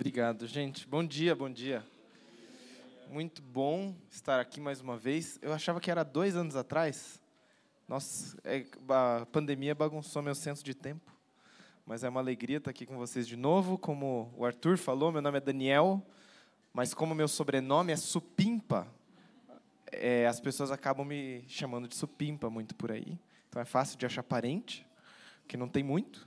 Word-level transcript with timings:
Obrigado, 0.00 0.46
gente. 0.46 0.86
Bom 0.86 1.04
dia, 1.04 1.34
bom 1.34 1.50
dia. 1.50 1.84
Muito 3.10 3.42
bom 3.42 3.96
estar 4.08 4.38
aqui 4.38 4.60
mais 4.60 4.80
uma 4.80 4.96
vez. 4.96 5.40
Eu 5.42 5.52
achava 5.52 5.80
que 5.80 5.90
era 5.90 6.04
dois 6.04 6.36
anos 6.36 6.54
atrás. 6.54 7.20
Nossa, 7.88 8.38
é, 8.44 8.64
a 8.88 9.26
pandemia 9.26 9.74
bagunçou 9.74 10.22
meu 10.22 10.36
senso 10.36 10.64
de 10.64 10.72
tempo. 10.72 11.12
Mas 11.84 12.04
é 12.04 12.08
uma 12.08 12.20
alegria 12.20 12.58
estar 12.58 12.70
aqui 12.70 12.86
com 12.86 12.96
vocês 12.96 13.26
de 13.26 13.34
novo. 13.34 13.76
Como 13.76 14.32
o 14.36 14.44
Arthur 14.44 14.78
falou, 14.78 15.10
meu 15.10 15.20
nome 15.20 15.38
é 15.38 15.40
Daniel, 15.40 16.00
mas 16.72 16.94
como 16.94 17.12
meu 17.12 17.26
sobrenome 17.26 17.92
é 17.92 17.96
Supimpa, 17.96 18.86
é, 19.90 20.28
as 20.28 20.38
pessoas 20.38 20.70
acabam 20.70 21.04
me 21.04 21.44
chamando 21.48 21.88
de 21.88 21.96
Supimpa 21.96 22.48
muito 22.48 22.72
por 22.72 22.92
aí. 22.92 23.18
Então 23.48 23.60
é 23.60 23.64
fácil 23.64 23.98
de 23.98 24.06
achar 24.06 24.22
parente, 24.22 24.86
que 25.48 25.56
não 25.56 25.68
tem 25.68 25.82
muito. 25.82 26.24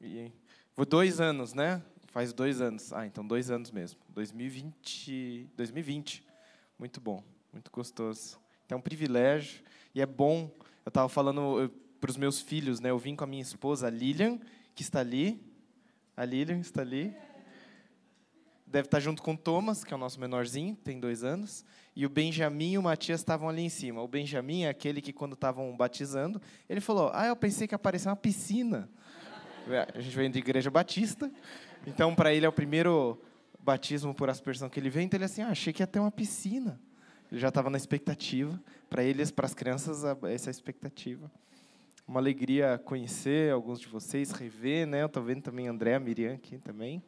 E 0.00 0.30
foi 0.76 0.86
dois 0.86 1.20
anos, 1.20 1.52
né? 1.52 1.82
Faz 2.18 2.32
dois 2.32 2.60
anos. 2.60 2.92
Ah, 2.92 3.06
então 3.06 3.24
dois 3.24 3.48
anos 3.48 3.70
mesmo. 3.70 4.00
2020. 4.08 5.50
2020. 5.56 6.26
Muito 6.76 7.00
bom, 7.00 7.22
muito 7.52 7.70
gostoso. 7.70 8.40
Então, 8.66 8.74
é 8.74 8.78
um 8.80 8.82
privilégio 8.82 9.62
e 9.94 10.00
é 10.00 10.06
bom. 10.06 10.50
Eu 10.84 10.88
estava 10.88 11.08
falando 11.08 11.72
para 12.00 12.10
os 12.10 12.16
meus 12.16 12.40
filhos, 12.40 12.80
né? 12.80 12.90
Eu 12.90 12.98
vim 12.98 13.14
com 13.14 13.22
a 13.22 13.26
minha 13.28 13.40
esposa, 13.40 13.86
a 13.86 13.90
Lilian, 13.90 14.40
que 14.74 14.82
está 14.82 14.98
ali. 14.98 15.40
A 16.16 16.24
Lilian 16.24 16.58
está 16.58 16.82
ali. 16.82 17.14
Deve 18.66 18.88
estar 18.88 18.98
junto 18.98 19.22
com 19.22 19.34
o 19.34 19.38
Thomas, 19.38 19.84
que 19.84 19.94
é 19.94 19.96
o 19.96 20.00
nosso 20.00 20.18
menorzinho, 20.18 20.74
tem 20.74 20.98
dois 20.98 21.22
anos. 21.22 21.64
E 21.94 22.04
o 22.04 22.08
Benjamin 22.08 22.72
e 22.72 22.78
o 22.78 22.82
Matias 22.82 23.20
estavam 23.20 23.48
ali 23.48 23.62
em 23.62 23.68
cima. 23.68 24.02
O 24.02 24.08
Benjamin 24.08 24.64
é 24.64 24.70
aquele 24.70 25.00
que, 25.00 25.12
quando 25.12 25.34
estavam 25.34 25.76
batizando, 25.76 26.42
ele 26.68 26.80
falou: 26.80 27.12
Ah, 27.14 27.28
eu 27.28 27.36
pensei 27.36 27.68
que 27.68 27.76
apareceu 27.76 28.10
uma 28.10 28.16
piscina. 28.16 28.90
A 29.94 30.00
gente 30.00 30.16
vem 30.16 30.28
de 30.28 30.38
igreja 30.40 30.68
batista. 30.68 31.30
Então, 31.86 32.14
para 32.14 32.32
ele 32.32 32.44
é 32.44 32.48
o 32.48 32.52
primeiro 32.52 33.20
batismo 33.60 34.14
por 34.14 34.28
aspersão 34.30 34.68
que 34.68 34.78
ele 34.78 34.90
vem. 34.90 35.06
Então, 35.06 35.16
ele 35.16 35.24
é 35.24 35.26
assim: 35.26 35.42
ah, 35.42 35.48
achei 35.48 35.72
que 35.72 35.82
ia 35.82 35.86
ter 35.86 35.98
uma 35.98 36.10
piscina. 36.10 36.80
Ele 37.30 37.40
já 37.40 37.48
estava 37.48 37.70
na 37.70 37.76
expectativa. 37.76 38.60
Para 38.88 39.02
eles, 39.02 39.30
para 39.30 39.46
as 39.46 39.54
crianças, 39.54 40.02
essa 40.04 40.48
é 40.48 40.50
a 40.50 40.50
expectativa. 40.50 41.30
Uma 42.06 42.20
alegria 42.20 42.80
conhecer 42.82 43.52
alguns 43.52 43.78
de 43.78 43.86
vocês, 43.86 44.30
rever, 44.30 44.86
né? 44.86 45.02
Eu 45.02 45.06
estou 45.06 45.22
vendo 45.22 45.42
também 45.42 45.68
André, 45.68 45.94
a 45.94 46.00
Miriam 46.00 46.34
aqui 46.34 46.58
também. 46.58 47.02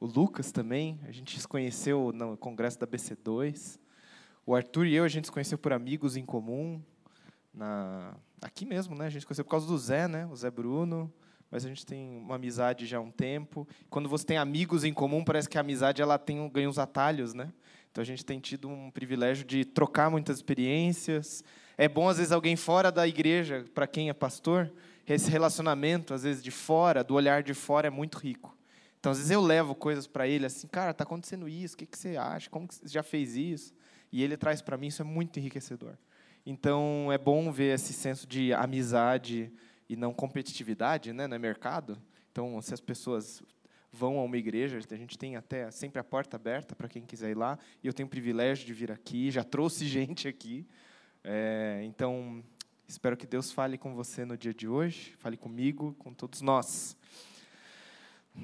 O 0.00 0.06
Lucas 0.06 0.50
também. 0.50 0.98
A 1.06 1.12
gente 1.12 1.38
se 1.38 1.46
conheceu 1.46 2.10
no 2.12 2.36
congresso 2.36 2.78
da 2.78 2.86
BC2. 2.86 3.78
O 4.44 4.54
Arthur 4.54 4.86
e 4.86 4.94
eu, 4.94 5.04
a 5.04 5.08
gente 5.08 5.26
se 5.26 5.32
conheceu 5.32 5.56
por 5.56 5.72
amigos 5.72 6.16
em 6.16 6.24
comum. 6.24 6.82
Na... 7.54 8.16
Aqui 8.42 8.66
mesmo, 8.66 8.96
né? 8.96 9.06
A 9.06 9.10
gente 9.10 9.20
se 9.20 9.26
conheceu 9.26 9.44
por 9.44 9.52
causa 9.52 9.68
do 9.68 9.78
Zé, 9.78 10.08
né? 10.08 10.26
O 10.26 10.34
Zé 10.34 10.50
Bruno 10.50 11.12
mas 11.50 11.64
a 11.64 11.68
gente 11.68 11.84
tem 11.84 12.18
uma 12.18 12.36
amizade 12.36 12.86
já 12.86 12.98
há 12.98 13.00
um 13.00 13.10
tempo. 13.10 13.66
Quando 13.88 14.08
você 14.08 14.24
tem 14.24 14.36
amigos 14.36 14.84
em 14.84 14.92
comum, 14.92 15.24
parece 15.24 15.48
que 15.48 15.58
a 15.58 15.60
amizade 15.60 16.00
ela 16.00 16.18
tem 16.18 16.48
ganha 16.48 16.68
uns 16.68 16.78
atalhos, 16.78 17.34
né? 17.34 17.52
Então 17.90 18.02
a 18.02 18.04
gente 18.04 18.24
tem 18.24 18.38
tido 18.38 18.68
um 18.68 18.90
privilégio 18.90 19.44
de 19.44 19.64
trocar 19.64 20.10
muitas 20.10 20.36
experiências. 20.36 21.42
É 21.76 21.88
bom 21.88 22.08
às 22.08 22.18
vezes 22.18 22.30
alguém 22.30 22.54
fora 22.54 22.92
da 22.92 23.06
igreja, 23.06 23.64
para 23.74 23.86
quem 23.86 24.08
é 24.08 24.12
pastor, 24.12 24.72
esse 25.06 25.28
relacionamento 25.28 26.14
às 26.14 26.22
vezes 26.22 26.42
de 26.42 26.52
fora, 26.52 27.02
do 27.02 27.14
olhar 27.14 27.42
de 27.42 27.52
fora 27.52 27.88
é 27.88 27.90
muito 27.90 28.18
rico. 28.18 28.56
Então 29.00 29.10
às 29.10 29.18
vezes 29.18 29.32
eu 29.32 29.40
levo 29.40 29.74
coisas 29.74 30.06
para 30.06 30.28
ele 30.28 30.46
assim, 30.46 30.68
cara, 30.68 30.92
está 30.92 31.02
acontecendo 31.02 31.48
isso, 31.48 31.74
o 31.74 31.78
que, 31.78 31.86
que 31.86 31.98
você 31.98 32.16
acha? 32.16 32.48
Como 32.48 32.68
que 32.68 32.76
você 32.76 32.86
já 32.86 33.02
fez 33.02 33.34
isso? 33.34 33.74
E 34.12 34.22
ele 34.22 34.36
traz 34.36 34.62
para 34.62 34.76
mim 34.76 34.86
isso 34.86 35.02
é 35.02 35.04
muito 35.04 35.38
enriquecedor. 35.38 35.94
Então 36.46 37.10
é 37.12 37.18
bom 37.18 37.50
ver 37.50 37.74
esse 37.74 37.92
senso 37.92 38.26
de 38.26 38.52
amizade 38.52 39.52
e 39.90 39.96
não 39.96 40.14
competitividade 40.14 41.12
né, 41.12 41.26
no 41.26 41.36
mercado. 41.40 42.00
Então, 42.30 42.62
se 42.62 42.72
as 42.72 42.80
pessoas 42.80 43.42
vão 43.90 44.20
a 44.20 44.22
uma 44.22 44.36
igreja, 44.36 44.78
a 44.78 44.96
gente 44.96 45.18
tem 45.18 45.34
até 45.34 45.68
sempre 45.72 45.98
a 45.98 46.04
porta 46.04 46.36
aberta 46.36 46.76
para 46.76 46.88
quem 46.88 47.02
quiser 47.02 47.32
ir 47.32 47.36
lá. 47.36 47.58
E 47.82 47.88
eu 47.88 47.92
tenho 47.92 48.06
o 48.06 48.10
privilégio 48.10 48.64
de 48.64 48.72
vir 48.72 48.92
aqui, 48.92 49.32
já 49.32 49.42
trouxe 49.42 49.84
gente 49.90 50.28
aqui. 50.28 50.64
É, 51.24 51.82
então, 51.82 52.40
espero 52.86 53.16
que 53.16 53.26
Deus 53.26 53.50
fale 53.50 53.76
com 53.76 53.92
você 53.92 54.24
no 54.24 54.38
dia 54.38 54.54
de 54.54 54.68
hoje, 54.68 55.16
fale 55.18 55.36
comigo, 55.36 55.92
com 55.98 56.14
todos 56.14 56.40
nós. 56.40 56.96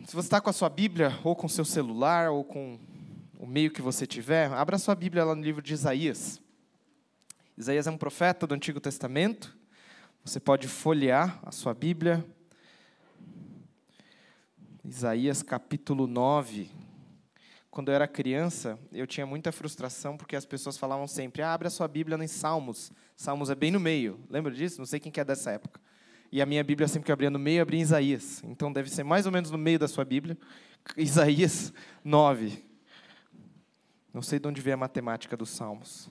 Se 0.05 0.17
você 0.17 0.27
está 0.27 0.41
com 0.41 0.51
a 0.51 0.53
sua 0.53 0.69
Bíblia, 0.69 1.17
ou 1.23 1.37
com 1.37 1.49
seu 1.49 1.65
celular, 1.65 2.33
ou 2.33 2.43
com 2.43 2.77
o 3.39 3.47
meio 3.47 3.71
que 3.71 3.81
você 3.81 4.05
tiver, 4.05 4.51
abra 4.51 4.79
sua 4.79 4.97
Bíblia 4.97 5.25
lá 5.25 5.33
no 5.33 5.45
livro 5.45 5.63
de 5.63 5.73
Isaías. 5.73 6.41
Isaías 7.57 7.87
é 7.87 7.91
um 7.93 7.97
profeta 7.97 8.49
do 8.49 8.55
Antigo 8.55 8.81
Testamento. 8.81 9.56
Você 10.27 10.41
pode 10.41 10.67
folhear 10.67 11.39
a 11.45 11.53
sua 11.53 11.73
Bíblia. 11.73 12.27
Isaías 14.85 15.41
capítulo 15.41 16.09
9. 16.09 16.69
Quando 17.71 17.91
eu 17.91 17.95
era 17.95 18.09
criança, 18.09 18.77
eu 18.91 19.07
tinha 19.07 19.25
muita 19.25 19.53
frustração 19.53 20.17
porque 20.17 20.35
as 20.35 20.45
pessoas 20.45 20.77
falavam 20.77 21.07
sempre: 21.07 21.43
ah, 21.43 21.55
abre 21.55 21.69
a 21.69 21.71
sua 21.71 21.87
Bíblia 21.87 22.19
em 22.21 22.27
Salmos. 22.27 22.91
Salmos 23.15 23.51
é 23.51 23.55
bem 23.55 23.71
no 23.71 23.79
meio. 23.79 24.19
Lembra 24.29 24.51
disso? 24.53 24.81
Não 24.81 24.85
sei 24.85 24.99
quem 24.99 25.13
que 25.13 25.21
é 25.21 25.25
dessa 25.25 25.53
época. 25.53 25.81
E 26.33 26.43
a 26.43 26.47
minha 26.47 26.65
Bíblia 26.65 26.89
sempre 26.89 27.07
que 27.07 27.13
abria 27.13 27.31
no 27.31 27.39
meio, 27.39 27.63
abria 27.63 27.79
em 27.79 27.85
Isaías. 27.85 28.43
Então 28.43 28.73
deve 28.73 28.91
ser 28.91 29.05
mais 29.05 29.27
ou 29.27 29.33
menos 29.33 29.53
no 29.53 29.59
meio 29.59 29.79
da 29.79 29.87
sua 29.87 30.05
Bíblia. 30.05 30.37
Isaías 30.99 31.73
9. 32.03 32.65
Não 34.13 34.23
sei 34.23 34.41
de 34.41 34.49
onde 34.49 34.61
veio 34.61 34.75
a 34.75 34.79
matemática 34.79 35.37
dos 35.37 35.51
Salmos. 35.51 36.11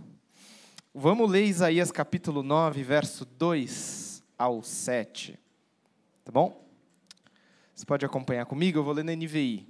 Vamos 0.93 1.29
ler 1.29 1.43
Isaías 1.43 1.91
capítulo 1.91 2.41
9, 2.41 2.81
verso 2.81 3.25
2 3.25 4.04
ao 4.37 4.61
7. 4.63 5.39
Tá 6.23 6.31
bom? 6.31 6.65
Você 7.73 7.85
pode 7.85 8.05
acompanhar 8.05 8.45
comigo? 8.45 8.79
Eu 8.79 8.83
vou 8.83 8.93
ler 8.93 9.03
na 9.03 9.15
NVI. 9.15 9.67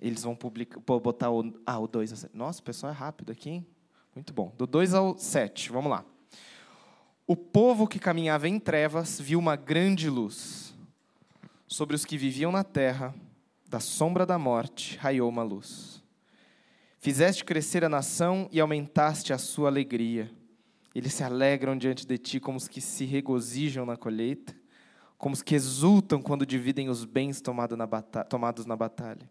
Eles 0.00 0.22
vão 0.22 0.34
publicar, 0.34 0.80
botar 0.80 1.30
o, 1.30 1.52
ah, 1.66 1.78
o 1.78 1.86
2 1.86 2.12
ao 2.12 2.18
7. 2.18 2.36
Nossa, 2.36 2.60
o 2.60 2.64
pessoal 2.64 2.92
é 2.92 2.94
rápido 2.94 3.30
aqui, 3.32 3.50
hein? 3.50 3.66
Muito 4.14 4.32
bom. 4.32 4.52
Do 4.56 4.66
2 4.66 4.94
ao 4.94 5.16
7, 5.16 5.70
vamos 5.70 5.90
lá. 5.90 6.04
O 7.26 7.36
povo 7.36 7.86
que 7.86 7.98
caminhava 7.98 8.48
em 8.48 8.58
trevas 8.58 9.20
viu 9.20 9.38
uma 9.38 9.54
grande 9.54 10.10
luz. 10.10 10.74
Sobre 11.68 11.94
os 11.94 12.04
que 12.04 12.18
viviam 12.18 12.50
na 12.50 12.64
terra, 12.64 13.14
da 13.68 13.78
sombra 13.78 14.26
da 14.26 14.36
morte, 14.36 14.96
raiou 14.96 15.28
uma 15.28 15.44
luz. 15.44 16.02
Fizeste 16.98 17.44
crescer 17.44 17.84
a 17.84 17.88
nação 17.88 18.48
e 18.50 18.58
aumentaste 18.58 19.32
a 19.32 19.38
sua 19.38 19.68
alegria. 19.68 20.30
Eles 20.94 21.14
se 21.14 21.22
alegram 21.22 21.76
diante 21.76 22.06
de 22.06 22.18
ti 22.18 22.40
como 22.40 22.58
os 22.58 22.66
que 22.66 22.80
se 22.80 23.04
regozijam 23.04 23.86
na 23.86 23.96
colheita, 23.96 24.54
como 25.16 25.34
os 25.34 25.42
que 25.42 25.54
exultam 25.54 26.20
quando 26.20 26.44
dividem 26.44 26.88
os 26.88 27.04
bens 27.04 27.40
tomado 27.40 27.76
na 27.76 27.86
tomados 28.28 28.66
na 28.66 28.74
batalha. 28.74 29.30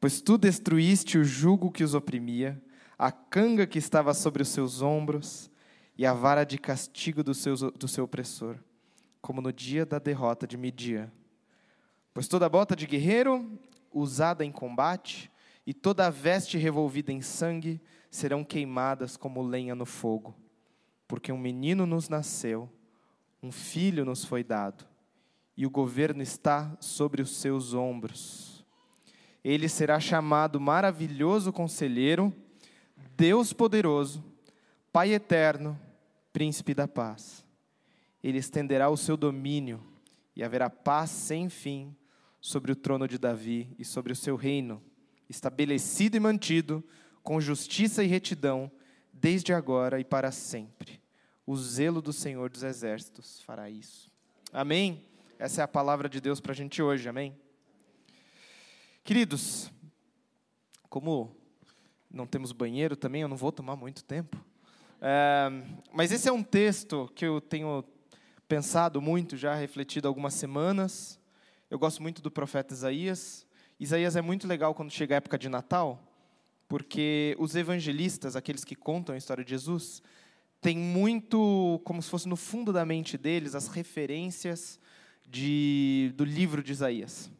Pois 0.00 0.20
tu 0.20 0.36
destruíste 0.36 1.18
o 1.18 1.24
jugo 1.24 1.70
que 1.70 1.84
os 1.84 1.94
oprimia, 1.94 2.60
a 2.98 3.12
canga 3.12 3.66
que 3.66 3.78
estava 3.78 4.12
sobre 4.14 4.42
os 4.42 4.48
seus 4.48 4.82
ombros 4.82 5.50
e 5.96 6.04
a 6.04 6.12
vara 6.12 6.44
de 6.44 6.58
castigo 6.58 7.22
do 7.22 7.34
seu, 7.34 7.54
do 7.72 7.86
seu 7.86 8.04
opressor, 8.04 8.56
como 9.20 9.40
no 9.40 9.52
dia 9.52 9.86
da 9.86 9.98
derrota 9.98 10.46
de 10.46 10.56
Midia. 10.56 11.12
Pois 12.12 12.26
toda 12.26 12.48
bota 12.48 12.74
de 12.74 12.86
guerreiro 12.86 13.58
usada 13.92 14.44
em 14.44 14.50
combate 14.50 15.30
e 15.64 15.72
toda 15.72 16.06
a 16.06 16.10
veste 16.10 16.58
revolvida 16.58 17.12
em 17.12 17.20
sangue 17.20 17.80
serão 18.10 18.42
queimadas 18.42 19.16
como 19.16 19.42
lenha 19.42 19.74
no 19.74 19.86
fogo 19.86 20.34
porque 21.08 21.32
um 21.32 21.38
menino 21.38 21.86
nos 21.86 22.10
nasceu, 22.10 22.70
um 23.42 23.50
filho 23.50 24.04
nos 24.04 24.24
foi 24.24 24.44
dado, 24.44 24.84
e 25.56 25.66
o 25.66 25.70
governo 25.70 26.22
está 26.22 26.76
sobre 26.78 27.22
os 27.22 27.36
seus 27.36 27.72
ombros. 27.72 28.64
Ele 29.42 29.68
será 29.68 29.98
chamado 29.98 30.60
Maravilhoso 30.60 31.52
Conselheiro, 31.52 32.32
Deus 33.16 33.52
Poderoso, 33.52 34.22
Pai 34.92 35.12
Eterno, 35.12 35.80
Príncipe 36.32 36.74
da 36.74 36.86
Paz. 36.86 37.44
Ele 38.22 38.38
estenderá 38.38 38.90
o 38.90 38.96
seu 38.96 39.16
domínio 39.16 39.82
e 40.36 40.44
haverá 40.44 40.68
paz 40.68 41.10
sem 41.10 41.48
fim 41.48 41.96
sobre 42.40 42.70
o 42.70 42.76
trono 42.76 43.08
de 43.08 43.18
Davi 43.18 43.74
e 43.78 43.84
sobre 43.84 44.12
o 44.12 44.16
seu 44.16 44.36
reino, 44.36 44.82
estabelecido 45.28 46.16
e 46.16 46.20
mantido 46.20 46.84
com 47.22 47.40
justiça 47.40 48.04
e 48.04 48.06
retidão 48.06 48.70
desde 49.12 49.52
agora 49.52 50.00
e 50.00 50.04
para 50.04 50.30
sempre. 50.30 50.97
O 51.48 51.56
zelo 51.56 52.02
do 52.02 52.12
Senhor 52.12 52.50
dos 52.50 52.62
Exércitos 52.62 53.40
fará 53.40 53.70
isso. 53.70 54.12
Amém? 54.52 55.02
Essa 55.38 55.62
é 55.62 55.64
a 55.64 55.66
palavra 55.66 56.06
de 56.06 56.20
Deus 56.20 56.40
para 56.40 56.52
a 56.52 56.54
gente 56.54 56.82
hoje, 56.82 57.08
amém? 57.08 57.34
Queridos, 59.02 59.70
como 60.90 61.34
não 62.10 62.26
temos 62.26 62.52
banheiro 62.52 62.94
também, 62.94 63.22
eu 63.22 63.28
não 63.28 63.36
vou 63.38 63.50
tomar 63.50 63.76
muito 63.76 64.04
tempo. 64.04 64.36
É, 65.00 65.48
mas 65.90 66.12
esse 66.12 66.28
é 66.28 66.32
um 66.32 66.42
texto 66.42 67.10
que 67.14 67.24
eu 67.24 67.40
tenho 67.40 67.82
pensado 68.46 69.00
muito, 69.00 69.34
já 69.34 69.54
refletido 69.54 70.06
algumas 70.06 70.34
semanas. 70.34 71.18
Eu 71.70 71.78
gosto 71.78 72.02
muito 72.02 72.20
do 72.20 72.30
profeta 72.30 72.74
Isaías. 72.74 73.46
Isaías 73.80 74.16
é 74.16 74.20
muito 74.20 74.46
legal 74.46 74.74
quando 74.74 74.90
chega 74.90 75.14
a 75.14 75.16
época 75.16 75.38
de 75.38 75.48
Natal, 75.48 75.98
porque 76.68 77.34
os 77.38 77.56
evangelistas, 77.56 78.36
aqueles 78.36 78.64
que 78.64 78.74
contam 78.76 79.14
a 79.14 79.18
história 79.18 79.42
de 79.42 79.48
Jesus, 79.48 80.02
tem 80.60 80.76
muito, 80.76 81.80
como 81.84 82.02
se 82.02 82.10
fosse 82.10 82.28
no 82.28 82.36
fundo 82.36 82.72
da 82.72 82.84
mente 82.84 83.16
deles, 83.16 83.54
as 83.54 83.68
referências 83.68 84.78
de, 85.26 86.12
do 86.16 86.24
livro 86.24 86.62
de 86.62 86.72
Isaías. 86.72 87.30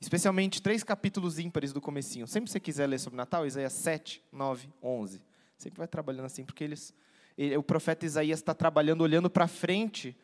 especialmente 0.00 0.60
três 0.60 0.84
capítulos 0.84 1.38
ímpares 1.38 1.72
do 1.72 1.80
comecinho. 1.80 2.26
Sempre 2.26 2.46
que 2.46 2.52
você 2.52 2.60
quiser 2.60 2.86
ler 2.86 2.98
sobre 3.00 3.16
Natal, 3.16 3.46
Isaías 3.46 3.72
7, 3.72 4.22
9, 4.30 4.68
11. 4.82 5.20
Sempre 5.56 5.78
vai 5.78 5.88
trabalhando 5.88 6.26
assim, 6.26 6.44
porque 6.44 6.62
eles, 6.62 6.92
ele, 7.38 7.56
o 7.56 7.62
profeta 7.62 8.04
Isaías 8.04 8.38
está 8.38 8.54
trabalhando, 8.54 9.00
olhando 9.00 9.30
para 9.30 9.48
frente, 9.48 10.16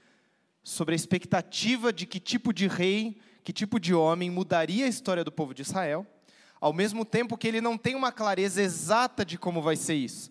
sobre 0.63 0.95
a 0.95 0.97
expectativa 0.97 1.93
de 1.93 2.07
que 2.07 2.21
tipo 2.21 2.53
de 2.53 2.69
rei, 2.69 3.19
que 3.43 3.53
tipo 3.53 3.81
de 3.81 3.95
homem 3.95 4.31
mudaria 4.31 4.85
a 4.85 4.89
história 4.89 5.25
do 5.25 5.33
povo 5.33 5.55
de 5.55 5.63
Israel, 5.63 6.07
ao 6.61 6.73
mesmo 6.73 7.05
tempo 7.05 7.39
que 7.39 7.49
ele 7.49 7.61
não 7.61 7.79
tem 7.79 7.95
uma 7.95 8.13
clareza 8.13 8.61
exata 8.61 9.25
de 9.25 9.39
como 9.39 9.63
vai 9.63 9.77
ser 9.77 9.95
isso. 9.95 10.31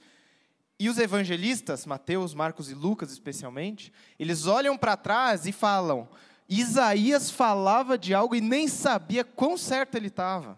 E 0.80 0.88
os 0.88 0.98
evangelistas, 0.98 1.86
Mateus, 1.86 2.34
Marcos 2.34 2.72
e 2.72 2.74
Lucas 2.74 3.12
especialmente, 3.12 3.92
eles 4.18 4.48
olham 4.48 4.78
para 4.78 4.96
trás 4.96 5.46
e 5.46 5.52
falam: 5.52 6.08
Isaías 6.48 7.30
falava 7.30 7.98
de 7.98 8.14
algo 8.14 8.34
e 8.34 8.40
nem 8.40 8.68
sabia 8.68 9.26
quão 9.26 9.58
certo 9.58 9.96
ele 9.96 10.08
estava. 10.08 10.58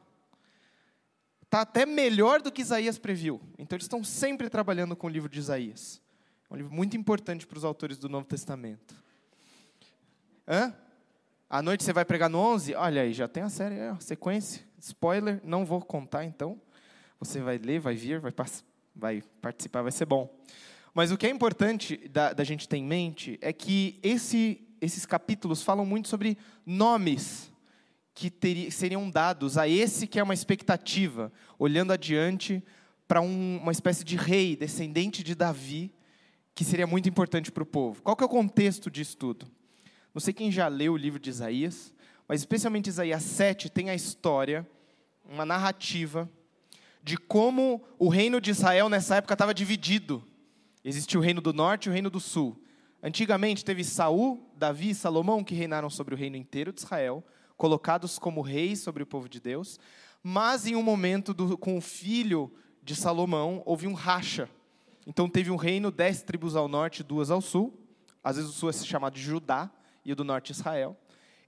Está 1.42 1.62
até 1.62 1.86
melhor 1.86 2.42
do 2.42 2.52
que 2.52 2.62
Isaías 2.62 2.98
previu. 2.98 3.42
Então 3.58 3.76
eles 3.76 3.86
estão 3.86 4.04
sempre 4.04 4.50
trabalhando 4.50 4.96
com 4.96 5.08
o 5.08 5.10
livro 5.10 5.28
de 5.28 5.40
Isaías. 5.40 6.00
É 6.50 6.54
um 6.54 6.58
livro 6.58 6.74
muito 6.74 6.96
importante 6.96 7.48
para 7.48 7.58
os 7.58 7.66
autores 7.66 7.98
do 7.98 8.08
Novo 8.08 8.26
Testamento. 8.26 8.96
Hã? 10.48 10.74
À 11.50 11.62
noite 11.62 11.84
você 11.84 11.92
vai 11.92 12.06
pregar 12.06 12.30
no 12.30 12.38
11? 12.38 12.76
Olha 12.76 13.02
aí, 13.02 13.12
já 13.12 13.28
tem 13.28 13.44
a 13.44 13.50
série, 13.50 13.82
a 13.82 14.00
sequência. 14.00 14.64
Spoiler, 14.80 15.42
não 15.44 15.66
vou 15.66 15.82
contar 15.82 16.24
então. 16.24 16.62
Você 17.20 17.42
vai 17.42 17.58
ler, 17.58 17.80
vai 17.80 17.96
vir, 17.96 18.20
vai, 18.20 18.32
vai 18.96 19.24
participar, 19.42 19.82
vai 19.82 19.92
ser 19.92 20.06
bom. 20.06 20.30
Mas 20.94 21.12
o 21.12 21.18
que 21.18 21.26
é 21.26 21.30
importante 21.30 21.98
da, 22.10 22.34
da 22.34 22.44
gente 22.44 22.68
ter 22.68 22.78
em 22.78 22.86
mente 22.86 23.38
é 23.42 23.54
que 23.54 24.00
esse 24.04 24.68
esses 24.82 25.06
capítulos 25.06 25.62
falam 25.62 25.86
muito 25.86 26.08
sobre 26.08 26.36
nomes 26.66 27.52
que 28.14 28.34
seriam 28.72 29.10
dados 29.10 29.58
a 29.58 29.68
esse 29.68 30.08
que 30.08 30.20
é 30.20 30.24
uma 30.24 30.34
expectativa, 30.34 31.32
olhando 31.58 31.94
adiante 31.94 32.64
para 33.08 33.22
um, 33.22 33.60
uma 33.62 33.72
espécie 33.72 34.04
de 34.04 34.16
rei, 34.16 34.56
descendente 34.56 35.24
de 35.24 35.36
Davi, 35.36 35.94
que 36.56 36.66
seria 36.66 36.88
muito 36.88 37.08
importante 37.08 37.52
para 37.52 37.64
o 37.64 37.66
povo. 37.66 38.02
Qual 38.02 38.16
que 38.16 38.24
é 38.24 38.26
o 38.26 38.30
contexto 38.30 38.90
disso 38.90 39.16
tudo? 39.18 39.48
Não 40.14 40.20
sei 40.20 40.34
quem 40.34 40.52
já 40.52 40.68
leu 40.68 40.94
o 40.94 40.98
livro 40.98 41.20
de 41.20 41.30
Isaías, 41.30 41.94
mas 42.28 42.42
especialmente 42.42 42.88
Isaías 42.88 43.24
7 43.24 43.70
tem 43.70 43.90
a 43.90 43.96
história, 43.96 44.68
uma 45.26 45.46
narrativa, 45.46 46.30
de 47.04 47.18
como 47.18 47.84
o 47.98 48.10
reino 48.10 48.40
de 48.40 48.52
Israel 48.52 48.90
nessa 48.90 49.16
época 49.16 49.34
estava 49.34 49.54
dividido. 49.54 50.24
Existia 50.84 51.20
o 51.20 51.24
reino 51.24 51.42
do 51.42 51.54
norte 51.54 51.86
e 51.86 51.90
o 51.90 51.94
reino 51.94 52.10
do 52.10 52.20
sul. 52.20 52.62
Antigamente 53.04 53.66
teve 53.66 53.84
Saul, 53.84 54.48
Davi 54.56 54.92
e 54.92 54.96
Salomão 54.96 55.44
que 55.44 55.56
reinaram 55.56 55.90
sobre 55.90 56.14
o 56.14 56.18
reino 56.18 56.36
inteiro 56.36 56.72
de 56.72 56.82
Israel, 56.82 57.24
colocados 57.58 58.20
como 58.20 58.42
reis 58.42 58.80
sobre 58.80 59.02
o 59.02 59.08
povo 59.08 59.28
de 59.28 59.40
Deus. 59.40 59.80
Mas 60.24 60.68
em 60.68 60.76
um 60.76 60.84
momento 60.84 61.34
do, 61.34 61.58
com 61.58 61.78
o 61.78 61.82
filho 61.82 62.52
de 62.84 62.96
Salomão 62.96 63.64
houve 63.66 63.88
um 63.88 63.94
racha. 63.94 64.50
Então 65.06 65.28
teve 65.28 65.50
um 65.50 65.56
reino, 65.56 65.90
dez 65.90 66.22
tribos 66.22 66.56
ao 66.56 66.68
norte 66.68 67.04
duas 67.04 67.32
ao 67.32 67.42
sul. 67.42 67.74
Às 68.24 68.36
vezes 68.36 68.52
o 68.52 68.54
sul 68.54 68.70
é 68.70 68.74
chamado 68.74 69.16
de 69.16 69.22
Judá 69.22 69.72
e 70.06 70.12
o 70.12 70.16
do 70.16 70.24
norte 70.24 70.52
Israel. 70.52 70.96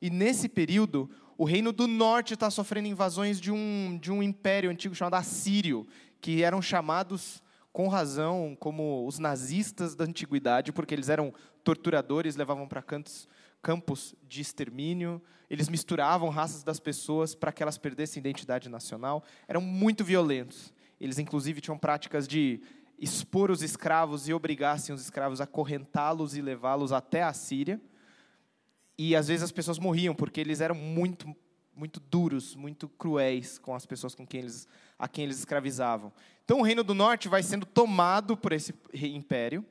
E 0.01 0.09
nesse 0.09 0.50
período, 0.50 1.09
o 1.38 1.45
reino 1.45 1.71
do 1.71 1.88
norte 1.88 2.33
está 2.33 2.50
sofrendo 2.50 2.88
invasões 2.88 3.39
de 3.39 3.51
um, 3.51 3.97
de 4.01 4.12
um 4.12 4.21
império 4.21 4.69
antigo 4.69 4.94
chamado 4.94 5.15
Assírio, 5.15 5.88
que 6.21 6.44
eram 6.44 6.62
chamados 6.62 7.41
com 7.71 7.88
razão, 7.88 8.56
como 8.59 9.06
os 9.07 9.18
nazistas 9.18 9.95
da 9.95 10.06
antiguidade, 10.06 10.71
porque 10.71 10.94
eles 10.94 11.09
eram 11.09 11.33
torturadores, 11.63 12.35
levavam 12.35 12.68
para 12.68 12.83
cantos, 12.83 13.27
campos 13.62 14.13
de 14.27 14.41
extermínio, 14.41 15.21
eles 15.50 15.69
misturavam 15.69 16.30
raças 16.30 16.63
das 16.63 16.80
pessoas 16.80 17.33
para 17.33 17.51
que 17.51 17.63
elas 17.63 17.77
perdessem 17.77 18.19
identidade 18.19 18.69
nacional, 18.69 19.24
eram 19.47 19.62
muito 19.62 20.03
violentos. 20.03 20.74
Eles, 21.00 21.18
inclusive, 21.18 21.62
tinham 21.62 21.77
práticas 21.77 22.27
de 22.27 22.62
expor 23.00 23.51
os 23.51 23.62
escravos 23.62 24.27
e 24.27 24.33
obrigassem 24.33 24.94
os 24.94 25.01
escravos 25.01 25.41
a 25.41 25.47
correntá-los 25.47 26.36
e 26.36 26.41
levá-los 26.41 26.91
até 26.91 27.24
a 27.24 27.33
Síria. 27.33 27.81
E 28.97 29.15
às 29.15 29.27
vezes 29.27 29.43
as 29.43 29.51
pessoas 29.51 29.79
morriam 29.79 30.13
porque 30.13 30.39
eles 30.39 30.61
eram 30.61 30.75
muito 30.75 31.35
muito 31.75 31.99
duros, 31.99 32.55
muito 32.55 32.87
cruéis 32.87 33.57
com 33.57 33.73
as 33.73 33.85
pessoas 33.85 34.13
com 34.13 34.27
quem 34.27 34.41
eles, 34.41 34.67
a 34.97 35.07
quem 35.07 35.23
eles 35.23 35.39
escravizavam. 35.39 36.13
Então 36.45 36.59
o 36.59 36.63
reino 36.63 36.83
do 36.83 36.93
norte 36.93 37.27
vai 37.27 37.41
sendo 37.41 37.65
tomado 37.65 38.37
por 38.37 38.53
esse 38.53 38.73
império, 38.93 39.65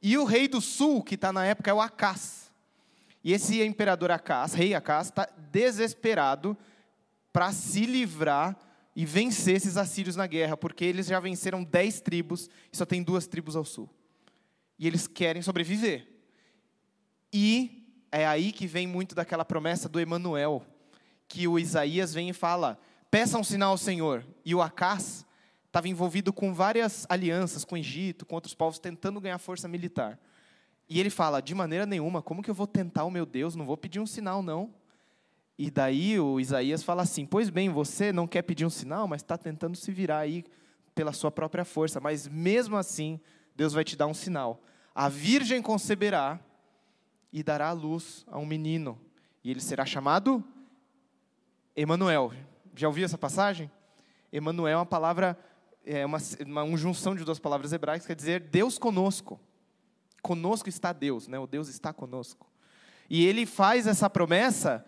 e 0.00 0.16
o 0.18 0.24
rei 0.24 0.48
do 0.48 0.60
sul, 0.60 1.02
que 1.02 1.14
está 1.14 1.32
na 1.32 1.44
época, 1.44 1.70
é 1.70 1.74
o 1.74 1.80
Acás. 1.80 2.50
E 3.22 3.32
esse 3.32 3.62
imperador 3.62 4.10
Acás, 4.10 4.52
rei 4.52 4.74
Acás, 4.74 5.06
está 5.08 5.28
desesperado 5.52 6.56
para 7.32 7.52
se 7.52 7.86
livrar 7.86 8.58
e 8.96 9.06
vencer 9.06 9.56
esses 9.56 9.76
assírios 9.76 10.16
na 10.16 10.26
guerra, 10.26 10.56
porque 10.56 10.84
eles 10.84 11.06
já 11.06 11.20
venceram 11.20 11.62
dez 11.62 12.00
tribos 12.00 12.50
e 12.72 12.76
só 12.76 12.84
tem 12.84 13.02
duas 13.02 13.26
tribos 13.26 13.54
ao 13.54 13.64
sul. 13.64 13.88
E 14.76 14.86
eles 14.86 15.06
querem 15.06 15.40
sobreviver. 15.40 16.08
E 17.32 17.81
é 18.12 18.26
aí 18.26 18.52
que 18.52 18.66
vem 18.66 18.86
muito 18.86 19.14
daquela 19.14 19.44
promessa 19.44 19.88
do 19.88 19.98
Emanuel, 19.98 20.62
que 21.26 21.48
o 21.48 21.58
Isaías 21.58 22.12
vem 22.12 22.28
e 22.28 22.34
fala: 22.34 22.78
peça 23.10 23.38
um 23.38 23.42
sinal 23.42 23.70
ao 23.70 23.78
Senhor. 23.78 24.24
E 24.44 24.54
o 24.54 24.60
Acás 24.60 25.26
estava 25.66 25.88
envolvido 25.88 26.30
com 26.30 26.52
várias 26.52 27.06
alianças 27.08 27.64
com 27.64 27.74
o 27.74 27.78
Egito, 27.78 28.26
com 28.26 28.34
outros 28.34 28.54
povos, 28.54 28.78
tentando 28.78 29.18
ganhar 29.18 29.38
força 29.38 29.66
militar. 29.66 30.20
E 30.88 31.00
ele 31.00 31.08
fala: 31.08 31.40
de 31.40 31.54
maneira 31.54 31.86
nenhuma, 31.86 32.20
como 32.20 32.42
que 32.42 32.50
eu 32.50 32.54
vou 32.54 32.66
tentar 32.66 33.04
o 33.04 33.10
meu 33.10 33.24
Deus? 33.24 33.56
Não 33.56 33.64
vou 33.64 33.78
pedir 33.78 33.98
um 33.98 34.06
sinal, 34.06 34.42
não. 34.42 34.74
E 35.58 35.70
daí 35.70 36.20
o 36.20 36.38
Isaías 36.38 36.82
fala 36.82 37.02
assim: 37.02 37.24
Pois 37.24 37.48
bem, 37.48 37.70
você 37.70 38.12
não 38.12 38.26
quer 38.26 38.42
pedir 38.42 38.66
um 38.66 38.70
sinal, 38.70 39.08
mas 39.08 39.22
está 39.22 39.38
tentando 39.38 39.74
se 39.74 39.90
virar 39.90 40.18
aí 40.18 40.44
pela 40.94 41.14
sua 41.14 41.30
própria 41.30 41.64
força. 41.64 41.98
Mas 41.98 42.28
mesmo 42.28 42.76
assim, 42.76 43.18
Deus 43.56 43.72
vai 43.72 43.84
te 43.84 43.96
dar 43.96 44.06
um 44.06 44.14
sinal. 44.14 44.62
A 44.94 45.08
virgem 45.08 45.62
conceberá 45.62 46.38
e 47.32 47.42
dará 47.42 47.68
à 47.68 47.72
luz 47.72 48.26
a 48.30 48.38
um 48.38 48.46
menino, 48.46 49.00
e 49.42 49.50
ele 49.50 49.60
será 49.60 49.86
chamado 49.86 50.44
Emanuel. 51.74 52.32
Já 52.74 52.86
ouviu 52.86 53.04
essa 53.04 53.18
passagem? 53.18 53.70
Emanuel 54.32 54.74
é 54.74 54.76
uma 54.76 54.86
palavra, 54.86 55.38
é 55.84 56.04
uma, 56.04 56.18
uma 56.46 56.76
junção 56.76 57.14
de 57.14 57.24
duas 57.24 57.38
palavras 57.38 57.72
hebraicas, 57.72 58.06
quer 58.06 58.16
dizer 58.16 58.40
Deus 58.40 58.78
conosco. 58.78 59.40
Conosco 60.22 60.68
está 60.68 60.92
Deus, 60.92 61.26
né? 61.26 61.38
O 61.38 61.46
Deus 61.46 61.68
está 61.68 61.92
conosco. 61.92 62.46
E 63.10 63.26
ele 63.26 63.44
faz 63.44 63.86
essa 63.86 64.08
promessa, 64.08 64.84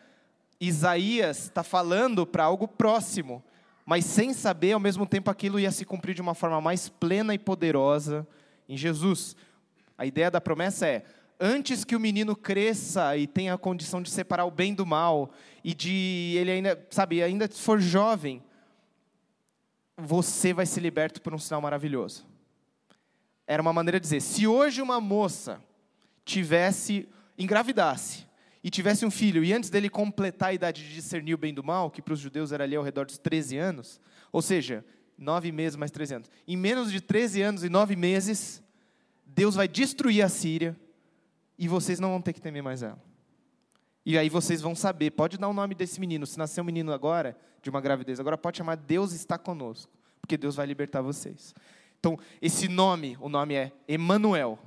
Isaías 0.60 1.44
está 1.44 1.62
falando 1.62 2.26
para 2.26 2.44
algo 2.44 2.68
próximo, 2.68 3.42
mas 3.84 4.04
sem 4.04 4.32
saber 4.32 4.72
ao 4.72 4.80
mesmo 4.80 5.06
tempo 5.06 5.30
aquilo 5.30 5.60
ia 5.60 5.70
se 5.70 5.84
cumprir 5.84 6.14
de 6.14 6.22
uma 6.22 6.34
forma 6.34 6.60
mais 6.60 6.88
plena 6.88 7.34
e 7.34 7.38
poderosa 7.38 8.26
em 8.68 8.76
Jesus. 8.76 9.36
A 9.98 10.06
ideia 10.06 10.30
da 10.30 10.40
promessa 10.40 10.86
é: 10.86 11.04
antes 11.38 11.84
que 11.84 11.96
o 11.96 12.00
menino 12.00 12.34
cresça 12.36 13.16
e 13.16 13.26
tenha 13.26 13.54
a 13.54 13.58
condição 13.58 14.02
de 14.02 14.10
separar 14.10 14.44
o 14.44 14.50
bem 14.50 14.74
do 14.74 14.86
mal 14.86 15.30
e 15.62 15.74
de 15.74 16.34
ele 16.38 16.50
ainda, 16.50 16.86
sabe, 16.90 17.22
ainda 17.22 17.48
for 17.48 17.80
jovem, 17.80 18.42
você 19.96 20.52
vai 20.52 20.66
ser 20.66 20.80
liberto 20.80 21.20
por 21.20 21.34
um 21.34 21.38
sinal 21.38 21.60
maravilhoso. 21.60 22.26
Era 23.46 23.60
uma 23.60 23.72
maneira 23.72 24.00
de 24.00 24.04
dizer, 24.04 24.20
se 24.20 24.46
hoje 24.46 24.80
uma 24.80 25.00
moça 25.00 25.60
tivesse 26.24 27.08
engravidasse 27.36 28.26
e 28.62 28.70
tivesse 28.70 29.04
um 29.04 29.10
filho 29.10 29.44
e 29.44 29.52
antes 29.52 29.68
dele 29.68 29.90
completar 29.90 30.48
a 30.50 30.54
idade 30.54 30.86
de 30.86 30.94
discernir 30.94 31.34
o 31.34 31.38
bem 31.38 31.52
do 31.52 31.62
mal, 31.62 31.90
que 31.90 32.00
para 32.00 32.14
os 32.14 32.20
judeus 32.20 32.52
era 32.52 32.64
ali 32.64 32.74
ao 32.74 32.82
redor 32.82 33.04
dos 33.04 33.18
13 33.18 33.58
anos, 33.58 34.00
ou 34.32 34.40
seja, 34.40 34.84
nove 35.18 35.52
meses 35.52 35.76
mais 35.76 35.90
13 35.90 36.14
anos. 36.14 36.30
Em 36.48 36.56
menos 36.56 36.90
de 36.90 37.00
13 37.00 37.42
anos 37.42 37.64
e 37.64 37.68
nove 37.68 37.94
meses, 37.94 38.62
Deus 39.26 39.54
vai 39.54 39.68
destruir 39.68 40.22
a 40.22 40.28
Síria 40.28 40.76
e 41.58 41.68
vocês 41.68 42.00
não 42.00 42.10
vão 42.10 42.20
ter 42.20 42.32
que 42.32 42.40
temer 42.40 42.62
mais 42.62 42.82
ela. 42.82 43.02
E 44.06 44.18
aí 44.18 44.28
vocês 44.28 44.60
vão 44.60 44.74
saber, 44.74 45.10
pode 45.12 45.38
dar 45.38 45.48
o 45.48 45.54
nome 45.54 45.74
desse 45.74 45.98
menino, 45.98 46.26
se 46.26 46.38
nascer 46.38 46.60
um 46.60 46.64
menino 46.64 46.92
agora, 46.92 47.36
de 47.62 47.70
uma 47.70 47.80
gravidez, 47.80 48.20
agora 48.20 48.36
pode 48.36 48.58
chamar 48.58 48.76
Deus 48.76 49.12
está 49.12 49.38
conosco, 49.38 49.90
porque 50.20 50.36
Deus 50.36 50.54
vai 50.54 50.66
libertar 50.66 51.00
vocês. 51.00 51.54
Então, 51.98 52.18
esse 52.42 52.68
nome, 52.68 53.16
o 53.18 53.30
nome 53.30 53.54
é 53.54 53.72
Emanuel. 53.88 54.58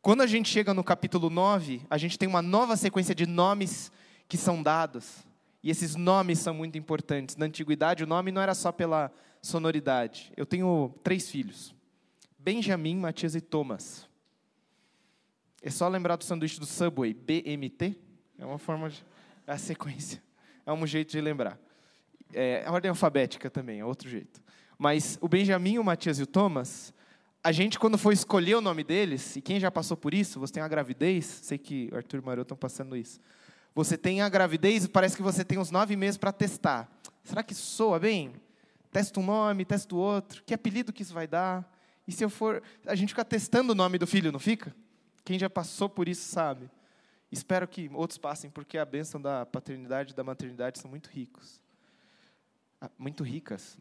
Quando 0.00 0.22
a 0.22 0.26
gente 0.26 0.48
chega 0.48 0.72
no 0.72 0.82
capítulo 0.82 1.28
9, 1.28 1.82
a 1.90 1.98
gente 1.98 2.18
tem 2.18 2.28
uma 2.28 2.40
nova 2.40 2.76
sequência 2.76 3.14
de 3.14 3.26
nomes 3.26 3.92
que 4.26 4.38
são 4.38 4.62
dados. 4.62 5.24
E 5.62 5.70
esses 5.70 5.94
nomes 5.94 6.38
são 6.38 6.54
muito 6.54 6.78
importantes. 6.78 7.36
Na 7.36 7.44
antiguidade, 7.44 8.02
o 8.02 8.06
nome 8.06 8.32
não 8.32 8.40
era 8.40 8.54
só 8.54 8.72
pela 8.72 9.12
sonoridade. 9.42 10.32
Eu 10.36 10.46
tenho 10.46 10.92
três 11.04 11.30
filhos: 11.30 11.74
Benjamin, 12.38 12.96
Matias 12.96 13.34
e 13.34 13.40
Thomas. 13.40 14.08
É 15.62 15.70
só 15.70 15.86
lembrar 15.88 16.16
do 16.16 16.24
sanduíche 16.24 16.58
do 16.58 16.66
Subway, 16.66 17.14
BMT. 17.14 17.96
É 18.36 18.44
uma 18.44 18.58
forma 18.58 18.90
de. 18.90 19.04
É 19.46 19.52
a 19.52 19.58
sequência. 19.58 20.20
É 20.66 20.72
um 20.72 20.84
jeito 20.86 21.12
de 21.12 21.20
lembrar. 21.20 21.58
É, 22.34 22.64
a 22.66 22.72
ordem 22.72 22.88
alfabética 22.88 23.48
também, 23.48 23.78
é 23.78 23.84
outro 23.84 24.08
jeito. 24.08 24.42
Mas 24.76 25.16
o 25.20 25.28
Benjamin, 25.28 25.78
o 25.78 25.84
Matias 25.84 26.18
e 26.18 26.22
o 26.22 26.26
Thomas, 26.26 26.92
a 27.44 27.52
gente, 27.52 27.78
quando 27.78 27.96
for 27.96 28.12
escolher 28.12 28.56
o 28.56 28.60
nome 28.60 28.82
deles, 28.82 29.36
e 29.36 29.40
quem 29.40 29.60
já 29.60 29.70
passou 29.70 29.96
por 29.96 30.12
isso, 30.12 30.40
você 30.40 30.54
tem 30.54 30.62
uma 30.62 30.68
gravidez, 30.68 31.24
sei 31.24 31.58
que 31.58 31.88
o 31.92 31.96
Arthur 31.96 32.16
e 32.16 32.20
o 32.20 32.24
Maru 32.24 32.42
estão 32.42 32.56
passando 32.56 32.96
isso. 32.96 33.20
Você 33.74 33.96
tem 33.96 34.20
a 34.20 34.28
gravidez 34.28 34.84
e 34.84 34.88
parece 34.88 35.16
que 35.16 35.22
você 35.22 35.44
tem 35.44 35.58
uns 35.58 35.70
nove 35.70 35.94
meses 35.94 36.18
para 36.18 36.32
testar. 36.32 36.90
Será 37.22 37.42
que 37.42 37.54
soa 37.54 37.98
bem? 37.98 38.34
Testa 38.90 39.18
um 39.20 39.24
nome, 39.24 39.64
testa 39.64 39.94
o 39.94 39.98
outro. 39.98 40.42
Que 40.44 40.54
apelido 40.54 40.92
que 40.92 41.02
isso 41.02 41.14
vai 41.14 41.26
dar? 41.26 41.68
E 42.06 42.12
se 42.12 42.24
eu 42.24 42.28
for. 42.28 42.62
A 42.86 42.94
gente 42.94 43.10
fica 43.10 43.24
testando 43.24 43.72
o 43.72 43.74
nome 43.74 43.96
do 43.98 44.06
filho, 44.06 44.30
não 44.32 44.40
fica? 44.40 44.74
Quem 45.24 45.38
já 45.38 45.48
passou 45.48 45.88
por 45.88 46.08
isso 46.08 46.28
sabe. 46.28 46.70
Espero 47.30 47.66
que 47.66 47.90
outros 47.94 48.18
passem, 48.18 48.50
porque 48.50 48.76
a 48.76 48.84
bênção 48.84 49.20
da 49.20 49.46
paternidade 49.46 50.12
e 50.12 50.16
da 50.16 50.22
maternidade 50.22 50.78
são 50.78 50.90
muito 50.90 51.08
ricos. 51.08 51.62
Ah, 52.80 52.90
muito 52.98 53.22
ricas. 53.24 53.78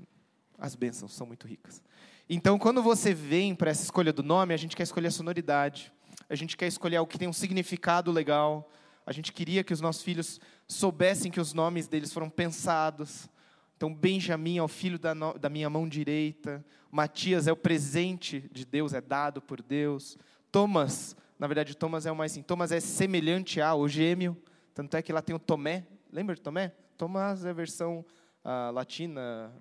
As 0.58 0.76
bênçãos 0.76 1.14
são 1.14 1.28
muito 1.28 1.48
ricas. 1.48 1.84
Então, 2.30 2.58
quando 2.58 2.82
você 2.82 3.14
vem 3.14 3.54
para 3.54 3.72
essa 3.72 3.84
escolha 3.84 4.14
do 4.14 4.24
nome, 4.24 4.54
a 4.54 4.58
gente 4.58 4.76
quer 4.76 4.84
escolher 4.84 5.08
a 5.08 5.12
sonoridade. 5.12 5.92
A 6.30 6.36
gente 6.36 6.56
quer 6.56 6.68
escolher 6.68 6.96
algo 6.98 7.12
que 7.12 7.18
tem 7.18 7.28
um 7.28 7.34
significado 7.34 8.10
legal. 8.10 8.72
A 9.06 9.12
gente 9.12 9.34
queria 9.34 9.66
que 9.66 9.74
os 9.74 9.82
nossos 9.82 10.02
filhos 10.02 10.40
soubessem 10.66 11.32
que 11.32 11.42
os 11.42 11.54
nomes 11.54 11.88
deles 11.88 12.14
foram 12.14 12.30
pensados. 12.30 13.28
Então, 13.76 13.94
Benjamim 13.94 14.60
é 14.60 14.64
o 14.64 14.68
filho 14.68 14.98
da, 14.98 15.14
no, 15.14 15.38
da 15.38 15.50
minha 15.50 15.70
mão 15.70 15.90
direita. 15.90 16.64
Matias 16.90 17.48
é 17.48 17.52
o 17.52 17.58
presente 17.58 18.50
de 18.52 18.64
Deus, 18.64 18.94
é 18.94 19.02
dado 19.02 19.42
por 19.42 19.62
Deus. 19.62 20.18
Thomas 20.52 21.18
na 21.42 21.48
verdade, 21.48 21.76
Thomas 21.76 22.06
é 22.06 22.12
o 22.12 22.16
mais 22.16 22.34
assim. 22.34 22.44
Thomas 22.44 22.72
é 22.72 22.80
semelhante 22.80 23.60
ao 23.60 23.88
gêmeo. 23.88 24.38
Tanto 24.76 24.96
é 24.96 25.02
que 25.02 25.12
lá 25.12 25.24
tem 25.24 25.36
o 25.36 25.40
Tomé. 25.40 25.88
Lembra 26.12 26.36
de 26.36 26.42
Tomé? 26.42 26.72
Thomas 26.96 27.44
é 27.44 27.50
a 27.50 27.54
versão 27.54 28.06
uh, 28.46 28.72
latina, 28.72 29.52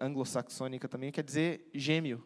anglo-saxônica 0.00 0.88
também, 0.88 1.10
quer 1.10 1.24
dizer 1.24 1.68
gêmeo. 1.74 2.24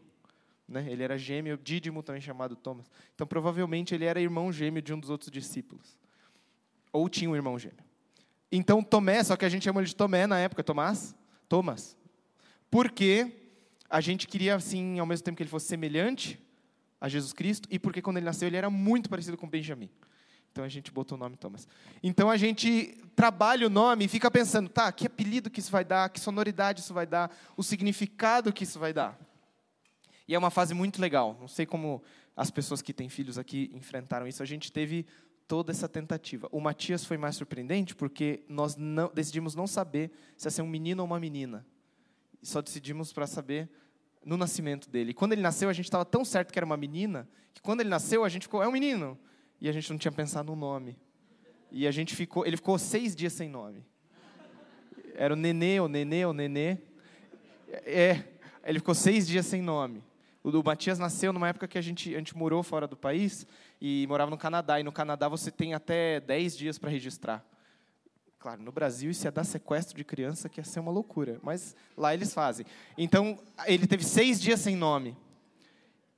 Né? 0.69 0.87
Ele 0.93 1.02
era 1.02 1.17
gêmeo, 1.17 1.57
Dídimo 1.57 2.02
também 2.02 2.21
chamado 2.21 2.55
Thomas. 2.55 2.90
Então, 3.14 3.26
provavelmente, 3.26 3.95
ele 3.95 4.05
era 4.05 4.21
irmão 4.21 4.52
gêmeo 4.52 4.83
de 4.83 4.93
um 4.93 5.00
dos 5.00 5.09
outros 5.09 5.31
discípulos. 5.31 5.97
Ou 6.93 7.09
tinha 7.09 7.31
um 7.31 7.35
irmão 7.35 7.59
gêmeo. 7.59 7.83
Então, 8.52 8.83
Tomé, 8.83 9.25
só 9.25 9.38
que 9.38 9.47
a 9.47 9.49
gente 9.49 9.64
chama 9.64 9.81
ele 9.81 9.88
de 9.88 9.97
Tomé 9.97 10.26
na 10.26 10.38
época, 10.38 10.62
Tomás? 10.62 11.17
Thomas. 11.49 11.97
Porque 12.71 13.33
a 13.88 14.02
gente 14.02 14.29
queria, 14.29 14.55
assim, 14.55 14.99
ao 14.99 15.07
mesmo 15.07 15.25
tempo 15.25 15.38
que 15.38 15.45
ele 15.45 15.49
fosse 15.49 15.67
semelhante 15.67 16.38
a 17.00 17.09
Jesus 17.09 17.33
Cristo 17.33 17.69
e 17.71 17.78
porque 17.78 18.02
quando 18.02 18.19
ele 18.19 18.26
nasceu 18.26 18.49
ele 18.49 18.57
era 18.57 18.69
muito 18.69 19.09
parecido 19.09 19.37
com 19.37 19.49
Benjamim. 19.49 19.90
Então 20.52 20.64
a 20.64 20.69
gente 20.69 20.90
botou 20.90 21.16
o 21.16 21.19
nome 21.19 21.37
Thomas. 21.37 21.66
Então 22.02 22.28
a 22.28 22.37
gente 22.37 22.99
trabalha 23.14 23.66
o 23.66 23.71
nome 23.71 24.04
e 24.04 24.09
fica 24.09 24.30
pensando, 24.30 24.69
tá, 24.69 24.90
que 24.90 25.07
apelido 25.07 25.49
que 25.49 25.61
isso 25.61 25.71
vai 25.71 25.85
dar, 25.85 26.11
que 26.11 26.19
sonoridade 26.19 26.80
isso 26.80 26.92
vai 26.92 27.07
dar, 27.07 27.35
o 27.57 27.62
significado 27.62 28.52
que 28.52 28.64
isso 28.64 28.78
vai 28.78 28.92
dar. 28.92 29.19
E 30.26 30.35
é 30.35 30.38
uma 30.38 30.50
fase 30.50 30.75
muito 30.75 31.00
legal. 31.00 31.37
Não 31.40 31.49
sei 31.49 31.66
como 31.66 32.02
as 32.37 32.50
pessoas 32.50 32.83
que 32.83 32.92
têm 32.92 33.09
filhos 33.09 33.38
aqui 33.38 33.71
enfrentaram 33.75 34.26
isso. 34.26 34.42
A 34.42 34.47
gente 34.47 34.73
teve 34.73 35.07
toda 35.47 35.73
essa 35.73 35.88
tentativa. 35.88 36.49
O 36.52 36.61
Matias 36.61 37.04
foi 37.04 37.16
mais 37.16 37.37
surpreendente 37.37 37.95
porque 37.95 38.45
nós 38.49 38.76
não, 38.76 39.11
decidimos 39.12 39.54
não 39.54 39.66
saber 39.66 40.12
se 40.37 40.47
ia 40.47 40.50
ser 40.50 40.62
um 40.62 40.69
menino 40.69 41.02
ou 41.02 41.07
uma 41.07 41.19
menina. 41.19 41.66
Só 42.42 42.62
decidimos 42.62 43.12
para 43.12 43.26
saber 43.26 43.69
no 44.25 44.37
nascimento 44.37 44.89
dele. 44.89 45.11
E 45.11 45.15
quando 45.15 45.33
ele 45.33 45.43
nasceu, 45.43 45.69
a 45.69 45.73
gente 45.73 45.87
estava 45.87 46.05
tão 46.05 46.25
certo 46.25 46.53
que 46.53 46.59
era 46.59 46.67
uma 46.67 46.77
menina, 46.77 47.29
que 47.55 47.61
quando 47.61 47.81
ele 47.81 47.89
nasceu, 47.89 48.25
a 48.25 48.29
gente 48.29 48.43
ficou, 48.43 48.62
é 48.62 48.69
um 48.69 48.73
menino. 48.73 49.19
E 49.61 49.69
a 49.69 49.73
gente 49.73 49.91
não 49.91 49.99
tinha 49.99 50.12
pensado 50.12 50.50
no 50.50 50.57
nome. 50.57 50.99
E 51.71 51.87
a 51.87 51.91
gente 51.91 52.15
ficou, 52.17 52.47
ele 52.47 52.57
ficou 52.57 52.79
seis 52.79 53.15
dias 53.15 53.33
sem 53.33 53.49
nome. 53.49 53.85
Era 55.15 55.35
o 55.35 55.37
nenê, 55.37 55.81
o 55.81 55.89
nenê, 55.89 56.25
o 56.25 56.33
nenê. 56.33 56.79
É, 57.85 58.25
ele 58.65 58.79
ficou 58.79 58.95
seis 58.95 59.27
dias 59.27 59.47
sem 59.47 59.62
nome. 59.62 60.03
O, 60.43 60.62
Matias 60.62 60.99
nasceu 60.99 61.33
numa 61.33 61.49
época 61.49 61.69
que 61.69 61.77
a 61.77 61.83
gente, 61.83 62.15
a 62.15 62.19
gente 62.19 62.37
morou 62.37 62.62
fora 62.62 62.87
do 62.87 62.97
país 62.97 63.47
e 63.81 64.07
morava 64.09 64.31
no 64.31 64.39
Canadá. 64.39 64.81
E 64.81 64.83
no 64.83 64.91
Canadá 64.91 65.29
você 65.29 65.50
tem 65.50 65.75
até 65.75 66.21
dez 66.21 66.57
dias 66.57 66.79
para 66.79 66.89
registrar. 66.89 67.45
Claro, 68.41 68.63
no 68.63 68.73
Brasil 68.73 69.11
isso 69.11 69.27
ia 69.27 69.31
dar 69.31 69.45
sequestro 69.45 69.95
de 69.95 70.03
criança, 70.03 70.49
que 70.49 70.59
ia 70.59 70.65
ser 70.65 70.81
uma 70.81 70.91
loucura. 70.91 71.39
Mas 71.43 71.77
lá 71.95 72.15
eles 72.15 72.33
fazem. 72.33 72.65
Então, 72.97 73.39
ele 73.67 73.87
teve 73.87 74.03
seis 74.03 74.41
dias 74.41 74.61
sem 74.61 74.75
nome. 74.75 75.15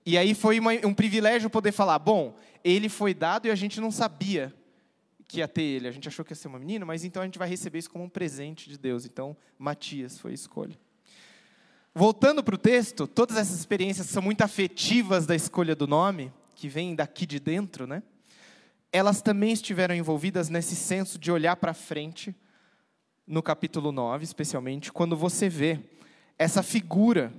E 0.07 0.17
aí 0.17 0.33
foi 0.33 0.61
uma, 0.61 0.71
um 0.87 0.95
privilégio 0.95 1.51
poder 1.51 1.73
falar: 1.73 1.99
bom, 1.99 2.37
ele 2.63 2.89
foi 2.89 3.13
dado 3.13 3.49
e 3.49 3.51
a 3.51 3.57
gente 3.57 3.81
não 3.81 3.91
sabia 3.91 4.55
que 5.27 5.39
ia 5.39 5.49
ter 5.49 5.63
ele. 5.63 5.89
A 5.89 5.91
gente 5.91 6.07
achou 6.07 6.25
que 6.25 6.31
ia 6.31 6.37
ser 6.37 6.47
uma 6.47 6.61
menina, 6.61 6.87
mas 6.87 7.05
então 7.05 7.23
a 7.23 7.25
gente 7.25 7.41
vai 7.41 7.49
receber 7.49 7.81
isso 7.81 7.91
como 7.91 8.05
um 8.05 8.09
presente 8.09 8.71
de 8.71 8.79
Deus. 8.79 9.05
Então, 9.05 9.37
Matias 9.59 10.17
foi 10.21 10.31
a 10.31 10.35
escolha. 10.35 10.79
Voltando 11.93 12.45
para 12.45 12.55
o 12.55 12.59
texto, 12.59 13.09
todas 13.09 13.37
essas 13.37 13.59
experiências 13.59 14.07
são 14.07 14.23
muito 14.23 14.43
afetivas 14.43 15.27
da 15.27 15.35
escolha 15.35 15.75
do 15.75 15.89
nome, 15.89 16.33
que 16.55 16.69
vem 16.69 16.95
daqui 16.95 17.27
de 17.27 17.41
dentro, 17.41 17.85
né? 17.85 18.01
Elas 18.93 19.23
também 19.23 19.53
estiveram 19.53 19.95
envolvidas 19.95 20.51
nesse 20.51 20.77
senso 20.77 21.19
de 21.19 21.33
olhar 21.33 21.57
para 21.57 21.73
frente, 21.73 22.37
no 23.27 23.43
capítulo 23.43 23.91
9, 23.91 24.25
especialmente, 24.25 24.93
quando 24.93 25.17
você 25.17 25.49
vê 25.49 25.81
essa 26.39 26.63
figura, 26.63 27.33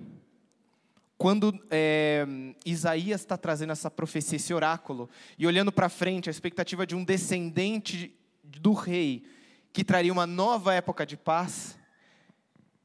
quando 1.17 1.53
é, 1.69 2.25
Isaías 2.65 3.21
está 3.21 3.37
trazendo 3.37 3.71
essa 3.71 3.91
profecia, 3.91 4.37
esse 4.37 4.53
oráculo, 4.53 5.07
e 5.37 5.45
olhando 5.45 5.71
para 5.71 5.89
frente, 5.89 6.29
a 6.29 6.31
expectativa 6.31 6.87
de 6.87 6.95
um 6.95 7.03
descendente 7.03 8.11
do 8.43 8.73
rei, 8.73 9.23
que 9.71 9.83
traria 9.83 10.11
uma 10.11 10.25
nova 10.25 10.73
época 10.73 11.05
de 11.05 11.17
paz, 11.17 11.77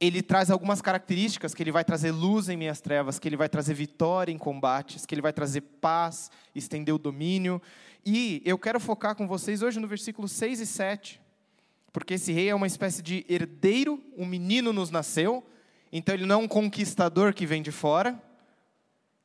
ele 0.01 0.23
traz 0.23 0.51
algumas 0.51 0.81
características 0.81 1.55
que 1.55 1.63
ele 1.63 1.73
vai 1.73 1.85
trazer 1.85 2.13
luz 2.13 2.49
em 2.49 2.57
minhas 2.57 2.81
trevas, 2.81 3.19
que 3.19 3.29
ele 3.29 3.37
vai 3.37 3.49
trazer 3.49 3.75
vitória 3.75 4.33
em 4.33 4.39
combates, 4.39 5.05
que 5.05 5.15
ele 5.15 5.23
vai 5.23 5.33
trazer 5.33 5.61
paz, 5.61 6.31
estender 6.55 6.95
o 6.95 6.99
domínio. 6.99 7.61
E 8.05 8.43
eu 8.45 8.59
quero 8.59 8.81
focar 8.81 9.15
com 9.15 9.27
vocês 9.27 9.63
hoje 9.63 9.79
no 9.79 9.89
versículo 9.89 10.29
6 10.29 10.61
e 10.61 10.67
7, 10.67 11.21
porque 11.93 12.15
esse 12.15 12.33
rei 12.33 12.49
é 12.49 12.55
uma 12.55 12.67
espécie 12.67 13.03
de 13.03 13.25
herdeiro, 13.29 14.03
um 14.17 14.25
menino 14.25 14.73
nos 14.73 14.91
nasceu, 14.91 15.45
então 15.93 16.15
ele 16.15 16.27
não 16.27 16.41
é 16.41 16.45
um 16.45 16.49
conquistador 16.49 17.35
que 17.35 17.47
vem 17.47 17.63
de 17.63 17.73
fora, 17.73 18.23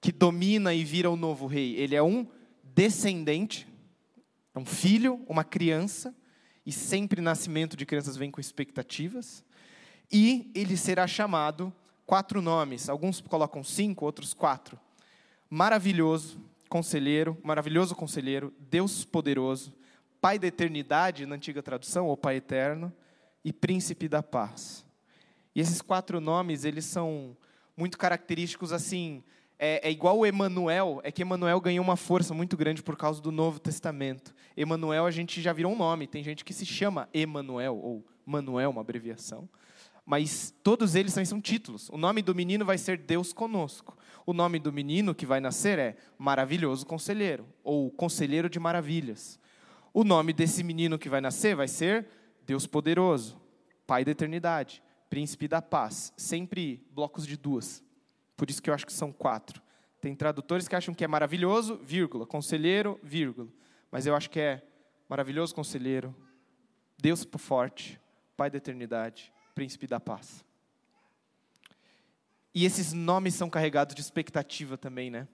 que 0.01 0.11
domina 0.11 0.73
e 0.73 0.83
vira 0.83 1.09
o 1.09 1.15
novo 1.15 1.47
rei, 1.47 1.75
ele 1.75 1.95
é 1.95 2.03
um 2.03 2.27
descendente, 2.63 3.67
é 4.53 4.59
um 4.59 4.65
filho, 4.65 5.23
uma 5.27 5.43
criança, 5.43 6.13
e 6.65 6.71
sempre 6.71 7.21
nascimento 7.21 7.75
de 7.75 7.85
crianças 7.85 8.15
vem 8.15 8.31
com 8.31 8.39
expectativas 8.39 9.43
e 10.11 10.51
ele 10.53 10.77
será 10.77 11.07
chamado 11.07 11.73
quatro 12.05 12.41
nomes. 12.41 12.89
Alguns 12.89 13.19
colocam 13.19 13.63
cinco, 13.63 14.05
outros 14.05 14.33
quatro. 14.33 14.79
Maravilhoso, 15.49 16.39
conselheiro, 16.69 17.37
maravilhoso 17.43 17.95
conselheiro, 17.95 18.53
Deus 18.59 19.05
poderoso, 19.05 19.73
Pai 20.19 20.39
da 20.39 20.47
eternidade, 20.47 21.25
na 21.25 21.35
antiga 21.35 21.61
tradução, 21.61 22.07
ou 22.07 22.15
Pai 22.15 22.37
eterno, 22.37 22.93
e 23.43 23.51
Príncipe 23.51 24.07
da 24.07 24.23
paz. 24.23 24.85
E 25.53 25.59
esses 25.59 25.81
quatro 25.81 26.21
nomes, 26.21 26.63
eles 26.63 26.85
são 26.85 27.35
muito 27.75 27.97
característicos 27.97 28.71
assim. 28.71 29.21
É, 29.59 29.87
é 29.87 29.91
igual 29.91 30.19
o 30.19 30.25
é 30.25 31.11
que 31.11 31.21
Emanuel 31.21 31.59
ganhou 31.59 31.83
uma 31.83 31.97
força 31.97 32.33
muito 32.33 32.55
grande 32.55 32.81
por 32.81 32.95
causa 32.95 33.21
do 33.21 33.31
Novo 33.31 33.59
Testamento. 33.59 34.33
Emanuel 34.55 35.05
a 35.05 35.11
gente 35.11 35.41
já 35.41 35.51
virou 35.51 35.73
um 35.73 35.77
nome, 35.77 36.07
tem 36.07 36.23
gente 36.23 36.45
que 36.45 36.53
se 36.53 36.65
chama 36.65 37.09
Emanuel 37.13 37.77
ou 37.77 38.05
Manuel, 38.25 38.69
uma 38.71 38.81
abreviação 38.81 39.49
mas 40.05 40.53
todos 40.63 40.95
eles 40.95 41.13
são, 41.13 41.39
títulos. 41.39 41.89
O 41.89 41.97
nome 41.97 42.21
do 42.21 42.35
menino 42.35 42.65
vai 42.65 42.77
ser 42.77 42.97
Deus 42.97 43.31
conosco. 43.31 43.97
O 44.25 44.33
nome 44.33 44.57
do 44.57 44.71
menino 44.71 45.13
que 45.13 45.25
vai 45.25 45.39
nascer 45.39 45.77
é 45.77 45.97
Maravilhoso 46.17 46.85
Conselheiro, 46.85 47.45
ou 47.63 47.91
Conselheiro 47.91 48.49
de 48.49 48.59
Maravilhas. 48.59 49.39
O 49.93 50.03
nome 50.03 50.31
desse 50.31 50.63
menino 50.63 50.97
que 50.97 51.09
vai 51.09 51.19
nascer 51.19 51.55
vai 51.55 51.67
ser 51.67 52.07
Deus 52.45 52.65
Poderoso, 52.65 53.39
Pai 53.85 54.05
da 54.05 54.11
Eternidade, 54.11 54.81
Príncipe 55.09 55.47
da 55.47 55.61
Paz. 55.61 56.13
Sempre 56.15 56.85
blocos 56.91 57.27
de 57.27 57.35
duas. 57.35 57.83
Por 58.37 58.49
isso 58.49 58.61
que 58.61 58.69
eu 58.69 58.73
acho 58.73 58.85
que 58.85 58.93
são 58.93 59.11
quatro. 59.11 59.61
Tem 59.99 60.15
tradutores 60.15 60.67
que 60.67 60.75
acham 60.75 60.93
que 60.93 61.03
é 61.03 61.07
maravilhoso, 61.07 61.77
vírgula, 61.83 62.25
conselheiro, 62.25 62.99
vírgula. 63.03 63.49
Mas 63.91 64.05
eu 64.05 64.15
acho 64.15 64.29
que 64.29 64.39
é 64.39 64.61
maravilhoso 65.07 65.53
conselheiro, 65.53 66.15
Deus 66.97 67.27
forte, 67.37 67.99
Pai 68.35 68.49
da 68.49 68.57
eternidade, 68.57 69.31
príncipe 69.53 69.85
da 69.85 69.99
paz. 69.99 70.43
E 72.53 72.65
esses 72.65 72.93
nomes 72.93 73.33
são 73.33 73.49
carregados 73.49 73.95
de 73.95 74.01
expectativa 74.01 74.77
também, 74.77 75.09
né? 75.09 75.27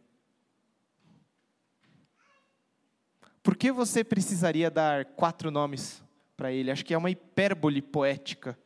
Por 3.43 3.55
que 3.55 3.71
você 3.71 4.03
precisaria 4.03 4.69
dar 4.69 5.05
quatro 5.05 5.49
nomes 5.51 6.03
para 6.37 6.51
ele? 6.51 6.71
Acho 6.71 6.85
que 6.85 6.93
é 6.93 6.97
uma 6.97 7.09
hipérbole 7.09 7.81
poética 7.81 8.57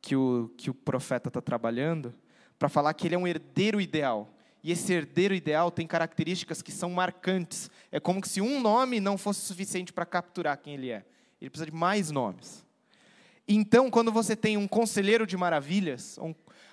que 0.00 0.16
o, 0.16 0.50
que 0.56 0.70
o 0.70 0.74
profeta 0.74 1.28
está 1.28 1.40
trabalhando 1.40 2.14
para 2.58 2.68
falar 2.68 2.94
que 2.94 3.06
ele 3.06 3.14
é 3.14 3.18
um 3.18 3.26
herdeiro 3.26 3.80
ideal. 3.80 4.32
E 4.62 4.70
esse 4.70 4.92
herdeiro 4.92 5.34
ideal 5.34 5.70
tem 5.70 5.86
características 5.86 6.62
que 6.62 6.70
são 6.70 6.90
marcantes. 6.90 7.70
É 7.90 7.98
como 7.98 8.24
se 8.24 8.40
um 8.40 8.60
nome 8.60 9.00
não 9.00 9.18
fosse 9.18 9.40
suficiente 9.40 9.92
para 9.92 10.06
capturar 10.06 10.56
quem 10.58 10.74
ele 10.74 10.90
é. 10.90 11.04
Ele 11.40 11.50
precisa 11.50 11.66
de 11.66 11.76
mais 11.76 12.10
nomes. 12.10 12.64
Então, 13.46 13.90
quando 13.90 14.12
você 14.12 14.36
tem 14.36 14.56
um 14.56 14.68
conselheiro 14.68 15.26
de 15.26 15.36
maravilhas, 15.36 16.16
um, 16.18 16.32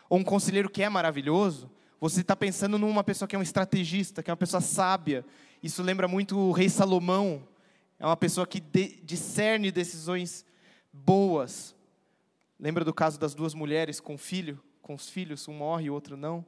ou 0.09 0.17
um 0.17 0.23
conselheiro 0.23 0.69
que 0.69 0.81
é 0.81 0.89
maravilhoso, 0.89 1.69
você 2.01 2.21
está 2.21 2.35
pensando 2.35 2.79
numa 2.79 3.03
pessoa 3.03 3.27
que 3.27 3.35
é 3.35 3.39
um 3.39 3.43
estrategista, 3.43 4.23
que 4.23 4.31
é 4.31 4.33
uma 4.33 4.37
pessoa 4.37 4.59
sábia. 4.59 5.23
Isso 5.61 5.83
lembra 5.83 6.07
muito 6.07 6.37
o 6.37 6.51
rei 6.51 6.69
Salomão. 6.69 7.47
É 7.99 8.05
uma 8.05 8.17
pessoa 8.17 8.47
que 8.47 8.59
de, 8.59 8.99
discerne 9.03 9.71
decisões 9.71 10.45
boas. 10.91 11.75
Lembra 12.59 12.83
do 12.83 12.93
caso 12.93 13.19
das 13.19 13.35
duas 13.35 13.53
mulheres 13.53 13.99
com 13.99 14.17
filho, 14.17 14.59
com 14.81 14.95
os 14.95 15.09
filhos, 15.09 15.47
um 15.47 15.53
morre 15.53 15.85
e 15.85 15.89
o 15.89 15.93
outro 15.93 16.17
não? 16.17 16.45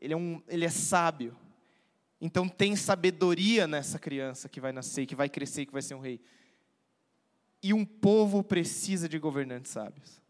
Ele 0.00 0.12
é, 0.12 0.16
um, 0.16 0.40
ele 0.46 0.64
é 0.64 0.70
sábio. 0.70 1.36
Então 2.20 2.48
tem 2.48 2.76
sabedoria 2.76 3.66
nessa 3.66 3.98
criança 3.98 4.48
que 4.48 4.60
vai 4.60 4.70
nascer, 4.70 5.06
que 5.06 5.16
vai 5.16 5.28
crescer, 5.28 5.66
que 5.66 5.72
vai 5.72 5.82
ser 5.82 5.94
um 5.94 6.00
rei. 6.00 6.20
E 7.62 7.72
um 7.72 7.84
povo 7.84 8.44
precisa 8.44 9.08
de 9.08 9.18
governantes 9.18 9.72
sábios. 9.72 10.20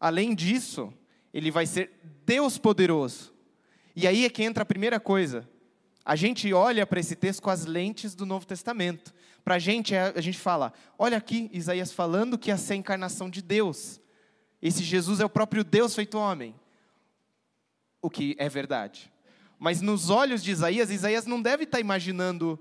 Além 0.00 0.34
disso, 0.34 0.92
ele 1.32 1.50
vai 1.50 1.66
ser 1.66 1.92
Deus 2.24 2.58
poderoso. 2.58 3.32
E 3.94 4.06
aí 4.06 4.24
é 4.24 4.30
que 4.30 4.42
entra 4.42 4.62
a 4.62 4.66
primeira 4.66 5.00
coisa. 5.00 5.48
A 6.04 6.14
gente 6.14 6.52
olha 6.52 6.86
para 6.86 7.00
esse 7.00 7.16
texto 7.16 7.42
com 7.42 7.50
as 7.50 7.64
lentes 7.64 8.14
do 8.14 8.24
Novo 8.24 8.46
Testamento. 8.46 9.12
Para 9.42 9.56
a 9.56 9.58
gente, 9.58 9.94
a 9.94 10.20
gente 10.20 10.38
fala: 10.38 10.72
olha 10.98 11.16
aqui, 11.16 11.50
Isaías 11.52 11.92
falando 11.92 12.38
que 12.38 12.50
ia 12.50 12.56
ser 12.56 12.74
a 12.74 12.76
encarnação 12.76 13.28
de 13.30 13.42
Deus. 13.42 14.00
Esse 14.60 14.82
Jesus 14.82 15.20
é 15.20 15.24
o 15.24 15.30
próprio 15.30 15.64
Deus 15.64 15.94
feito 15.94 16.18
homem. 16.18 16.54
O 18.00 18.10
que 18.10 18.36
é 18.38 18.48
verdade. 18.48 19.12
Mas 19.58 19.80
nos 19.80 20.10
olhos 20.10 20.42
de 20.42 20.50
Isaías, 20.50 20.90
Isaías 20.90 21.26
não 21.26 21.40
deve 21.40 21.64
estar 21.64 21.80
imaginando 21.80 22.58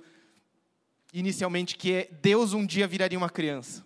inicialmente 1.14 1.78
que 1.78 2.10
Deus 2.22 2.54
um 2.54 2.66
dia 2.66 2.88
viraria 2.88 3.18
uma 3.18 3.30
criança. 3.30 3.86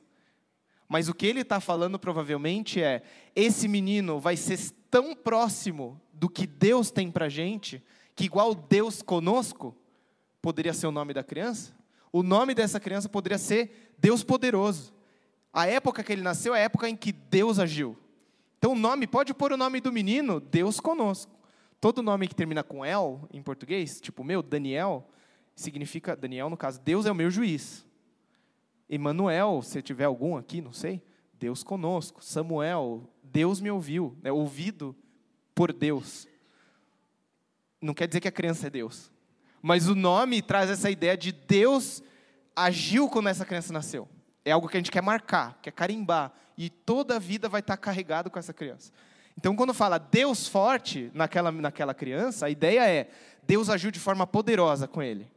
Mas 0.89 1.07
o 1.07 1.13
que 1.13 1.27
ele 1.27 1.41
está 1.41 1.59
falando 1.59 1.99
provavelmente 1.99 2.81
é: 2.81 3.03
esse 3.35 3.67
menino 3.67 4.19
vai 4.19 4.35
ser 4.35 4.59
tão 4.89 5.15
próximo 5.15 6.01
do 6.11 6.27
que 6.27 6.47
Deus 6.47 6.89
tem 6.89 7.11
para 7.11 7.29
gente, 7.29 7.81
que 8.15 8.25
igual 8.25 8.55
Deus 8.55 9.03
conosco, 9.03 9.77
poderia 10.41 10.73
ser 10.73 10.87
o 10.87 10.91
nome 10.91 11.13
da 11.13 11.23
criança? 11.23 11.77
O 12.11 12.23
nome 12.23 12.55
dessa 12.55 12.79
criança 12.79 13.07
poderia 13.07 13.37
ser 13.37 13.93
Deus 13.99 14.23
Poderoso. 14.23 14.91
A 15.53 15.67
época 15.67 16.03
que 16.03 16.11
ele 16.11 16.23
nasceu 16.23 16.55
é 16.55 16.61
a 16.61 16.63
época 16.63 16.89
em 16.89 16.95
que 16.95 17.11
Deus 17.11 17.59
agiu. 17.59 17.95
Então 18.57 18.73
o 18.73 18.75
nome, 18.75 19.05
pode 19.05 19.33
pôr 19.33 19.53
o 19.53 19.57
nome 19.57 19.79
do 19.79 19.91
menino, 19.91 20.39
Deus 20.39 20.79
conosco. 20.79 21.31
Todo 21.79 22.03
nome 22.03 22.27
que 22.27 22.35
termina 22.35 22.63
com 22.63 22.83
El, 22.83 23.27
em 23.31 23.41
português, 23.41 24.01
tipo 24.01 24.23
meu, 24.23 24.41
Daniel, 24.41 25.07
significa, 25.55 26.15
Daniel 26.15 26.49
no 26.49 26.57
caso, 26.57 26.81
Deus 26.81 27.05
é 27.05 27.11
o 27.11 27.15
meu 27.15 27.31
juiz. 27.31 27.85
Emanuel, 28.89 29.61
se 29.61 29.81
tiver 29.83 30.05
algum 30.05 30.35
aqui, 30.35 30.61
não 30.61 30.73
sei, 30.73 31.01
Deus 31.33 31.63
conosco. 31.63 32.23
Samuel, 32.23 33.07
Deus 33.23 33.61
me 33.61 33.69
ouviu, 33.69 34.17
né, 34.23 34.31
ouvido 34.31 34.95
por 35.53 35.71
Deus. 35.71 36.27
Não 37.79 37.93
quer 37.93 38.07
dizer 38.07 38.19
que 38.19 38.27
a 38.27 38.31
criança 38.31 38.67
é 38.67 38.69
Deus, 38.69 39.11
mas 39.61 39.87
o 39.87 39.95
nome 39.95 40.41
traz 40.41 40.69
essa 40.69 40.89
ideia 40.89 41.15
de 41.15 41.31
Deus 41.31 42.01
agiu 42.55 43.07
quando 43.07 43.29
essa 43.29 43.45
criança 43.45 43.71
nasceu. 43.71 44.07
É 44.43 44.51
algo 44.51 44.67
que 44.67 44.75
a 44.75 44.79
gente 44.79 44.91
quer 44.91 45.03
marcar, 45.03 45.59
quer 45.61 45.71
carimbar, 45.71 46.33
e 46.57 46.69
toda 46.69 47.15
a 47.15 47.19
vida 47.19 47.47
vai 47.47 47.61
estar 47.61 47.77
carregado 47.77 48.31
com 48.31 48.39
essa 48.39 48.53
criança. 48.53 48.91
Então, 49.37 49.55
quando 49.55 49.73
fala 49.73 49.97
Deus 49.97 50.47
forte 50.47 51.11
naquela, 51.13 51.51
naquela 51.51 51.93
criança, 51.93 52.47
a 52.47 52.49
ideia 52.49 52.89
é 52.89 53.09
Deus 53.43 53.69
agiu 53.69 53.91
de 53.91 53.99
forma 53.99 54.27
poderosa 54.27 54.87
com 54.87 55.01
ele 55.01 55.29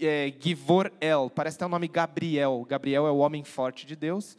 é, 0.00 0.32
Givor 0.38 0.92
El, 1.00 1.30
parece 1.30 1.56
até 1.56 1.66
o 1.66 1.68
nome 1.68 1.88
Gabriel. 1.88 2.64
Gabriel 2.68 3.06
é 3.06 3.10
o 3.10 3.18
homem 3.18 3.44
forte 3.44 3.86
de 3.86 3.96
Deus, 3.96 4.36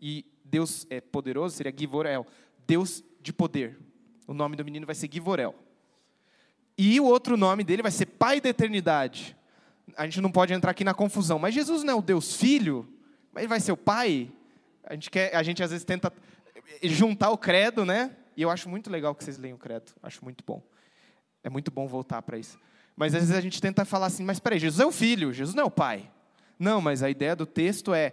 e 0.00 0.24
Deus 0.44 0.86
é 0.90 1.00
poderoso, 1.00 1.56
seria 1.56 1.72
Givor 1.76 2.06
El, 2.06 2.26
Deus 2.66 3.04
de 3.20 3.32
poder. 3.32 3.78
O 4.26 4.34
nome 4.34 4.56
do 4.56 4.64
menino 4.64 4.84
vai 4.84 4.94
ser 4.94 5.10
Givorel. 5.10 5.54
E 6.76 7.00
o 7.00 7.04
outro 7.04 7.36
nome 7.36 7.64
dele 7.64 7.82
vai 7.82 7.90
ser 7.90 8.06
Pai 8.06 8.40
da 8.40 8.50
Eternidade. 8.50 9.34
A 9.96 10.04
gente 10.04 10.20
não 10.20 10.30
pode 10.30 10.52
entrar 10.52 10.70
aqui 10.70 10.84
na 10.84 10.92
confusão, 10.92 11.38
mas 11.38 11.54
Jesus 11.54 11.82
não 11.82 11.94
é 11.94 11.96
o 11.96 12.02
Deus 12.02 12.36
Filho, 12.36 12.86
mas 13.32 13.42
ele 13.42 13.48
vai 13.48 13.58
ser 13.58 13.72
o 13.72 13.76
Pai. 13.76 14.30
A 14.84 14.92
gente, 14.92 15.10
quer, 15.10 15.34
a 15.34 15.42
gente 15.42 15.62
às 15.62 15.70
vezes 15.70 15.84
tenta 15.84 16.12
juntar 16.82 17.30
o 17.30 17.38
credo, 17.38 17.84
né? 17.84 18.14
E 18.36 18.42
eu 18.42 18.50
acho 18.50 18.68
muito 18.68 18.90
legal 18.90 19.14
que 19.14 19.24
vocês 19.24 19.38
leiam 19.38 19.56
o 19.56 19.58
credo, 19.58 19.92
acho 20.02 20.22
muito 20.22 20.44
bom. 20.46 20.62
É 21.42 21.48
muito 21.48 21.70
bom 21.70 21.88
voltar 21.88 22.20
para 22.22 22.38
isso. 22.38 22.58
Mas 22.98 23.14
às 23.14 23.20
vezes 23.20 23.36
a 23.36 23.40
gente 23.40 23.62
tenta 23.62 23.84
falar 23.84 24.06
assim, 24.06 24.24
mas 24.24 24.40
peraí, 24.40 24.58
Jesus 24.58 24.80
é 24.80 24.84
o 24.84 24.90
filho, 24.90 25.32
Jesus 25.32 25.54
não 25.54 25.62
é 25.62 25.66
o 25.66 25.70
pai. 25.70 26.10
Não, 26.58 26.80
mas 26.80 27.00
a 27.00 27.08
ideia 27.08 27.36
do 27.36 27.46
texto 27.46 27.94
é, 27.94 28.12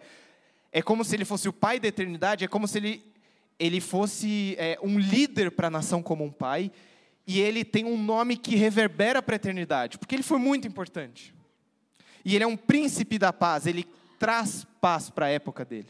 é 0.71 0.79
como 0.79 1.03
se 1.03 1.15
ele 1.15 1.25
fosse 1.25 1.49
o 1.49 1.53
pai 1.53 1.79
da 1.79 1.87
eternidade, 1.87 2.45
é 2.45 2.47
como 2.47 2.67
se 2.67 2.77
ele, 2.77 3.03
ele 3.57 3.81
fosse 3.81 4.55
é, 4.59 4.77
um 4.83 4.99
líder 4.99 5.49
para 5.49 5.69
a 5.69 5.71
nação 5.71 6.03
como 6.03 6.23
um 6.23 6.31
pai, 6.31 6.71
e 7.25 7.41
ele 7.41 7.65
tem 7.65 7.83
um 7.83 7.97
nome 7.97 8.37
que 8.37 8.55
reverbera 8.55 9.23
para 9.23 9.33
a 9.33 9.37
eternidade, 9.37 9.97
porque 9.97 10.13
ele 10.13 10.21
foi 10.21 10.37
muito 10.37 10.67
importante. 10.67 11.33
E 12.23 12.35
ele 12.35 12.43
é 12.43 12.47
um 12.47 12.55
príncipe 12.55 13.17
da 13.17 13.33
paz, 13.33 13.65
ele 13.65 13.87
traz 14.19 14.67
paz 14.79 15.09
para 15.09 15.25
a 15.25 15.29
época 15.29 15.65
dele. 15.65 15.89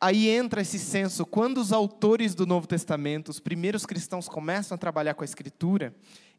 Aí 0.00 0.28
entra 0.28 0.60
esse 0.60 0.78
senso, 0.78 1.26
quando 1.26 1.58
os 1.58 1.72
autores 1.72 2.32
do 2.32 2.46
Novo 2.46 2.68
Testamento, 2.68 3.28
os 3.28 3.40
primeiros 3.40 3.84
cristãos 3.84 4.28
começam 4.28 4.76
a 4.76 4.78
trabalhar 4.78 5.14
com 5.14 5.24
a 5.24 5.24
Escritura, 5.24 5.92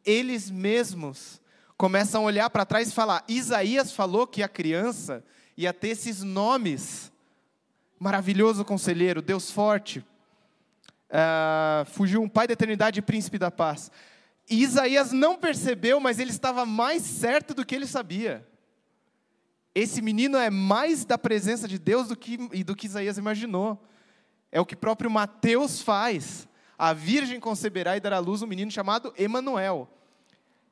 eles 0.05 0.49
mesmos 0.49 1.41
começam 1.77 2.21
a 2.21 2.25
olhar 2.25 2.49
para 2.49 2.65
trás 2.65 2.89
e 2.89 2.93
falar: 2.93 3.23
Isaías 3.27 3.91
falou 3.91 4.25
que 4.27 4.43
a 4.43 4.47
criança 4.47 5.23
ia 5.57 5.73
ter 5.73 5.89
esses 5.89 6.23
nomes. 6.23 7.11
Maravilhoso 7.99 8.65
conselheiro, 8.65 9.21
Deus 9.21 9.49
forte, 9.49 9.99
uh, 11.09 11.85
fugiu 11.85 12.21
um 12.21 12.27
pai 12.27 12.47
da 12.47 12.53
eternidade 12.53 12.99
e 12.99 13.01
príncipe 13.01 13.37
da 13.37 13.49
paz. 13.49 13.89
E 14.49 14.61
Isaías 14.61 15.13
não 15.13 15.37
percebeu, 15.37 15.99
mas 16.01 16.19
ele 16.19 16.31
estava 16.31 16.65
mais 16.65 17.01
certo 17.03 17.53
do 17.53 17.65
que 17.65 17.73
ele 17.73 17.87
sabia. 17.87 18.45
Esse 19.73 20.01
menino 20.01 20.37
é 20.37 20.49
mais 20.49 21.05
da 21.05 21.17
presença 21.17 21.67
de 21.67 21.79
Deus 21.79 22.09
do 22.09 22.15
que, 22.15 22.37
do 22.63 22.75
que 22.75 22.87
Isaías 22.87 23.17
imaginou. 23.17 23.81
É 24.51 24.59
o 24.59 24.65
que 24.65 24.75
próprio 24.75 25.09
Mateus 25.09 25.81
faz 25.81 26.47
a 26.77 26.93
virgem 26.93 27.39
conceberá 27.39 27.95
e 27.95 27.99
dará 27.99 28.17
à 28.17 28.19
luz 28.19 28.41
um 28.41 28.47
menino 28.47 28.71
chamado 28.71 29.13
Emanuel. 29.17 29.89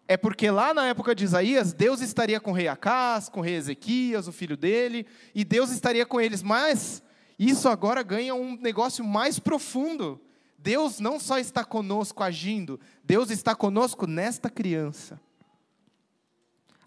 É 0.08 0.18
porque 0.18 0.52
lá 0.52 0.74
na 0.74 0.88
época 0.88 1.16
de 1.16 1.24
Isaías, 1.24 1.74
Deus 1.74 2.02
estaria 2.02 2.40
com 2.40 2.52
o 2.52 2.54
rei 2.54 2.68
Acás, 2.68 3.30
com 3.30 3.40
o 3.40 3.44
rei 3.44 3.56
Ezequias, 3.56 4.28
o 4.28 4.32
filho 4.32 4.58
dele, 4.58 5.06
e 5.34 5.46
Deus 5.46 5.72
estaria 5.72 6.06
com 6.06 6.20
eles, 6.20 6.44
mas 6.44 7.02
isso 7.40 7.70
agora 7.70 8.04
ganha 8.04 8.36
um 8.36 8.58
negócio 8.58 9.06
mais 9.06 9.40
profundo. 9.40 10.20
Deus 10.58 11.00
não 11.00 11.20
só 11.20 11.40
está 11.40 11.64
conosco 11.64 12.22
agindo, 12.24 12.80
Deus 13.04 13.32
está 13.32 13.56
conosco 13.56 14.06
nesta 14.06 14.50
criança. 14.50 15.20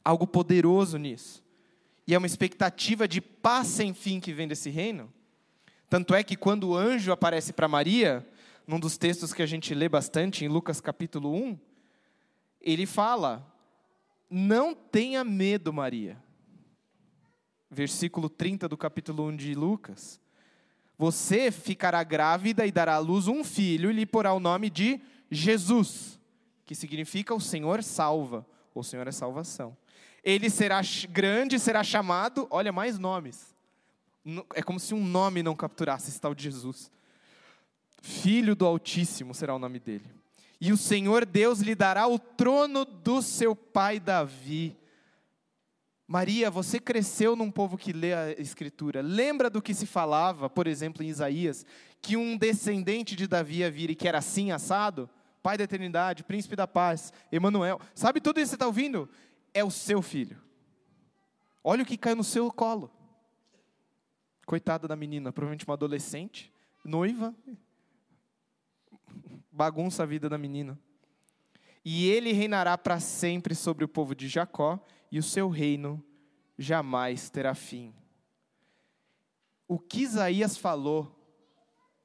Algo 0.04 0.26
poderoso 0.26 0.98
nisso. 0.98 1.42
E 2.06 2.14
é 2.14 2.18
uma 2.18 2.26
expectativa 2.26 3.08
de 3.08 3.20
paz 3.20 3.68
sem 3.68 3.94
fim 3.94 4.20
que 4.20 4.32
vem 4.32 4.46
desse 4.46 4.68
reino. 4.68 5.10
Tanto 5.88 6.14
é 6.14 6.22
que 6.22 6.36
quando 6.36 6.70
o 6.70 6.76
anjo 6.76 7.10
aparece 7.10 7.52
para 7.52 7.66
Maria, 7.66 8.26
num 8.66 8.80
dos 8.80 8.96
textos 8.96 9.32
que 9.32 9.42
a 9.42 9.46
gente 9.46 9.74
lê 9.74 9.88
bastante, 9.88 10.44
em 10.44 10.48
Lucas 10.48 10.80
capítulo 10.80 11.34
1, 11.34 11.58
ele 12.60 12.86
fala: 12.86 13.46
Não 14.30 14.74
tenha 14.74 15.22
medo, 15.22 15.72
Maria. 15.72 16.22
Versículo 17.70 18.28
30 18.28 18.68
do 18.68 18.76
capítulo 18.76 19.26
1 19.28 19.36
de 19.36 19.54
Lucas. 19.54 20.20
Você 20.96 21.50
ficará 21.50 22.02
grávida 22.04 22.64
e 22.64 22.72
dará 22.72 22.94
à 22.94 22.98
luz 22.98 23.26
um 23.26 23.42
filho 23.42 23.90
e 23.90 23.92
lhe 23.92 24.06
porá 24.06 24.32
o 24.32 24.40
nome 24.40 24.70
de 24.70 25.00
Jesus, 25.28 26.20
que 26.64 26.74
significa 26.74 27.34
o 27.34 27.40
Senhor 27.40 27.82
salva, 27.82 28.46
ou 28.72 28.80
o 28.80 28.84
Senhor 28.84 29.06
é 29.06 29.12
salvação. 29.12 29.76
Ele 30.22 30.48
será 30.48 30.80
grande, 31.10 31.58
será 31.58 31.82
chamado, 31.82 32.46
olha 32.48 32.72
mais 32.72 32.98
nomes. 32.98 33.54
É 34.54 34.62
como 34.62 34.80
se 34.80 34.94
um 34.94 35.04
nome 35.04 35.42
não 35.42 35.54
capturasse 35.54 36.08
esse 36.08 36.20
tal 36.20 36.34
de 36.34 36.44
Jesus. 36.44 36.90
Filho 38.04 38.54
do 38.54 38.66
Altíssimo 38.66 39.32
será 39.32 39.54
o 39.54 39.58
nome 39.58 39.80
dele. 39.80 40.04
E 40.60 40.74
o 40.74 40.76
Senhor 40.76 41.24
Deus 41.24 41.60
lhe 41.60 41.74
dará 41.74 42.06
o 42.06 42.18
trono 42.18 42.84
do 42.84 43.22
seu 43.22 43.56
pai 43.56 43.98
Davi. 43.98 44.76
Maria, 46.06 46.50
você 46.50 46.78
cresceu 46.78 47.34
num 47.34 47.50
povo 47.50 47.78
que 47.78 47.94
lê 47.94 48.12
a 48.12 48.32
Escritura. 48.32 49.00
Lembra 49.00 49.48
do 49.48 49.62
que 49.62 49.72
se 49.72 49.86
falava, 49.86 50.50
por 50.50 50.66
exemplo, 50.66 51.02
em 51.02 51.08
Isaías, 51.08 51.64
que 52.02 52.14
um 52.14 52.36
descendente 52.36 53.16
de 53.16 53.26
Davi 53.26 53.60
ia 53.60 53.70
vir 53.70 53.88
e 53.88 53.94
que 53.94 54.06
era 54.06 54.18
assim 54.18 54.52
assado? 54.52 55.08
Pai 55.42 55.56
da 55.56 55.64
eternidade, 55.64 56.24
príncipe 56.24 56.54
da 56.54 56.66
paz, 56.66 57.10
Emanuel. 57.32 57.80
Sabe 57.94 58.20
tudo 58.20 58.38
isso 58.38 58.48
que 58.48 58.50
você 58.50 58.56
está 58.56 58.66
ouvindo? 58.66 59.08
É 59.54 59.64
o 59.64 59.70
seu 59.70 60.02
filho. 60.02 60.36
Olha 61.64 61.82
o 61.82 61.86
que 61.86 61.96
caiu 61.96 62.16
no 62.16 62.24
seu 62.24 62.52
colo. 62.52 62.90
Coitada 64.44 64.86
da 64.86 64.94
menina, 64.94 65.32
provavelmente 65.32 65.64
uma 65.64 65.72
adolescente, 65.72 66.52
noiva, 66.84 67.34
bagunça 69.54 70.02
a 70.02 70.06
vida 70.06 70.28
da 70.28 70.36
menina. 70.36 70.78
E 71.84 72.08
ele 72.08 72.32
reinará 72.32 72.76
para 72.76 72.98
sempre 72.98 73.54
sobre 73.54 73.84
o 73.84 73.88
povo 73.88 74.14
de 74.14 74.26
Jacó, 74.26 74.84
e 75.12 75.18
o 75.18 75.22
seu 75.22 75.48
reino 75.48 76.02
jamais 76.58 77.30
terá 77.30 77.54
fim. 77.54 77.94
O 79.68 79.78
que 79.78 80.02
Isaías 80.02 80.56
falou 80.56 81.14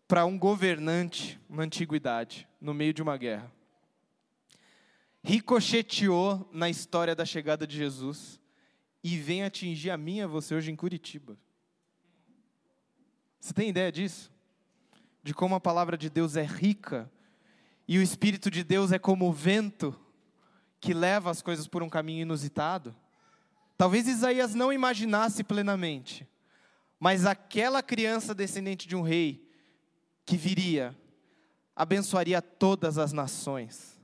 para 0.07 0.25
um 0.25 0.37
governante 0.37 1.39
na 1.49 1.63
antiguidade, 1.63 2.47
no 2.61 2.73
meio 2.73 2.93
de 2.93 3.01
uma 3.01 3.17
guerra, 3.17 3.51
ricocheteou 5.23 6.47
na 6.51 6.69
história 6.69 7.15
da 7.15 7.25
chegada 7.25 7.65
de 7.65 7.75
Jesus, 7.75 8.39
e 9.03 9.17
vem 9.17 9.43
atingir 9.43 9.89
a 9.89 9.97
minha, 9.97 10.27
você 10.27 10.53
hoje 10.53 10.71
em 10.71 10.75
Curitiba. 10.75 11.37
Você 13.39 13.53
tem 13.53 13.69
ideia 13.69 13.91
disso? 13.91 14.31
De 15.23 15.33
como 15.33 15.55
a 15.55 15.59
palavra 15.59 15.97
de 15.97 16.09
Deus 16.09 16.35
é 16.35 16.43
rica 16.43 17.09
e 17.89 17.97
o 17.97 18.03
Espírito 18.03 18.51
de 18.51 18.63
Deus 18.63 18.91
é 18.91 18.99
como 18.99 19.27
o 19.27 19.33
vento 19.33 19.99
que 20.79 20.93
leva 20.93 21.31
as 21.31 21.41
coisas 21.41 21.67
por 21.67 21.81
um 21.81 21.89
caminho 21.89 22.21
inusitado? 22.21 22.95
Talvez 23.75 24.07
Isaías 24.07 24.53
não 24.53 24.71
imaginasse 24.71 25.43
plenamente, 25.43 26.29
mas 26.99 27.25
aquela 27.25 27.81
criança 27.81 28.35
descendente 28.35 28.87
de 28.87 28.95
um 28.95 29.01
rei 29.01 29.43
que 30.23 30.37
viria, 30.37 30.95
abençoaria 31.75 32.43
todas 32.43 32.99
as 32.99 33.11
nações. 33.11 33.99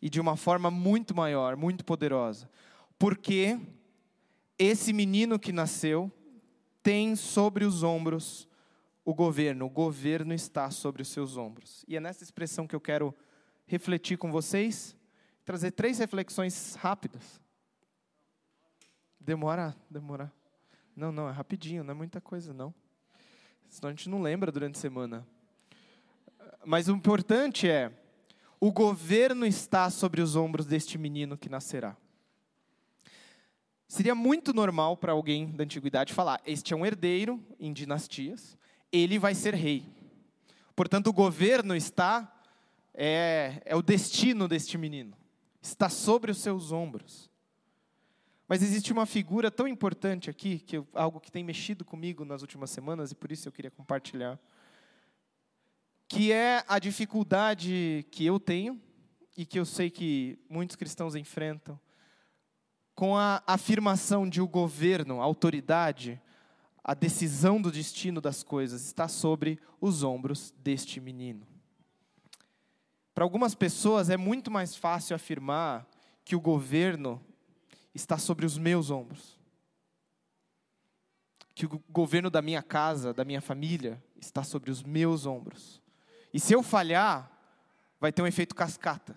E 0.00 0.08
de 0.08 0.20
uma 0.20 0.36
forma 0.36 0.70
muito 0.70 1.12
maior, 1.12 1.56
muito 1.56 1.84
poderosa. 1.84 2.48
Porque 2.96 3.58
esse 4.56 4.92
menino 4.92 5.40
que 5.40 5.50
nasceu 5.50 6.08
tem 6.84 7.16
sobre 7.16 7.64
os 7.64 7.82
ombros 7.82 8.46
o 9.04 9.12
governo, 9.12 9.66
o 9.66 9.70
governo 9.70 10.32
está 10.32 10.70
sobre 10.70 11.02
os 11.02 11.08
seus 11.08 11.36
ombros. 11.36 11.84
E 11.86 11.96
é 11.96 12.00
nessa 12.00 12.24
expressão 12.24 12.66
que 12.66 12.74
eu 12.74 12.80
quero 12.80 13.14
refletir 13.66 14.16
com 14.16 14.30
vocês, 14.32 14.96
trazer 15.44 15.72
três 15.72 15.98
reflexões 15.98 16.74
rápidas. 16.76 17.40
Demora, 19.20 19.76
demora. 19.90 20.32
Não, 20.96 21.12
não, 21.12 21.28
é 21.28 21.32
rapidinho, 21.32 21.84
não 21.84 21.92
é 21.92 21.94
muita 21.94 22.20
coisa, 22.20 22.54
não. 22.54 22.74
Senão 23.68 23.88
a 23.88 23.92
gente 23.92 24.08
não 24.08 24.22
lembra 24.22 24.50
durante 24.50 24.76
a 24.76 24.80
semana. 24.80 25.26
Mas 26.64 26.88
o 26.88 26.92
importante 26.92 27.68
é, 27.68 27.92
o 28.60 28.72
governo 28.72 29.44
está 29.44 29.90
sobre 29.90 30.22
os 30.22 30.36
ombros 30.36 30.64
deste 30.64 30.96
menino 30.96 31.36
que 31.36 31.48
nascerá. 31.48 31.96
Seria 33.86 34.14
muito 34.14 34.54
normal 34.54 34.96
para 34.96 35.12
alguém 35.12 35.50
da 35.50 35.64
antiguidade 35.64 36.12
falar: 36.12 36.40
este 36.46 36.72
é 36.72 36.76
um 36.76 36.86
herdeiro 36.86 37.42
em 37.58 37.72
dinastias, 37.72 38.56
ele 38.96 39.18
vai 39.18 39.34
ser 39.34 39.54
rei. 39.54 39.84
Portanto, 40.76 41.08
o 41.08 41.12
governo 41.12 41.74
está, 41.74 42.32
é, 42.92 43.60
é 43.64 43.76
o 43.76 43.82
destino 43.82 44.46
deste 44.46 44.78
menino, 44.78 45.16
está 45.60 45.88
sobre 45.88 46.30
os 46.30 46.38
seus 46.38 46.72
ombros. 46.72 47.30
Mas 48.46 48.62
existe 48.62 48.92
uma 48.92 49.06
figura 49.06 49.50
tão 49.50 49.66
importante 49.66 50.28
aqui, 50.28 50.58
que 50.58 50.78
eu, 50.78 50.86
algo 50.94 51.18
que 51.18 51.32
tem 51.32 51.42
mexido 51.42 51.84
comigo 51.84 52.24
nas 52.24 52.42
últimas 52.42 52.70
semanas, 52.70 53.10
e 53.10 53.14
por 53.14 53.32
isso 53.32 53.48
eu 53.48 53.52
queria 53.52 53.70
compartilhar, 53.70 54.38
que 56.06 56.30
é 56.30 56.62
a 56.68 56.78
dificuldade 56.78 58.06
que 58.10 58.24
eu 58.24 58.38
tenho, 58.38 58.80
e 59.36 59.44
que 59.44 59.58
eu 59.58 59.64
sei 59.64 59.90
que 59.90 60.38
muitos 60.48 60.76
cristãos 60.76 61.16
enfrentam, 61.16 61.80
com 62.94 63.16
a 63.16 63.42
afirmação 63.46 64.28
de 64.28 64.40
o 64.40 64.46
governo, 64.46 65.20
a 65.20 65.24
autoridade, 65.24 66.20
a 66.84 66.92
decisão 66.92 67.60
do 67.62 67.72
destino 67.72 68.20
das 68.20 68.42
coisas 68.42 68.84
está 68.84 69.08
sobre 69.08 69.58
os 69.80 70.02
ombros 70.02 70.52
deste 70.58 71.00
menino. 71.00 71.46
Para 73.14 73.24
algumas 73.24 73.54
pessoas 73.54 74.10
é 74.10 74.18
muito 74.18 74.50
mais 74.50 74.76
fácil 74.76 75.16
afirmar 75.16 75.88
que 76.24 76.36
o 76.36 76.40
governo 76.40 77.24
está 77.94 78.18
sobre 78.18 78.44
os 78.44 78.58
meus 78.58 78.90
ombros. 78.90 79.38
Que 81.54 81.64
o 81.64 81.82
governo 81.88 82.28
da 82.28 82.42
minha 82.42 82.62
casa, 82.62 83.14
da 83.14 83.24
minha 83.24 83.40
família, 83.40 84.02
está 84.20 84.42
sobre 84.42 84.70
os 84.70 84.82
meus 84.82 85.24
ombros. 85.24 85.80
E 86.34 86.40
se 86.40 86.52
eu 86.52 86.62
falhar, 86.62 87.30
vai 87.98 88.12
ter 88.12 88.20
um 88.20 88.26
efeito 88.26 88.54
cascata. 88.54 89.16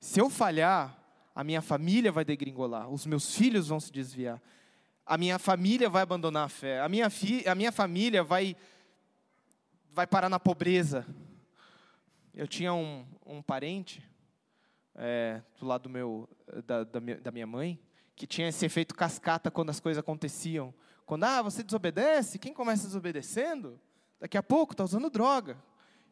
Se 0.00 0.20
eu 0.20 0.30
falhar, 0.30 0.96
a 1.34 1.44
minha 1.44 1.60
família 1.60 2.12
vai 2.12 2.24
degringolar, 2.24 2.88
os 2.88 3.04
meus 3.04 3.34
filhos 3.34 3.68
vão 3.68 3.80
se 3.80 3.92
desviar, 3.92 4.40
a 5.04 5.18
minha 5.18 5.38
família 5.38 5.88
vai 5.88 6.02
abandonar 6.02 6.46
a 6.46 6.48
fé, 6.48 6.80
a 6.80 6.88
minha, 6.88 7.10
fi, 7.10 7.46
a 7.48 7.54
minha 7.54 7.72
família 7.72 8.22
vai, 8.22 8.56
vai 9.92 10.06
parar 10.06 10.28
na 10.28 10.38
pobreza. 10.38 11.06
Eu 12.34 12.46
tinha 12.46 12.72
um, 12.72 13.04
um 13.26 13.42
parente 13.42 14.02
é, 14.94 15.42
do 15.58 15.66
lado 15.66 15.82
do 15.82 15.90
meu, 15.90 16.28
da, 16.66 16.84
da, 16.84 17.00
minha, 17.00 17.20
da 17.20 17.30
minha 17.30 17.46
mãe, 17.46 17.78
que 18.14 18.26
tinha 18.26 18.48
esse 18.48 18.64
efeito 18.64 18.94
cascata 18.94 19.50
quando 19.50 19.70
as 19.70 19.80
coisas 19.80 20.00
aconteciam. 20.00 20.72
Quando, 21.04 21.24
ah, 21.24 21.42
você 21.42 21.62
desobedece, 21.62 22.38
quem 22.38 22.54
começa 22.54 22.86
desobedecendo, 22.86 23.78
daqui 24.20 24.38
a 24.38 24.42
pouco 24.42 24.72
está 24.72 24.84
usando 24.84 25.10
droga. 25.10 25.56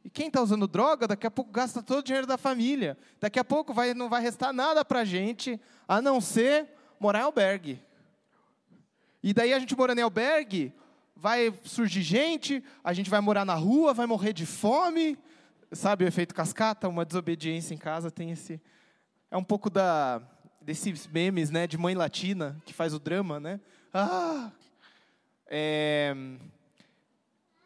E 0.05 0.11
quem 0.11 0.29
está 0.29 0.42
usando 0.42 0.66
droga, 0.66 1.07
daqui 1.07 1.26
a 1.26 1.31
pouco 1.31 1.53
gasta 1.53 1.83
todo 1.83 1.98
o 1.98 2.03
dinheiro 2.03 2.26
da 2.26 2.38
família. 2.38 2.98
Daqui 3.20 3.38
a 3.38 3.44
pouco 3.44 3.72
vai, 3.72 3.94
não 3.94 4.09
vai 4.09 4.22
restar 4.22 4.53
nada 4.53 4.85
para 4.85 5.00
a 5.00 5.05
gente, 5.05 5.61
a 5.87 6.00
não 6.00 6.20
ser 6.20 6.68
morar 6.98 7.20
em 7.20 7.22
albergue. 7.22 7.83
E 9.22 9.35
daí 9.35 9.52
a 9.52 9.59
gente 9.59 9.76
morando 9.76 9.98
em 9.98 10.02
albergue, 10.02 10.72
vai 11.14 11.52
surgir 11.62 12.02
gente, 12.02 12.62
a 12.83 12.92
gente 12.92 13.11
vai 13.11 13.20
morar 13.20 13.44
na 13.44 13.54
rua, 13.54 13.92
vai 13.92 14.06
morrer 14.06 14.33
de 14.33 14.46
fome, 14.46 15.18
sabe 15.72 16.04
o 16.04 16.09
efeito 16.09 16.35
cascata? 16.35 16.88
Uma 16.88 17.04
desobediência 17.04 17.74
em 17.74 17.78
casa 17.78 18.11
tem 18.11 18.30
esse. 18.30 18.61
É 19.30 19.37
um 19.37 19.44
pouco 19.44 19.68
da 19.68 20.22
desses 20.61 21.06
memes, 21.06 21.50
né, 21.50 21.66
de 21.66 21.78
mãe 21.78 21.94
latina 21.94 22.61
que 22.66 22.74
faz 22.74 22.92
o 22.92 22.98
drama, 22.98 23.40
né? 23.40 23.59
Ah, 23.94 24.50
é, 25.46 26.14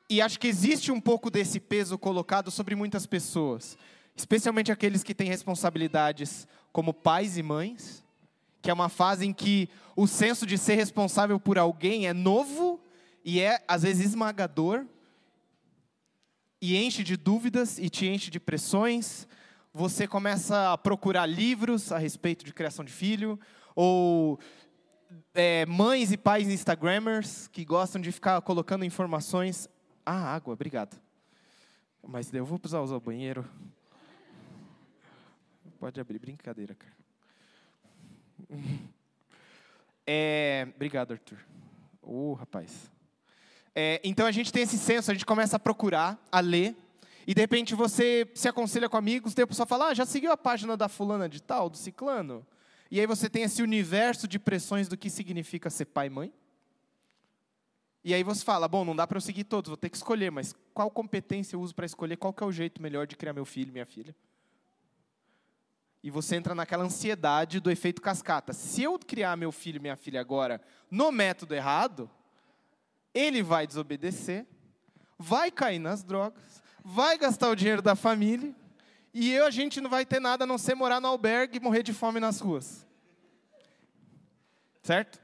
e 0.09 0.21
acho 0.21 0.39
que 0.39 0.47
existe 0.47 0.93
um 0.93 1.01
pouco 1.01 1.31
desse 1.31 1.59
peso 1.59 1.99
colocado 1.99 2.51
sobre 2.51 2.75
muitas 2.75 3.05
pessoas, 3.05 3.77
especialmente 4.15 4.71
aqueles 4.71 5.03
que 5.03 5.15
têm 5.15 5.29
responsabilidades 5.29 6.47
como 6.73 6.95
pais 6.95 7.37
e 7.37 7.43
mães, 7.43 8.04
que 8.65 8.71
é 8.71 8.73
uma 8.73 8.89
fase 8.89 9.27
em 9.27 9.33
que 9.35 9.69
o 9.95 10.07
senso 10.07 10.47
de 10.47 10.57
ser 10.57 10.75
responsável 10.77 11.39
por 11.39 11.59
alguém 11.59 12.07
é 12.07 12.15
novo 12.15 12.81
e 13.23 13.39
é 13.39 13.63
às 13.69 13.83
vezes 13.83 14.07
esmagador, 14.07 14.87
e 16.63 16.75
enche 16.75 17.05
de 17.05 17.15
dúvidas 17.15 17.79
e 17.79 17.91
te 17.91 18.07
enche 18.07 18.31
de 18.31 18.41
pressões. 18.41 19.29
Você 19.75 20.07
começa 20.07 20.73
a 20.73 20.79
procurar 20.79 21.27
livros 21.27 21.93
a 21.93 21.99
respeito 21.99 22.43
de 22.43 22.55
criação 22.55 22.83
de 22.83 22.91
filho, 22.91 23.39
ou 23.77 24.41
é, 25.35 25.67
mães 25.67 26.11
e 26.11 26.17
pais 26.17 26.49
Instagrammers 26.49 27.49
que 27.49 27.67
gostam 27.67 28.01
de 28.01 28.11
ficar 28.11 28.41
colocando 28.41 28.83
informações. 28.83 29.69
Ah, 30.07 30.35
água, 30.35 30.55
obrigado. 30.55 30.99
Mas 32.03 32.33
eu 32.33 32.47
vou 32.47 32.59
precisar 32.59 32.81
usar 32.81 32.97
o 32.97 33.01
banheiro. 33.01 33.45
Pode 35.79 36.01
abrir, 36.01 36.19
brincadeira, 36.19 36.75
cara. 36.75 36.94
É, 40.07 40.69
obrigado, 40.77 41.13
Arthur. 41.13 41.39
Ô, 42.03 42.33
oh, 42.33 42.35
rapaz. 42.35 42.91
É, 43.75 44.01
então 44.05 44.27
a 44.27 44.31
gente 44.31 44.53
tem 44.53 44.63
esse 44.63 44.77
senso, 44.77 45.11
a 45.11 45.15
gente 45.15 45.25
começa 45.25 45.57
a 45.57 45.59
procurar, 45.59 46.23
a 46.31 46.41
ler, 46.41 46.77
e 47.27 47.35
de 47.35 47.41
repente 47.41 47.75
você 47.75 48.31
se 48.35 48.47
aconselha 48.47 48.89
com 48.89 48.97
amigos, 48.97 49.35
daí 49.35 49.45
a 49.45 49.47
pessoa 49.47 49.67
fala, 49.67 49.89
ah, 49.89 49.95
já 49.95 50.05
seguiu 50.05 50.31
a 50.31 50.37
página 50.37 50.77
da 50.77 50.89
fulana 50.89 51.29
de 51.29 51.43
tal, 51.43 51.71
do 51.71 51.77
ciclano? 51.77 52.47
E 52.91 53.01
aí 53.01 53.07
você 53.07 53.31
tem 53.31 53.43
esse 53.43 53.63
universo 53.63 54.29
de 54.29 54.39
pressões 54.39 54.89
do 54.89 54.97
que 54.97 55.09
significa 55.09 55.71
ser 55.71 55.87
pai 55.87 56.07
e 56.07 56.11
mãe. 56.11 56.33
E 58.05 58.13
aí 58.13 58.23
você 58.23 58.45
fala, 58.45 58.69
bom, 58.69 58.85
não 58.85 58.95
dá 58.95 59.07
para 59.07 59.17
eu 59.17 59.23
seguir 59.23 59.45
todos, 59.45 59.69
vou 59.71 59.77
ter 59.79 59.89
que 59.89 59.97
escolher, 59.97 60.31
mas 60.31 60.55
qual 60.75 60.91
competência 60.91 61.57
eu 61.57 61.61
uso 61.61 61.75
para 61.75 61.87
escolher 61.87 62.19
qual 62.19 62.35
que 62.35 62.45
é 62.45 62.47
o 62.47 62.53
jeito 62.53 62.83
melhor 62.83 63.07
de 63.07 63.17
criar 63.17 63.33
meu 63.33 63.47
filho, 63.47 63.73
minha 63.73 63.87
filha? 63.87 64.15
E 66.05 66.11
você 66.11 66.37
entra 66.37 66.55
naquela 66.55 66.85
ansiedade 66.85 67.59
do 67.61 67.71
efeito 67.71 68.03
cascata. 68.03 68.53
Se 68.53 68.83
eu 68.83 68.99
criar 68.99 69.39
meu 69.39 69.51
filho 69.51 69.79
e 69.79 69.81
minha 69.81 69.97
filha 69.97 70.21
agora 70.21 70.61
no 70.91 71.11
método 71.11 71.55
errado, 71.55 72.11
ele 73.15 73.43
vai 73.43 73.67
desobedecer, 73.67 74.47
vai 75.19 75.51
cair 75.51 75.79
nas 75.79 76.05
drogas, 76.05 76.63
vai 76.85 77.17
gastar 77.17 77.49
o 77.49 77.57
dinheiro 77.57 77.81
da 77.81 77.97
família, 77.97 78.55
e 79.15 79.33
eu, 79.33 79.47
a 79.47 79.51
gente 79.51 79.81
não 79.81 79.89
vai 79.89 80.05
ter 80.05 80.21
nada 80.21 80.45
a 80.45 80.47
não 80.47 80.59
ser 80.59 80.75
morar 80.75 81.01
no 81.01 81.09
albergue 81.09 81.57
e 81.57 81.61
morrer 81.61 81.83
de 81.83 81.95
fome 81.95 82.21
nas 82.21 82.39
ruas. 82.39 82.87
Certo? 84.83 85.19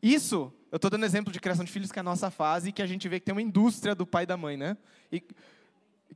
Isso, 0.00 0.52
eu 0.70 0.76
estou 0.76 0.90
dando 0.90 1.04
exemplo 1.04 1.32
de 1.32 1.40
criação 1.40 1.64
de 1.64 1.72
filhos, 1.72 1.90
que 1.90 1.98
é 1.98 2.02
a 2.02 2.04
nossa 2.04 2.30
fase, 2.30 2.68
e 2.68 2.72
que 2.72 2.82
a 2.82 2.86
gente 2.86 3.08
vê 3.08 3.18
que 3.18 3.26
tem 3.26 3.34
uma 3.34 3.42
indústria 3.42 3.96
do 3.96 4.06
pai 4.06 4.22
e 4.22 4.26
da 4.26 4.36
mãe, 4.36 4.56
né? 4.56 4.76
E 5.10 5.20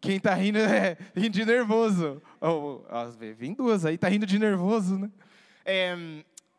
quem 0.01 0.17
está 0.17 0.35
rindo 0.35 0.59
é 0.59 0.97
rindo 1.15 1.31
de 1.31 1.45
nervoso. 1.45 2.23
Oh, 2.41 2.81
vem 3.37 3.55
duas 3.55 3.85
aí, 3.85 3.95
está 3.95 4.09
rindo 4.09 4.27
de 4.27 4.39
nervoso, 4.39 4.99
né? 4.99 5.11
É, 5.65 5.97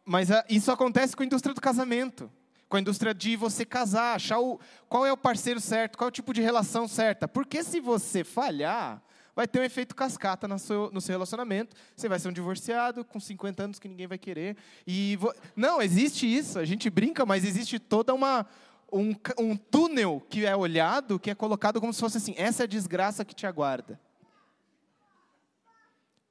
mas 0.06 0.32
a, 0.32 0.46
isso 0.50 0.72
acontece 0.72 1.16
com 1.16 1.24
a 1.24 1.26
indústria 1.26 1.54
do 1.54 1.62
casamento 1.62 2.30
com 2.70 2.78
a 2.78 2.80
indústria 2.80 3.16
de 3.16 3.36
você 3.36 3.66
casar, 3.66 4.16
achar 4.16 4.40
o, 4.40 4.60
qual 4.88 5.04
é 5.04 5.12
o 5.12 5.18
parceiro 5.18 5.60
certo, 5.60 5.98
qual 5.98 6.08
é 6.08 6.10
o 6.10 6.12
tipo 6.12 6.32
de 6.32 6.40
relação 6.40 6.88
certa. 6.88 7.28
Porque 7.28 7.64
se 7.64 7.80
você 7.80 8.24
falhar, 8.24 9.02
vai 9.36 9.48
ter 9.48 9.60
um 9.60 9.64
efeito 9.64 9.96
cascata 9.96 10.48
no 10.48 10.60
seu, 10.60 10.90
no 10.94 11.02
seu 11.02 11.14
relacionamento. 11.14 11.76
Você 11.96 12.08
vai 12.08 12.20
ser 12.20 12.28
um 12.28 12.32
divorciado 12.32 13.04
com 13.04 13.20
50 13.20 13.64
anos 13.64 13.80
que 13.80 13.88
ninguém 13.88 14.06
vai 14.06 14.18
querer. 14.18 14.56
E 14.86 15.16
vo... 15.16 15.34
Não, 15.56 15.82
existe 15.82 16.28
isso. 16.28 16.60
A 16.60 16.66
gente 16.66 16.90
brinca, 16.90 17.26
mas 17.26 17.44
existe 17.44 17.80
toda 17.80 18.14
uma. 18.14 18.46
Um, 18.92 19.16
um 19.38 19.56
túnel 19.56 20.22
que 20.30 20.46
é 20.46 20.56
olhado, 20.56 21.20
que 21.20 21.30
é 21.30 21.36
colocado 21.36 21.80
como 21.80 21.94
se 21.94 22.00
fosse 22.00 22.18
assim: 22.18 22.34
essa 22.38 22.64
é 22.64 22.66
a 22.66 22.68
desgraça 22.68 23.24
que 23.24 23.36
te 23.36 23.46
aguarda. 23.46 24.00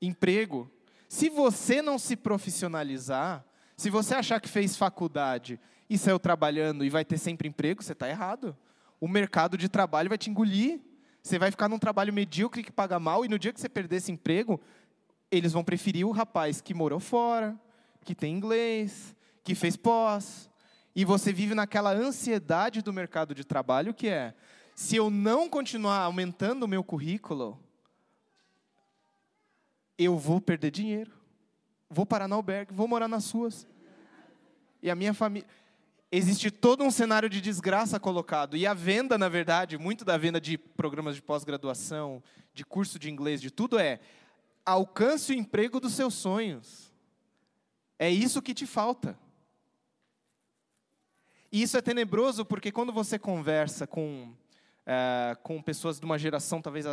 Emprego. 0.01 0.71
Se 1.09 1.29
você 1.29 1.81
não 1.81 1.99
se 1.99 2.17
profissionalizar, 2.17 3.45
Se 3.79 3.91
você 3.91 4.13
achar 4.17 4.41
que 4.41 4.49
fez 4.49 4.77
faculdade 4.77 5.61
e 5.89 5.97
saiu 5.97 6.19
trabalhando 6.19 6.85
e 6.85 6.91
vai 6.91 7.05
ter 7.05 7.17
sempre 7.17 7.49
emprego, 7.49 7.81
você 7.81 7.93
está 7.93 8.09
errado. 8.09 8.57
O 9.01 9.07
mercado 9.07 9.57
de 9.57 9.69
trabalho 9.69 10.09
vai 10.09 10.19
te 10.19 10.29
engolir. 10.29 10.81
Você 11.23 11.39
vai 11.39 11.53
ficar 11.53 11.69
num 11.69 11.79
trabalho 11.79 12.13
medíocre 12.13 12.65
que 12.65 12.73
paga 12.73 12.99
mal 12.99 13.25
e 13.25 13.29
no 13.29 13.39
dia 13.39 13.53
que 13.53 13.61
você 13.61 13.69
perder 13.69 13.97
esse 13.99 14.11
emprego, 14.11 14.61
eles 15.31 15.53
vão 15.53 15.63
preferir 15.63 16.05
o 16.05 16.11
rapaz 16.11 16.61
que 16.61 16.75
morou 16.75 16.99
fora, 16.99 17.57
que 18.05 18.17
tem 18.17 18.35
inglês, 18.35 19.15
que 19.45 19.55
fez 19.55 19.77
pós. 19.77 20.48
E 20.99 21.05
você 21.05 21.33
vive 21.33 21.55
naquela 21.55 21.93
ansiedade 21.93 22.83
do 22.83 22.93
mercado 22.93 23.33
de 23.33 23.45
trabalho 23.45 23.95
que 23.95 24.09
é: 24.09 24.35
se 24.75 24.97
eu 24.97 25.09
não 25.09 25.49
continuar 25.49 26.01
aumentando 26.01 26.65
o 26.65 26.69
meu 26.69 26.83
currículo, 26.83 27.57
eu 29.97 30.19
vou 30.19 30.41
perder 30.41 30.73
dinheiro. 30.73 31.13
Vou 31.89 32.05
parar 32.05 32.27
no 32.27 32.35
albergue, 32.35 32.75
vou 32.75 32.89
morar 32.89 33.07
nas 33.07 33.23
suas. 33.23 33.65
E 34.83 34.91
a 34.91 34.97
minha 34.97 35.15
família. 35.15 35.49
Existe 36.11 36.51
todo 36.51 36.83
um 36.83 36.91
cenário 36.91 37.29
de 37.31 37.41
desgraça 37.41 38.01
colocado. 38.01 38.57
E 38.57 38.67
a 38.67 38.75
venda, 38.75 39.17
na 39.17 39.29
verdade, 39.29 39.79
muito 39.79 40.05
da 40.05 40.19
venda 40.19 40.41
de 40.41 40.59
programas 40.59 41.15
de 41.15 41.23
pós-graduação, 41.23 42.21
de 42.53 42.65
curso 42.65 42.99
de 42.99 43.09
inglês, 43.09 43.41
de 43.41 43.53
tudo 43.53 43.79
é 43.79 44.01
alcance 44.67 45.31
o 45.31 45.37
emprego 45.37 45.79
dos 45.79 45.93
seus 45.93 46.15
sonhos. 46.15 46.93
É 48.01 48.11
isso 48.11 48.43
que 48.43 48.53
te 48.53 48.67
falta. 48.67 49.17
E 51.51 51.63
isso 51.63 51.77
é 51.77 51.81
tenebroso 51.81 52.45
porque 52.45 52.71
quando 52.71 52.93
você 52.93 53.19
conversa 53.19 53.87
com, 53.87 54.33
é, 54.87 55.37
com 55.43 55.63
pessoas 55.63 55.99
de 55.99 56.05
uma 56.05 56.19
geração 56.19 56.61
talvez 56.61 56.85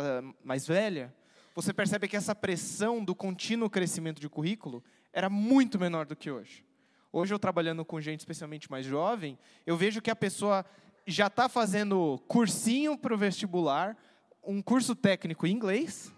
mais 0.42 0.66
velha, 0.66 1.14
você 1.54 1.72
percebe 1.72 2.08
que 2.08 2.16
essa 2.16 2.34
pressão 2.34 3.04
do 3.04 3.14
contínuo 3.14 3.68
crescimento 3.68 4.20
de 4.20 4.28
currículo 4.28 4.82
era 5.12 5.28
muito 5.28 5.78
menor 5.78 6.06
do 6.06 6.16
que 6.16 6.30
hoje. 6.30 6.64
Hoje, 7.12 7.32
eu 7.32 7.38
trabalhando 7.38 7.84
com 7.84 8.00
gente 8.00 8.20
especialmente 8.20 8.70
mais 8.70 8.84
jovem, 8.84 9.38
eu 9.66 9.76
vejo 9.76 10.02
que 10.02 10.10
a 10.10 10.16
pessoa 10.16 10.64
já 11.06 11.28
está 11.28 11.48
fazendo 11.48 12.22
cursinho 12.28 12.98
para 12.98 13.14
o 13.14 13.16
vestibular, 13.16 13.96
um 14.44 14.60
curso 14.60 14.94
técnico 14.94 15.46
em 15.46 15.52
inglês, 15.52 16.12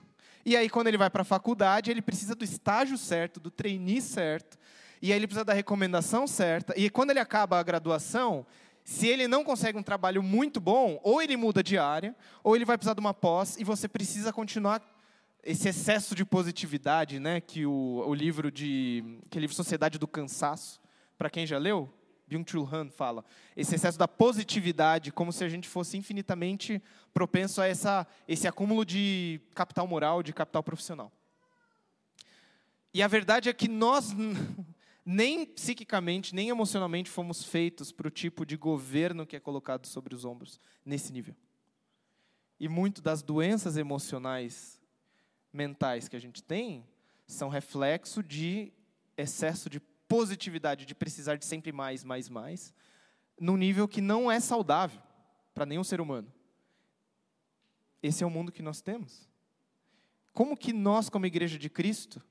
e 0.48 0.56
aí, 0.56 0.70
quando 0.70 0.86
ele 0.86 0.96
vai 0.96 1.10
para 1.10 1.22
a 1.22 1.26
faculdade, 1.26 1.90
ele 1.90 2.00
precisa 2.00 2.34
do 2.34 2.42
estágio 2.42 2.96
certo, 2.96 3.38
do 3.38 3.50
trainee 3.50 4.00
certo, 4.00 4.58
e 5.00 5.12
aí 5.12 5.18
ele 5.18 5.26
precisa 5.26 5.44
da 5.44 5.52
recomendação 5.52 6.26
certa, 6.26 6.74
e 6.76 6.90
quando 6.90 7.10
ele 7.10 7.20
acaba 7.20 7.58
a 7.58 7.62
graduação, 7.62 8.46
se 8.84 9.06
ele 9.06 9.28
não 9.28 9.44
consegue 9.44 9.78
um 9.78 9.82
trabalho 9.82 10.22
muito 10.22 10.60
bom, 10.60 10.98
ou 11.02 11.20
ele 11.20 11.36
muda 11.36 11.62
de 11.62 11.76
área, 11.76 12.16
ou 12.42 12.56
ele 12.56 12.64
vai 12.64 12.78
precisar 12.78 12.94
de 12.94 13.00
uma 13.00 13.12
pós, 13.12 13.56
e 13.58 13.64
você 13.64 13.86
precisa 13.86 14.32
continuar 14.32 14.82
esse 15.44 15.68
excesso 15.68 16.14
de 16.14 16.24
positividade, 16.24 17.20
né, 17.20 17.40
que 17.40 17.64
o, 17.64 18.04
o 18.06 18.14
livro 18.14 18.50
de 18.50 19.18
que 19.30 19.36
é 19.36 19.40
o 19.40 19.42
livro 19.42 19.54
Sociedade 19.54 19.98
do 19.98 20.08
Cansaço, 20.08 20.80
para 21.16 21.30
quem 21.30 21.46
já 21.46 21.58
leu, 21.58 21.92
Byung-Chul 22.28 22.68
Han 22.70 22.90
fala, 22.90 23.24
esse 23.56 23.74
excesso 23.74 23.98
da 23.98 24.06
positividade, 24.06 25.10
como 25.10 25.32
se 25.32 25.42
a 25.42 25.48
gente 25.48 25.66
fosse 25.66 25.96
infinitamente 25.96 26.82
propenso 27.12 27.60
a 27.60 27.66
essa, 27.66 28.06
esse 28.26 28.46
acúmulo 28.46 28.84
de 28.84 29.40
capital 29.54 29.86
moral, 29.86 30.22
de 30.22 30.32
capital 30.32 30.62
profissional. 30.62 31.10
E 32.92 33.02
a 33.02 33.08
verdade 33.08 33.48
é 33.48 33.52
que 33.52 33.68
nós 33.68 34.14
nem 35.10 35.46
psiquicamente, 35.46 36.34
nem 36.34 36.50
emocionalmente 36.50 37.08
fomos 37.08 37.42
feitos 37.42 37.90
para 37.90 38.06
o 38.06 38.10
tipo 38.10 38.44
de 38.44 38.58
governo 38.58 39.26
que 39.26 39.36
é 39.36 39.40
colocado 39.40 39.86
sobre 39.86 40.14
os 40.14 40.22
ombros 40.22 40.60
nesse 40.84 41.10
nível. 41.14 41.34
E 42.60 42.68
muito 42.68 43.00
das 43.00 43.22
doenças 43.22 43.78
emocionais 43.78 44.78
mentais 45.50 46.08
que 46.08 46.16
a 46.16 46.18
gente 46.18 46.42
tem 46.42 46.86
são 47.26 47.48
reflexo 47.48 48.22
de 48.22 48.70
excesso 49.16 49.70
de 49.70 49.80
positividade, 49.80 50.84
de 50.84 50.94
precisar 50.94 51.36
de 51.36 51.46
sempre 51.46 51.72
mais, 51.72 52.04
mais, 52.04 52.28
mais, 52.28 52.74
num 53.40 53.56
nível 53.56 53.88
que 53.88 54.02
não 54.02 54.30
é 54.30 54.38
saudável 54.38 55.00
para 55.54 55.64
nenhum 55.64 55.84
ser 55.84 56.02
humano. 56.02 56.30
Esse 58.02 58.22
é 58.22 58.26
o 58.26 58.30
mundo 58.30 58.52
que 58.52 58.60
nós 58.60 58.82
temos. 58.82 59.26
Como 60.34 60.54
que 60.54 60.70
nós, 60.70 61.08
como 61.08 61.24
igreja 61.24 61.58
de 61.58 61.70
Cristo, 61.70 62.22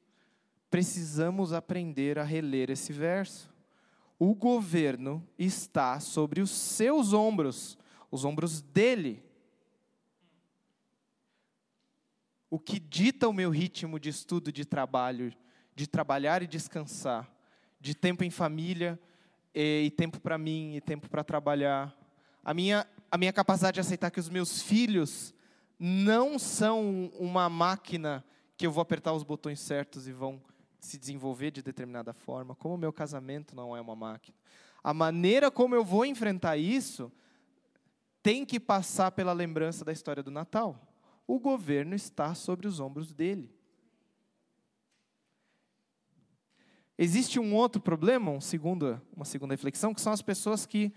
precisamos 0.69 1.53
aprender 1.53 2.19
a 2.19 2.23
reler 2.23 2.69
esse 2.69 2.91
verso? 2.93 3.53
O 4.19 4.33
governo 4.33 5.25
está 5.37 5.99
sobre 5.99 6.41
os 6.41 6.51
seus 6.51 7.13
ombros, 7.13 7.77
os 8.11 8.25
ombros 8.25 8.61
dele. 8.61 9.27
o 12.49 12.59
que 12.59 12.79
dita 12.79 13.27
o 13.27 13.33
meu 13.33 13.49
ritmo 13.49 13.99
de 13.99 14.09
estudo, 14.09 14.51
de 14.51 14.65
trabalho, 14.65 15.33
de 15.75 15.87
trabalhar 15.87 16.41
e 16.41 16.47
descansar, 16.47 17.29
de 17.79 17.93
tempo 17.93 18.23
em 18.23 18.29
família 18.29 18.99
e, 19.53 19.83
e 19.85 19.91
tempo 19.91 20.19
para 20.19 20.37
mim 20.37 20.75
e 20.75 20.81
tempo 20.81 21.09
para 21.09 21.23
trabalhar. 21.23 21.95
A 22.43 22.53
minha, 22.53 22.87
a 23.11 23.17
minha 23.17 23.33
capacidade 23.33 23.75
de 23.75 23.81
aceitar 23.81 24.09
que 24.09 24.19
os 24.19 24.29
meus 24.29 24.61
filhos 24.61 25.33
não 25.77 26.39
são 26.39 27.11
uma 27.19 27.49
máquina 27.49 28.23
que 28.55 28.65
eu 28.65 28.71
vou 28.71 28.81
apertar 28.81 29.13
os 29.13 29.23
botões 29.23 29.59
certos 29.59 30.07
e 30.07 30.11
vão 30.11 30.41
se 30.79 30.97
desenvolver 30.97 31.51
de 31.51 31.61
determinada 31.61 32.13
forma, 32.13 32.55
como 32.55 32.75
o 32.75 32.77
meu 32.77 32.93
casamento 32.93 33.55
não 33.55 33.75
é 33.75 33.81
uma 33.81 33.95
máquina. 33.95 34.37
A 34.83 34.93
maneira 34.93 35.49
como 35.51 35.75
eu 35.75 35.83
vou 35.83 36.05
enfrentar 36.05 36.57
isso 36.57 37.11
tem 38.21 38.45
que 38.45 38.59
passar 38.59 39.11
pela 39.11 39.33
lembrança 39.33 39.83
da 39.83 39.91
história 39.91 40.23
do 40.23 40.31
Natal 40.31 40.87
o 41.27 41.39
governo 41.39 41.93
está 41.93 42.33
sobre 42.33 42.67
os 42.67 42.79
ombros 42.79 43.13
dele. 43.13 43.53
Existe 46.97 47.39
um 47.39 47.53
outro 47.53 47.79
problema, 47.79 48.31
um 48.31 48.41
segundo, 48.41 48.99
uma 49.13 49.25
segunda 49.25 49.53
reflexão, 49.53 49.93
que 49.93 50.01
são 50.01 50.13
as 50.13 50.21
pessoas 50.21 50.65
que 50.65 50.91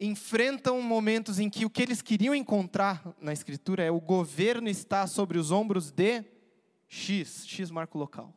enfrentam 0.00 0.80
momentos 0.82 1.38
em 1.38 1.48
que 1.48 1.64
o 1.64 1.70
que 1.70 1.82
eles 1.82 2.02
queriam 2.02 2.34
encontrar 2.34 3.14
na 3.20 3.32
Escritura 3.32 3.84
é 3.84 3.90
o 3.90 4.00
governo 4.00 4.68
está 4.68 5.06
sobre 5.06 5.38
os 5.38 5.52
ombros 5.52 5.92
de 5.92 6.24
X, 6.88 7.46
X 7.46 7.70
marco 7.70 7.96
local. 7.96 8.34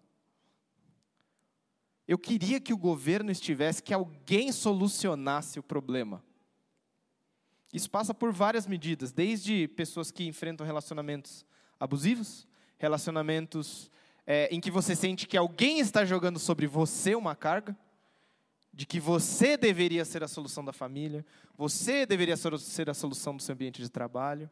Eu 2.08 2.18
queria 2.18 2.60
que 2.60 2.74
o 2.74 2.78
governo 2.78 3.32
estivesse, 3.32 3.82
que 3.82 3.94
alguém 3.94 4.52
solucionasse 4.52 5.60
o 5.60 5.64
problema. 5.64 6.24
Isso 7.74 7.90
passa 7.90 8.14
por 8.14 8.32
várias 8.32 8.68
medidas, 8.68 9.12
desde 9.12 9.68
pessoas 9.70 10.12
que 10.12 10.26
enfrentam 10.26 10.66
relacionamentos 10.66 11.46
abusivos, 11.80 12.48
relacionamentos 12.78 13.92
é, 14.26 14.48
em 14.54 14.60
que 14.60 14.72
você 14.72 14.96
sente 14.96 15.28
que 15.28 15.38
alguém 15.38 15.80
está 15.80 16.06
jogando 16.06 16.40
sobre 16.40 16.68
você 16.68 17.16
uma 17.16 17.36
carga, 17.36 17.76
de 18.72 18.86
que 18.86 19.00
você 19.00 19.56
deveria 19.56 20.04
ser 20.04 20.24
a 20.24 20.28
solução 20.28 20.64
da 20.64 20.74
família, 20.74 21.26
você 21.58 22.06
deveria 22.06 22.36
ser 22.36 22.90
a 22.90 22.94
solução 22.94 23.36
do 23.36 23.42
seu 23.42 23.54
ambiente 23.54 23.82
de 23.82 23.90
trabalho, 23.90 24.50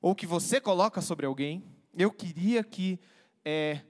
ou 0.00 0.14
que 0.14 0.26
você 0.26 0.60
coloca 0.60 1.00
sobre 1.00 1.24
alguém. 1.24 1.64
Eu 1.94 2.10
queria 2.10 2.62
que 2.62 3.00
é, 3.42 3.80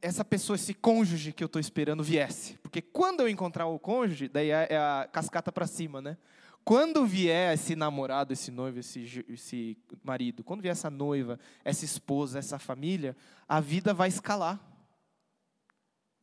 essa 0.00 0.24
pessoa, 0.24 0.56
esse 0.56 0.74
cônjuge 0.74 1.32
que 1.32 1.42
eu 1.42 1.46
estou 1.46 1.60
esperando 1.60 2.02
viesse. 2.02 2.54
Porque 2.62 2.82
quando 2.82 3.20
eu 3.20 3.28
encontrar 3.28 3.66
o 3.66 3.78
cônjuge, 3.78 4.28
daí 4.28 4.50
é, 4.50 4.68
é 4.70 4.76
a 4.76 5.08
cascata 5.10 5.52
para 5.52 5.66
cima, 5.66 6.00
né? 6.00 6.16
Quando 6.64 7.04
vier 7.04 7.54
esse 7.54 7.74
namorado, 7.74 8.32
esse 8.32 8.50
noivo, 8.50 8.78
esse, 8.78 9.24
esse 9.28 9.76
marido, 10.02 10.44
quando 10.44 10.62
vier 10.62 10.72
essa 10.72 10.90
noiva, 10.90 11.38
essa 11.64 11.84
esposa, 11.84 12.38
essa 12.38 12.58
família, 12.58 13.16
a 13.48 13.60
vida 13.60 13.92
vai 13.92 14.08
escalar. 14.08 14.60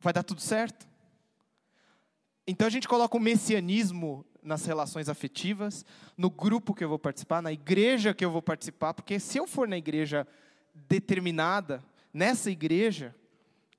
Vai 0.00 0.12
dar 0.12 0.22
tudo 0.22 0.40
certo. 0.40 0.88
Então 2.46 2.66
a 2.66 2.70
gente 2.70 2.88
coloca 2.88 3.16
o 3.16 3.20
messianismo 3.20 4.24
nas 4.42 4.64
relações 4.64 5.08
afetivas, 5.08 5.84
no 6.16 6.30
grupo 6.30 6.74
que 6.74 6.82
eu 6.82 6.88
vou 6.88 6.98
participar, 6.98 7.42
na 7.42 7.52
igreja 7.52 8.14
que 8.14 8.24
eu 8.24 8.30
vou 8.30 8.40
participar, 8.40 8.94
porque 8.94 9.20
se 9.20 9.36
eu 9.36 9.46
for 9.46 9.68
na 9.68 9.76
igreja 9.76 10.26
determinada, 10.74 11.84
nessa 12.12 12.50
igreja, 12.50 13.14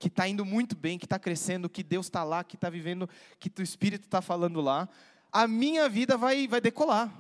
que 0.02 0.08
está 0.08 0.28
indo 0.28 0.44
muito 0.44 0.76
bem, 0.76 0.98
que 0.98 1.06
está 1.06 1.20
crescendo, 1.20 1.70
que 1.70 1.84
Deus 1.84 2.08
está 2.08 2.24
lá, 2.24 2.44
que 2.44 2.56
está 2.56 2.72
vivendo, 2.72 3.08
que 3.40 3.52
o 3.60 3.62
Espírito 3.62 4.06
está 4.06 4.20
falando 4.20 4.60
lá, 4.60 4.90
a 5.32 5.48
minha 5.48 5.88
vida 5.88 6.18
vai, 6.18 6.48
vai 6.48 6.60
decolar. 6.60 7.14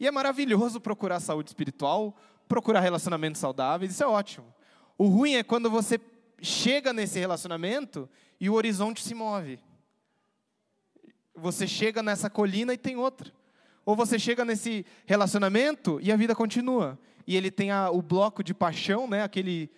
E 0.00 0.06
é 0.06 0.10
maravilhoso 0.10 0.80
procurar 0.80 1.20
saúde 1.20 1.50
espiritual, 1.50 2.16
procurar 2.48 2.80
relacionamentos 2.80 3.38
saudáveis, 3.38 3.92
isso 3.92 4.02
é 4.02 4.06
ótimo. 4.06 4.46
O 4.96 5.06
ruim 5.06 5.34
é 5.34 5.42
quando 5.42 5.70
você 5.70 6.00
chega 6.40 6.94
nesse 6.94 7.18
relacionamento 7.18 8.08
e 8.40 8.48
o 8.48 8.54
horizonte 8.54 9.04
se 9.04 9.14
move. 9.14 9.60
Você 11.34 11.66
chega 11.66 12.02
nessa 12.02 12.30
colina 12.30 12.72
e 12.72 12.78
tem 12.78 12.96
outra. 12.96 13.30
Ou 13.84 13.94
você 13.94 14.18
chega 14.18 14.46
nesse 14.46 14.86
relacionamento 15.04 16.00
e 16.02 16.10
a 16.10 16.16
vida 16.16 16.34
continua. 16.34 16.98
E 17.26 17.36
ele 17.36 17.50
tem 17.50 17.70
a, 17.70 17.90
o 17.90 18.00
bloco 18.00 18.42
de 18.42 18.54
paixão, 18.54 19.06
né, 19.06 19.22
aquele 19.22 19.70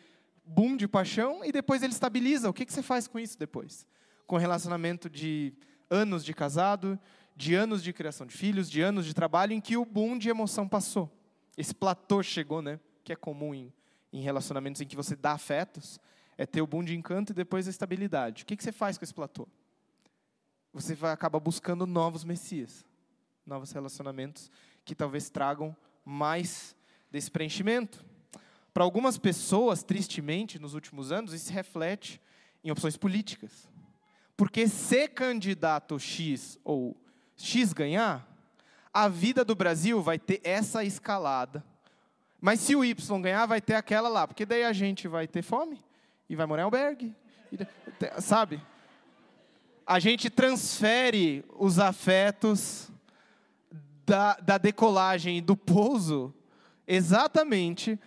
boom 0.51 0.77
de 0.77 0.89
paixão 0.89 1.45
e 1.45 1.53
depois 1.53 1.83
ele 1.83 1.93
estabiliza. 1.93 2.51
O 2.51 2.53
que, 2.53 2.67
que 2.67 2.73
você 2.73 2.83
faz 2.83 3.07
com 3.07 3.19
isso 3.19 3.39
depois? 3.39 3.87
Com 4.27 4.37
relacionamento 4.37 5.09
de 5.09 5.55
anos 5.89 6.25
de 6.25 6.35
casado, 6.35 6.99
de 7.37 7.55
anos 7.55 7.83
de 7.83 7.93
criação 7.93 8.27
de 8.27 8.37
filhos, 8.37 8.69
de 8.69 8.81
anos 8.81 9.07
de 9.07 9.15
trabalho, 9.15 9.53
em 9.53 9.61
que 9.61 9.77
o 9.77 9.85
boom 9.85 10.19
de 10.19 10.29
emoção 10.29 10.69
passou. 10.69 11.11
Esse 11.57 11.75
platô 11.75 12.23
chegou, 12.23 12.61
né? 12.61 12.81
Que 13.05 13.13
é 13.13 13.17
comum 13.17 13.55
em, 13.55 13.73
em 14.13 14.21
relacionamentos 14.21 14.81
em 14.81 14.87
que 14.87 14.97
você 14.97 15.17
dá 15.17 15.33
afetos. 15.33 15.99
é 16.37 16.47
ter 16.47 16.63
o 16.63 16.67
boom 16.67 16.83
de 16.83 16.97
encanto 16.97 17.33
e 17.33 17.35
depois 17.35 17.67
a 17.67 17.71
estabilidade. 17.71 18.43
O 18.43 18.47
que, 18.47 18.57
que 18.57 18.65
você 18.65 18.73
faz 18.73 18.99
com 18.99 19.05
esse 19.05 19.15
platô? 19.15 19.47
Você 20.73 20.95
vai 20.95 21.13
acabar 21.13 21.41
buscando 21.41 21.87
novos 21.87 22.25
messias, 22.25 22.85
novos 23.45 23.73
relacionamentos 23.73 24.51
que 24.85 24.95
talvez 24.95 25.29
tragam 25.29 25.77
mais 26.05 26.75
desse 27.11 27.31
preenchimento. 27.31 28.05
Para 28.73 28.85
algumas 28.85 29.19
pessoas, 29.19 29.83
tristemente, 29.83 30.59
nos 30.59 30.75
últimos 30.75 31.11
anos, 31.11 31.33
isso 31.33 31.47
se 31.47 31.53
reflete 31.53 32.21
em 32.63 32.71
opções 32.71 32.97
políticas. 32.97 33.69
Porque 34.37 34.69
se 34.69 35.09
candidato 35.09 35.99
X 35.99 36.59
ou 36.65 36.97
X 37.37 37.73
ganhar, 37.73 38.27
a 38.93 39.09
vida 39.09 39.45
do 39.45 39.55
Brasil 39.55 40.01
vai 40.03 40.19
ter 40.19 40.41
essa 40.45 40.85
escalada. 40.85 41.65
Mas 42.41 42.61
se 42.61 42.75
o 42.75 42.85
Y 42.85 43.21
ganhar, 43.21 43.47
vai 43.47 43.61
ter 43.61 43.75
aquela 43.75 44.09
lá, 44.09 44.27
porque 44.27 44.47
daí 44.47 44.65
a 44.65 44.73
gente 44.73 45.07
vai 45.07 45.27
ter 45.27 45.43
fome 45.43 45.79
e 46.29 46.35
vai 46.35 46.47
morar 46.47 46.63
em 46.63 46.65
albergue, 46.65 47.15
sabe? 48.19 48.63
A 49.87 49.99
gente 49.99 50.31
transfere 50.31 51.45
os 51.59 51.79
afetos 51.79 52.91
da, 54.07 54.35
da 54.37 54.59
decolagem 54.59 55.39
e 55.39 55.41
do 55.41 55.57
pouso 55.57 56.33
exatamente 56.87 57.99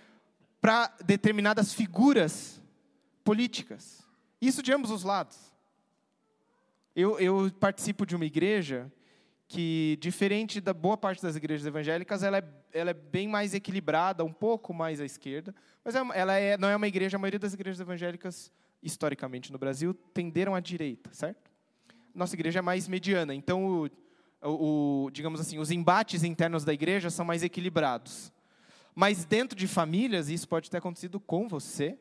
para 0.64 0.96
determinadas 1.06 1.74
figuras 1.74 2.62
políticas. 3.22 4.02
Isso 4.42 4.64
de 4.64 4.72
ambos 4.72 4.92
os 4.92 5.04
lados. 5.04 5.38
Eu, 6.96 7.20
eu, 7.20 7.52
participo 7.60 8.06
de 8.06 8.16
uma 8.16 8.24
igreja 8.24 8.90
que, 9.46 9.98
diferente 10.00 10.62
da 10.62 10.74
boa 10.74 10.96
parte 10.96 11.22
das 11.22 11.36
igrejas 11.36 11.68
evangélicas, 11.68 12.24
ela 12.24 12.38
é, 12.38 12.44
ela 12.72 12.92
é 12.92 12.94
bem 12.94 13.28
mais 13.28 13.54
equilibrada, 13.54 14.24
um 14.24 14.32
pouco 14.32 14.74
mais 14.74 15.02
à 15.02 15.06
esquerda, 15.06 15.54
mas 15.84 15.96
é 15.96 16.00
ela 16.14 16.34
é, 16.38 16.58
não 16.58 16.70
é 16.70 16.78
uma 16.78 16.88
igreja, 16.88 17.18
a 17.18 17.20
maioria 17.20 17.40
das 17.40 17.54
igrejas 17.54 17.82
evangélicas, 17.82 18.50
historicamente 18.82 19.52
no 19.52 19.58
Brasil, 19.58 19.94
tenderam 20.14 20.56
à 20.56 20.62
direita, 20.62 21.10
certo? 21.12 21.52
Nossa 22.16 22.38
igreja 22.38 22.60
é 22.60 22.62
mais 22.62 22.88
mediana, 22.88 23.36
então, 23.36 23.90
o, 24.42 25.06
o, 25.06 25.12
digamos 25.12 25.42
assim, 25.42 25.60
os 25.60 25.72
embates 25.72 26.24
internos 26.24 26.64
da 26.64 26.74
igreja 26.74 27.10
são 27.10 27.26
mais 27.26 27.44
equilibrados. 27.44 28.32
Mas 28.96 29.26
dentro 29.26 29.58
de 29.58 29.68
famílias, 29.68 30.30
isso 30.30 30.48
pode 30.48 30.70
ter 30.70 30.78
acontecido 30.78 31.20
com 31.20 31.48
você. 31.48 31.98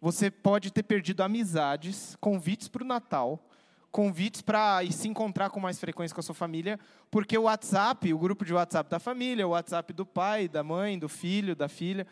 Você 0.00 0.30
pode 0.30 0.70
ter 0.70 0.82
perdido 0.82 1.22
amizades, 1.22 2.16
convites 2.20 2.68
para 2.68 2.82
o 2.82 2.86
Natal, 2.86 3.44
convites 3.90 4.40
para 4.40 4.80
se 4.90 5.08
encontrar 5.08 5.50
com 5.50 5.60
mais 5.60 5.78
frequência 5.78 6.14
com 6.14 6.20
a 6.20 6.22
sua 6.22 6.34
família, 6.34 6.78
porque 7.10 7.36
o 7.36 7.42
WhatsApp, 7.42 8.12
o 8.14 8.18
grupo 8.18 8.44
de 8.44 8.54
WhatsApp 8.54 8.88
da 8.88 8.98
família, 8.98 9.46
o 9.46 9.50
WhatsApp 9.50 9.92
do 9.92 10.06
pai, 10.06 10.48
da 10.48 10.62
mãe, 10.62 10.98
do 10.98 11.08
filho, 11.08 11.54
da 11.54 11.68
filha, 11.68 12.06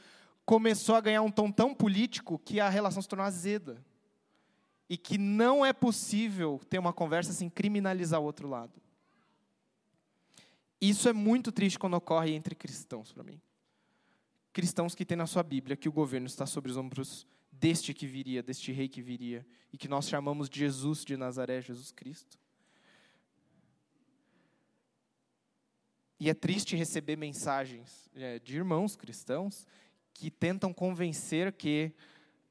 começou 0.45 0.97
a 0.97 1.01
ganhar 1.01 1.23
um 1.23 1.31
tom 1.31 1.51
tão 1.51 1.73
político 1.75 2.39
que 2.39 2.61
a 2.61 2.69
relação 2.69 3.01
se 3.01 3.09
tornou 3.09 3.25
azeda. 3.25 3.83
E 4.91 4.97
que 4.97 5.19
não 5.19 5.65
é 5.65 5.73
possível 5.73 6.61
ter 6.69 6.79
uma 6.79 6.95
conversa 6.95 7.33
sem 7.33 7.49
criminalizar 7.51 8.21
o 8.21 8.25
outro 8.25 8.49
lado. 8.49 8.73
Isso 10.81 11.09
é 11.09 11.13
muito 11.13 11.53
triste 11.53 11.79
quando 11.79 11.95
ocorre 11.95 12.33
entre 12.33 12.55
cristãos 12.55 13.13
para 13.13 13.23
mim 13.23 13.39
cristãos 14.59 14.93
que 14.93 15.05
têm 15.05 15.17
na 15.17 15.29
sua 15.29 15.45
Bíblia 15.45 15.77
que 15.77 15.89
o 15.89 15.93
governo 15.93 16.27
está 16.27 16.45
sobre 16.45 16.69
os 16.69 16.77
ombros 16.77 17.25
deste 17.53 17.95
que 17.95 18.09
viria, 18.09 18.43
deste 18.43 18.73
rei 18.73 18.89
que 18.89 19.01
viria, 19.01 19.47
e 19.73 19.79
que 19.79 19.87
nós 19.87 20.09
chamamos 20.09 20.51
de 20.51 20.59
Jesus 20.59 21.05
de 21.05 21.17
Nazaré, 21.17 21.61
Jesus 21.61 21.93
Cristo. 21.93 22.37
E 26.19 26.29
é 26.29 26.35
triste 26.35 26.75
receber 26.75 27.15
mensagens 27.15 28.11
é, 28.17 28.41
de 28.41 28.57
irmãos 28.57 28.97
cristãos 28.97 29.65
que 30.13 30.29
tentam 30.29 30.75
convencer 30.75 31.53
que 31.53 31.93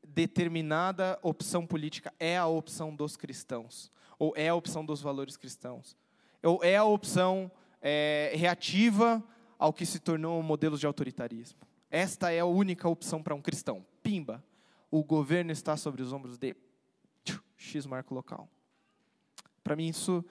determinada 0.01 1.19
opção 1.21 1.67
política 1.67 2.13
é 2.17 2.37
a 2.37 2.47
opção 2.47 2.95
dos 2.95 3.17
cristãos, 3.17 3.91
ou 4.17 4.31
é 4.37 4.47
a 4.47 4.55
opção 4.55 4.85
dos 4.85 5.01
valores 5.01 5.35
cristãos, 5.35 5.97
ou 6.41 6.63
é 6.63 6.77
a 6.77 6.85
opção 6.85 7.51
é, 7.81 8.31
reativa 8.33 9.21
ao 9.59 9.73
que 9.73 9.85
se 9.85 9.99
tornou 9.99 10.41
modelos 10.41 10.79
de 10.79 10.85
autoritarismo. 10.85 11.67
Esta 11.89 12.31
é 12.31 12.39
a 12.39 12.45
única 12.45 12.87
opção 12.89 13.23
para 13.23 13.35
um 13.35 13.41
cristão. 13.41 13.85
Pimba. 14.03 14.43
O 14.89 15.03
governo 15.03 15.51
está 15.51 15.75
sobre 15.75 16.01
os 16.01 16.13
ombros 16.13 16.37
de 16.37 16.55
X 17.57 17.85
marco 17.85 18.13
local. 18.13 18.49
Para 19.63 19.75
mim, 19.75 19.87
isso 19.87 20.23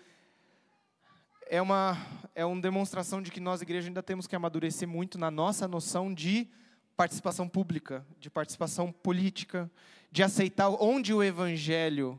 é 1.49 1.61
uma, 1.61 1.97
é 2.35 2.45
uma 2.45 2.61
demonstração 2.61 3.21
de 3.21 3.31
que 3.31 3.41
nós, 3.41 3.61
igreja, 3.63 3.89
ainda 3.89 4.03
temos 4.03 4.27
que 4.27 4.35
amadurecer 4.35 4.89
muito 4.89 5.19
na 5.19 5.31
nossa 5.31 5.69
noção 5.69 6.13
de 6.13 6.49
participação 6.97 7.49
pública, 7.49 8.07
de 8.19 8.31
participação 8.31 8.91
política, 8.91 9.71
de 10.11 10.23
aceitar 10.23 10.71
onde 10.71 11.13
o 11.13 11.23
evangelho 11.23 12.19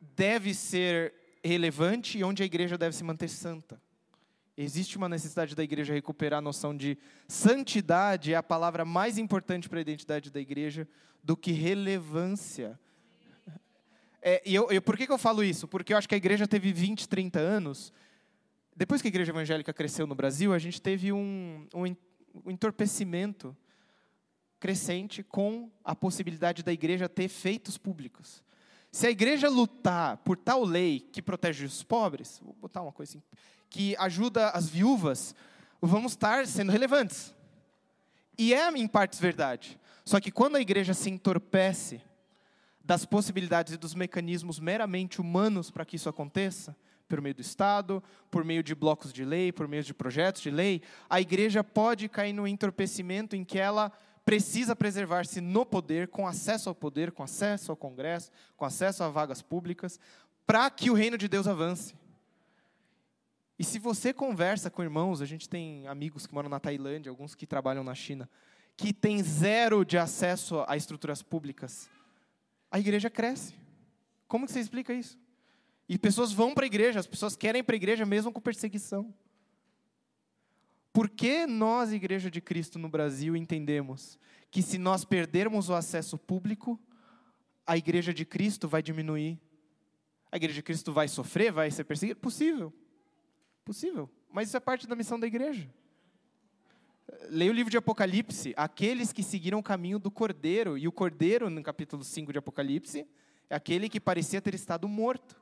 deve 0.00 0.54
ser 0.54 1.12
relevante 1.42 2.18
e 2.18 2.24
onde 2.24 2.42
a 2.42 2.46
igreja 2.46 2.78
deve 2.78 2.94
se 2.94 3.02
manter 3.02 3.28
santa. 3.28 3.80
Existe 4.56 4.96
uma 4.96 5.08
necessidade 5.08 5.54
da 5.54 5.64
igreja 5.64 5.92
recuperar 5.92 6.38
a 6.38 6.42
noção 6.42 6.76
de 6.76 6.96
santidade, 7.26 8.32
é 8.32 8.36
a 8.36 8.42
palavra 8.42 8.84
mais 8.84 9.18
importante 9.18 9.68
para 9.68 9.80
a 9.80 9.82
identidade 9.82 10.30
da 10.30 10.40
igreja, 10.40 10.86
do 11.22 11.36
que 11.36 11.50
relevância. 11.50 12.78
É, 14.22 14.42
e 14.46 14.54
eu, 14.54 14.70
eu, 14.70 14.80
por 14.80 14.96
que, 14.96 15.06
que 15.06 15.12
eu 15.12 15.18
falo 15.18 15.42
isso? 15.42 15.66
Porque 15.66 15.92
eu 15.92 15.96
acho 15.96 16.08
que 16.08 16.14
a 16.14 16.18
igreja 16.18 16.46
teve 16.46 16.72
20, 16.72 17.08
30 17.08 17.38
anos. 17.40 17.92
Depois 18.76 19.02
que 19.02 19.08
a 19.08 19.10
igreja 19.10 19.32
evangélica 19.32 19.72
cresceu 19.72 20.06
no 20.06 20.14
Brasil, 20.14 20.52
a 20.52 20.58
gente 20.58 20.80
teve 20.80 21.12
um, 21.12 21.66
um, 21.74 22.50
entorpecimento 22.50 23.56
crescente 24.60 25.22
com 25.22 25.70
a 25.84 25.94
possibilidade 25.94 26.62
da 26.62 26.72
igreja 26.72 27.08
ter 27.08 27.28
feitos 27.28 27.76
públicos. 27.76 28.42
Se 28.90 29.06
a 29.06 29.10
igreja 29.10 29.48
lutar 29.48 30.18
por 30.18 30.36
tal 30.36 30.64
lei 30.64 31.00
que 31.00 31.20
protege 31.20 31.64
os 31.64 31.82
pobres, 31.82 32.40
vou 32.42 32.54
botar 32.54 32.80
uma 32.80 32.92
coisa 32.92 33.18
assim, 33.18 33.22
que 33.74 33.96
ajuda 33.98 34.50
as 34.50 34.68
viúvas, 34.68 35.34
vamos 35.82 36.12
estar 36.12 36.46
sendo 36.46 36.70
relevantes. 36.70 37.34
E 38.38 38.54
é 38.54 38.70
em 38.70 38.86
partes 38.86 39.18
verdade. 39.18 39.80
Só 40.04 40.20
que 40.20 40.30
quando 40.30 40.54
a 40.54 40.60
igreja 40.60 40.94
se 40.94 41.10
entorpece 41.10 42.00
das 42.84 43.04
possibilidades 43.04 43.74
e 43.74 43.76
dos 43.76 43.92
mecanismos 43.92 44.60
meramente 44.60 45.20
humanos 45.20 45.72
para 45.72 45.84
que 45.84 45.96
isso 45.96 46.08
aconteça, 46.08 46.76
por 47.08 47.20
meio 47.20 47.34
do 47.34 47.40
Estado, 47.40 48.00
por 48.30 48.44
meio 48.44 48.62
de 48.62 48.76
blocos 48.76 49.12
de 49.12 49.24
lei, 49.24 49.50
por 49.50 49.66
meio 49.66 49.82
de 49.82 49.92
projetos 49.92 50.42
de 50.42 50.52
lei, 50.52 50.80
a 51.10 51.20
igreja 51.20 51.64
pode 51.64 52.08
cair 52.08 52.32
no 52.32 52.46
entorpecimento 52.46 53.34
em 53.34 53.42
que 53.42 53.58
ela 53.58 53.90
precisa 54.24 54.76
preservar-se 54.76 55.40
no 55.40 55.66
poder, 55.66 56.06
com 56.06 56.28
acesso 56.28 56.68
ao 56.68 56.76
poder, 56.76 57.10
com 57.10 57.24
acesso 57.24 57.72
ao 57.72 57.76
Congresso, 57.76 58.30
com 58.56 58.64
acesso 58.64 59.02
a 59.02 59.08
vagas 59.08 59.42
públicas, 59.42 59.98
para 60.46 60.70
que 60.70 60.92
o 60.92 60.94
reino 60.94 61.18
de 61.18 61.26
Deus 61.26 61.48
avance. 61.48 62.03
E 63.58 63.64
se 63.64 63.78
você 63.78 64.12
conversa 64.12 64.70
com 64.70 64.82
irmãos, 64.82 65.20
a 65.20 65.26
gente 65.26 65.48
tem 65.48 65.86
amigos 65.86 66.26
que 66.26 66.34
moram 66.34 66.48
na 66.48 66.58
Tailândia, 66.58 67.10
alguns 67.10 67.34
que 67.34 67.46
trabalham 67.46 67.84
na 67.84 67.94
China, 67.94 68.28
que 68.76 68.92
tem 68.92 69.22
zero 69.22 69.84
de 69.84 69.96
acesso 69.96 70.64
a 70.66 70.76
estruturas 70.76 71.22
públicas, 71.22 71.88
a 72.70 72.80
igreja 72.80 73.08
cresce. 73.08 73.54
Como 74.26 74.46
que 74.46 74.52
você 74.52 74.60
explica 74.60 74.92
isso? 74.92 75.16
E 75.88 75.96
pessoas 75.98 76.32
vão 76.32 76.54
para 76.54 76.64
a 76.64 76.66
igreja, 76.66 76.98
as 76.98 77.06
pessoas 77.06 77.36
querem 77.36 77.62
para 77.62 77.74
a 77.74 77.76
igreja 77.76 78.04
mesmo 78.04 78.32
com 78.32 78.40
perseguição. 78.40 79.14
Por 80.94 81.08
que 81.08 81.44
nós, 81.44 81.92
Igreja 81.92 82.30
de 82.30 82.40
Cristo 82.40 82.78
no 82.78 82.88
Brasil, 82.88 83.36
entendemos 83.36 84.16
que 84.48 84.62
se 84.62 84.78
nós 84.78 85.04
perdermos 85.04 85.68
o 85.68 85.74
acesso 85.74 86.16
público, 86.16 86.80
a 87.66 87.76
Igreja 87.76 88.14
de 88.14 88.24
Cristo 88.24 88.68
vai 88.68 88.80
diminuir? 88.80 89.40
A 90.30 90.36
Igreja 90.36 90.54
de 90.54 90.62
Cristo 90.62 90.92
vai 90.92 91.08
sofrer, 91.08 91.50
vai 91.50 91.68
ser 91.72 91.82
perseguida? 91.82 92.20
Possível. 92.20 92.72
Possível. 93.64 94.10
Mas 94.30 94.48
isso 94.48 94.56
é 94.56 94.60
parte 94.60 94.86
da 94.86 94.94
missão 94.94 95.18
da 95.18 95.26
igreja. 95.26 95.68
Leia 97.30 97.50
o 97.50 97.54
livro 97.54 97.70
de 97.70 97.76
Apocalipse, 97.76 98.52
aqueles 98.56 99.12
que 99.12 99.22
seguiram 99.22 99.58
o 99.58 99.62
caminho 99.62 99.98
do 99.98 100.10
Cordeiro, 100.10 100.76
e 100.76 100.86
o 100.86 100.92
Cordeiro, 100.92 101.48
no 101.48 101.62
capítulo 101.62 102.04
5 102.04 102.32
de 102.32 102.38
Apocalipse, 102.38 103.06
é 103.48 103.54
aquele 103.54 103.88
que 103.88 104.00
parecia 104.00 104.40
ter 104.40 104.54
estado 104.54 104.88
morto. 104.88 105.40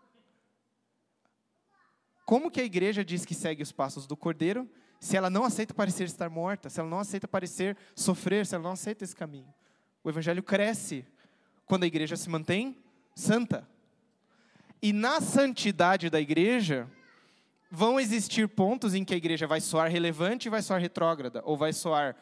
Como 2.25 2.51
que 2.51 2.61
a 2.61 2.65
igreja 2.65 3.05
diz 3.05 3.25
que 3.25 3.35
segue 3.35 3.63
os 3.63 3.73
passos 3.73 4.07
do 4.07 4.17
Cordeiro, 4.17 4.69
se 5.01 5.17
ela 5.17 5.29
não 5.29 5.45
aceita 5.45 5.75
parecer 5.75 6.05
estar 6.05 6.31
morta, 6.31 6.71
se 6.71 6.79
ela 6.79 6.89
não 6.89 7.01
aceita 7.01 7.27
parecer 7.27 7.77
sofrer, 7.95 8.47
se 8.47 8.55
ela 8.55 8.63
não 8.63 8.73
aceita 8.73 9.03
esse 9.03 9.17
caminho? 9.17 9.53
O 10.05 10.09
evangelho 10.09 10.43
cresce 10.43 11.05
quando 11.67 11.85
a 11.85 11.87
igreja 11.87 12.17
se 12.17 12.29
mantém 12.29 12.77
santa. 13.15 13.69
E 14.81 14.93
na 14.93 15.21
santidade 15.21 16.09
da 16.09 16.21
igreja, 16.21 16.89
vão 17.75 17.99
existir 17.99 18.47
pontos 18.47 18.93
em 18.93 19.03
que 19.03 19.15
a 19.15 19.17
igreja 19.17 19.47
vai 19.47 19.59
soar 19.59 19.91
relevante 19.91 20.47
e 20.47 20.51
vai 20.51 20.61
soar 20.61 20.79
retrógrada, 20.79 21.41
ou 21.43 21.57
vai 21.57 21.73
soar 21.73 22.15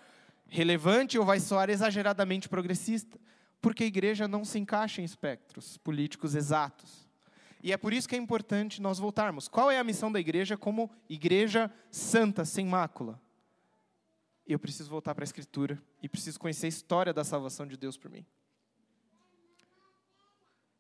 relevante 0.47 1.19
ou 1.19 1.25
vai 1.25 1.41
soar 1.41 1.69
exageradamente 1.69 2.49
progressista, 2.49 3.19
porque 3.61 3.83
a 3.83 3.87
igreja 3.87 4.29
não 4.29 4.45
se 4.45 4.61
encaixa 4.61 5.03
em 5.03 5.05
espectros 5.05 5.77
políticos 5.79 6.37
exatos. 6.37 7.11
E 7.65 7.73
é 7.73 7.77
por 7.77 7.93
isso 7.93 8.09
que 8.09 8.15
é 8.15 8.19
importante 8.19 8.81
nós 8.81 9.01
voltarmos. 9.01 9.49
Qual 9.49 9.73
é 9.73 9.79
a 9.81 9.85
missão 9.85 10.11
da 10.11 10.21
igreja 10.21 10.57
como 10.57 10.89
igreja 11.09 11.69
santa, 11.91 12.45
sem 12.45 12.65
mácula? 12.65 13.21
Eu 14.47 14.59
preciso 14.59 14.89
voltar 14.89 15.17
para 15.17 15.25
a 15.25 15.27
Escritura 15.27 15.83
e 16.01 16.09
preciso 16.09 16.39
conhecer 16.39 16.67
a 16.67 16.69
história 16.69 17.13
da 17.13 17.25
salvação 17.25 17.67
de 17.67 17.77
Deus 17.77 17.97
por 17.97 18.09
mim. 18.09 18.25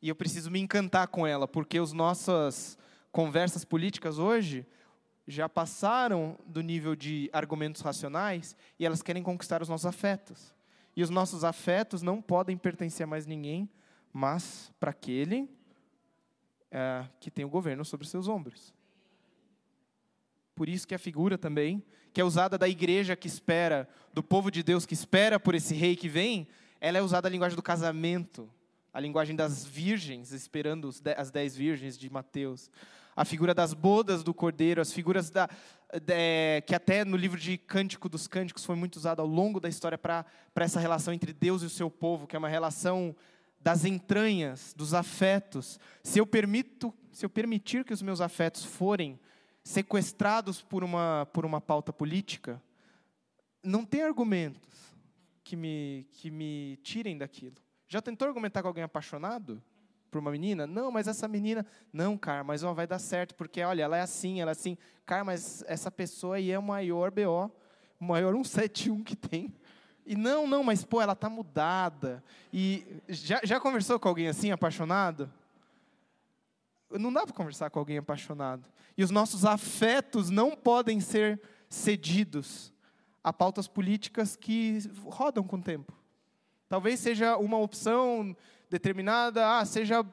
E 0.01 0.09
eu 0.09 0.15
preciso 0.15 0.49
me 0.49 0.61
encantar 0.61 1.09
com 1.09 1.27
ela, 1.27 1.47
porque 1.49 1.77
as 1.77 1.93
nossas 1.93 2.79
conversas 3.13 3.65
políticas 3.65 4.19
hoje 4.19 4.67
já 5.27 5.49
passaram 5.49 6.39
do 6.47 6.61
nível 6.61 6.97
de 6.97 7.31
argumentos 7.33 7.83
racionais 7.83 8.57
e 8.79 8.85
elas 8.85 9.03
querem 9.03 9.23
conquistar 9.23 9.63
os 9.63 9.69
nossos 9.69 9.87
afetos. 9.87 10.55
E 10.97 11.03
os 11.03 11.11
nossos 11.11 11.45
afetos 11.45 12.03
não 12.03 12.21
podem 12.21 12.57
pertencer 12.57 13.05
a 13.05 13.07
mais 13.07 13.27
ninguém, 13.27 13.71
mas 14.13 14.73
para 14.81 14.91
aquele 14.91 15.49
é, 16.71 17.07
que 17.21 17.31
tem 17.31 17.45
o 17.45 17.49
governo 17.49 17.85
sobre 17.85 18.07
seus 18.07 18.27
ombros. 18.29 18.75
Por 20.55 20.69
isso 20.69 20.87
que 20.87 20.95
a 20.95 20.99
figura 20.99 21.39
também, 21.39 21.83
que 22.13 22.21
é 22.21 22.25
usada 22.25 22.59
da 22.59 22.69
igreja 22.69 23.17
que 23.17 23.29
espera, 23.29 23.89
do 24.13 24.23
povo 24.23 24.51
de 24.51 24.63
Deus 24.63 24.85
que 24.85 24.95
espera 24.95 25.39
por 25.39 25.55
esse 25.55 25.75
rei 25.75 25.95
que 25.97 26.09
vem, 26.09 26.49
ela 26.81 26.99
é 26.99 27.03
usada 27.03 27.29
a 27.29 27.31
linguagem 27.31 27.57
do 27.57 27.63
casamento, 27.63 28.51
a 28.93 28.99
linguagem 28.99 29.37
das 29.37 29.65
virgens, 29.65 30.33
esperando 30.33 30.91
as 31.17 31.31
dez 31.31 31.55
virgens 31.55 31.97
de 31.97 32.11
Mateus 32.11 32.71
a 33.21 33.25
figura 33.27 33.53
das 33.53 33.75
bodas 33.75 34.25
do 34.25 34.33
cordeiro, 34.33 34.81
as 34.81 34.95
figuras 34.95 35.29
da, 35.29 35.47
de, 35.93 36.63
que 36.67 36.75
até 36.75 37.05
no 37.05 37.19
livro 37.19 37.39
de 37.39 37.59
Cântico 37.59 38.09
dos 38.09 38.27
Cânticos 38.27 38.65
foi 38.65 38.75
muito 38.75 38.97
usado 38.97 39.21
ao 39.21 39.27
longo 39.27 39.61
da 39.61 39.69
história 39.69 39.99
para 39.99 40.25
essa 40.57 40.81
relação 40.81 41.13
entre 41.13 41.31
Deus 41.31 41.63
e 41.63 41.67
o 41.67 41.71
seu 41.71 41.91
povo, 41.91 42.27
que 42.27 42.35
é 42.35 42.39
uma 42.39 42.49
relação 42.49 43.15
das 43.61 43.85
entranhas, 43.85 44.73
dos 44.75 44.95
afetos. 44.95 45.79
Se 46.03 46.19
eu 46.19 46.27
permito, 46.27 46.95
se 47.13 47.27
eu 47.27 47.29
permitir 47.29 47.85
que 47.85 47.93
os 47.93 48.01
meus 48.01 48.23
afetos 48.23 48.65
forem 48.65 49.21
sequestrados 49.63 50.63
por 50.63 50.83
uma 50.83 51.29
por 51.31 51.45
uma 51.45 51.61
pauta 51.61 51.93
política, 51.93 52.59
não 53.63 53.85
tem 53.85 54.03
argumentos 54.03 54.97
que 55.45 55.57
me 55.57 56.07
que 56.15 56.31
me 56.31 56.79
tirem 56.83 57.19
daquilo. 57.19 57.57
Já 57.87 58.01
tentou 58.01 58.27
argumentar 58.27 58.63
com 58.63 58.69
alguém 58.69 58.85
apaixonado? 58.85 59.63
Para 60.11 60.21
uma 60.21 60.31
menina? 60.31 60.67
Não, 60.67 60.91
mas 60.91 61.07
essa 61.07 61.29
menina, 61.29 61.65
não, 61.93 62.19
cara, 62.19 62.43
mas 62.43 62.63
ó, 62.65 62.73
vai 62.73 62.87
dar 62.87 62.99
certo, 62.99 63.35
porque 63.35 63.63
olha, 63.63 63.83
ela 63.83 63.97
é 63.97 64.01
assim, 64.01 64.41
ela 64.41 64.51
é 64.51 64.53
assim. 64.53 64.77
Cara, 65.07 65.25
mas 65.25 65.65
essa 65.67 65.91
pessoa 65.91 66.37
aí 66.37 66.51
é 66.51 66.59
o 66.59 66.63
maior 66.63 67.11
BO, 67.11 67.51
o 68.01 68.05
maior 68.05 68.33
171 68.35 69.03
que 69.03 69.17
tem. 69.17 69.55
E 70.05 70.17
não, 70.17 70.47
não, 70.47 70.65
mas 70.65 70.85
pô, 70.85 71.01
ela 71.01 71.15
tá 71.15 71.31
mudada. 71.31 72.23
E 72.53 72.85
já, 73.09 73.41
já 73.45 73.61
conversou 73.61 73.99
com 74.01 74.09
alguém 74.09 74.29
assim, 74.29 74.51
apaixonado? 74.51 75.31
Não 76.91 77.13
dá 77.13 77.25
para 77.25 77.35
conversar 77.35 77.71
com 77.71 77.79
alguém 77.79 77.99
apaixonado. 77.99 78.65
E 78.97 79.05
os 79.05 79.11
nossos 79.11 79.45
afetos 79.45 80.29
não 80.29 80.57
podem 80.57 81.01
ser 81.01 81.41
cedidos 81.69 82.73
a 83.23 83.33
pautas 83.33 83.69
políticas 83.69 84.35
que 84.35 84.79
rodam 85.05 85.45
com 85.45 85.57
o 85.57 85.63
tempo. 85.63 85.93
Talvez 86.69 87.01
seja 87.01 87.37
uma 87.37 87.59
opção 87.59 88.37
determinada, 88.71 89.59
ah, 89.59 89.65
seja 89.65 90.07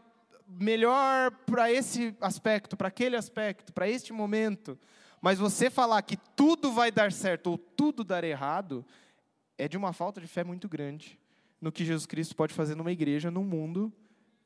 melhor 0.48 1.32
para 1.46 1.72
esse 1.72 2.16
aspecto, 2.20 2.76
para 2.76 2.88
aquele 2.88 3.16
aspecto, 3.16 3.72
para 3.72 3.88
este 3.88 4.12
momento. 4.12 4.78
Mas 5.22 5.38
você 5.38 5.70
falar 5.70 6.02
que 6.02 6.18
tudo 6.36 6.72
vai 6.72 6.92
dar 6.92 7.12
certo 7.12 7.52
ou 7.52 7.58
tudo 7.58 8.04
dar 8.04 8.24
errado, 8.24 8.84
é 9.58 9.68
de 9.68 9.78
uma 9.78 9.94
falta 9.94 10.20
de 10.20 10.28
fé 10.28 10.44
muito 10.44 10.68
grande 10.68 11.20
no 11.62 11.72
que 11.72 11.86
Jesus 11.86 12.06
Cristo 12.06 12.36
pode 12.36 12.54
fazer 12.54 12.76
numa 12.76 12.92
igreja, 12.92 13.30
num 13.30 13.44
mundo 13.44 13.94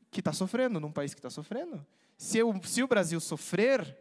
que 0.09 0.19
está 0.19 0.33
sofrendo, 0.33 0.79
num 0.79 0.91
país 0.91 1.13
que 1.13 1.19
está 1.19 1.29
sofrendo. 1.29 1.85
Se, 2.17 2.37
eu, 2.37 2.53
se 2.63 2.83
o 2.83 2.87
Brasil 2.87 3.19
sofrer 3.19 3.97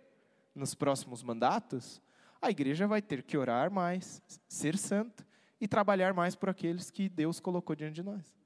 nos 0.54 0.74
próximos 0.74 1.22
mandatos, 1.22 2.00
a 2.42 2.50
igreja 2.50 2.86
vai 2.86 3.00
ter 3.00 3.22
que 3.22 3.36
orar 3.36 3.70
mais, 3.70 4.20
ser 4.48 4.76
santa 4.76 5.26
e 5.60 5.68
trabalhar 5.68 6.14
mais 6.14 6.34
por 6.34 6.48
aqueles 6.48 6.90
que 6.90 7.08
Deus 7.08 7.38
colocou 7.38 7.76
diante 7.76 7.94
de 7.94 8.02
nós 8.02 8.39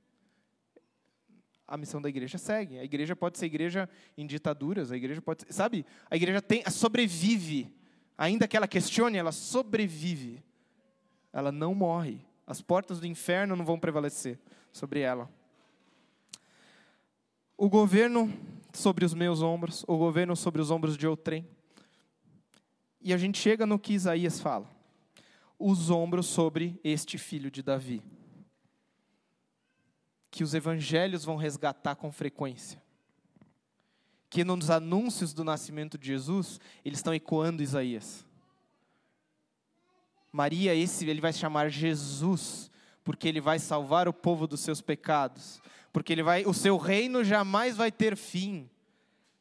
a 1.67 1.77
missão 1.77 2.01
da 2.01 2.09
igreja 2.09 2.39
segue. 2.39 2.79
A 2.79 2.85
igreja 2.85 3.17
pode 3.17 3.39
ser 3.39 3.47
igreja 3.47 3.89
em 4.17 4.27
ditaduras, 4.27 4.93
a 4.93 4.97
igreja 4.97 5.21
pode, 5.21 5.43
ser, 5.43 5.53
sabe? 5.53 5.85
A 6.11 6.17
igreja 6.17 6.41
tem, 6.41 6.63
sobrevive. 6.71 7.75
Ainda 8.17 8.47
que 8.47 8.57
ela 8.57 8.69
questione, 8.69 9.17
ela 9.17 9.33
sobrevive. 9.33 10.43
Ela 11.33 11.51
não 11.51 11.75
morre. 11.75 12.21
As 12.47 12.61
portas 12.61 13.01
do 13.01 13.07
inferno 13.07 13.57
não 13.57 13.65
vão 13.65 13.79
prevalecer 13.79 14.39
sobre 14.73 15.01
ela. 15.01 15.31
O 17.57 17.69
governo 17.69 18.33
sobre 18.73 19.05
os 19.05 19.15
meus 19.15 19.41
ombros, 19.41 19.85
o 19.87 19.97
governo 19.97 20.37
sobre 20.37 20.61
os 20.61 20.71
ombros 20.71 20.97
de 20.97 21.07
outrem. 21.07 21.49
E 23.01 23.13
a 23.13 23.17
gente 23.17 23.39
chega 23.39 23.65
no 23.65 23.79
que 23.79 23.95
Isaías 23.95 24.41
fala. 24.41 24.69
Os 25.59 25.89
ombros 25.89 26.27
sobre 26.27 26.79
este 26.83 27.17
filho 27.17 27.51
de 27.51 27.63
Davi 27.63 28.03
que 30.35 30.43
os 30.43 30.53
evangelhos 30.53 31.25
vão 31.25 31.37
resgatar 31.37 31.95
com 31.95 32.11
frequência. 32.11 32.83
Que 34.29 34.43
nos 34.43 34.69
anúncios 34.69 35.33
do 35.33 35.45
nascimento 35.45 35.97
de 35.97 36.09
Jesus, 36.09 36.59
eles 36.85 36.99
estão 36.99 37.15
ecoando 37.15 37.63
Isaías. 37.63 38.27
Maria, 40.33 40.75
esse 40.75 41.09
ele 41.09 41.21
vai 41.21 41.33
chamar 41.33 41.69
Jesus, 41.69 42.69
porque 43.05 43.29
ele 43.29 43.41
vai 43.41 43.61
salvar 43.61 44.09
o 44.09 44.13
povo 44.13 44.49
dos 44.49 44.59
seus 44.59 44.81
pecados, 44.81 45.63
porque 45.93 46.13
ele 46.13 46.25
vai, 46.25 46.45
o 46.45 46.53
seu 46.53 46.77
reino 46.79 47.23
jamais 47.23 47.77
vai 47.77 47.93
ter 47.93 48.17
fim. 48.17 48.69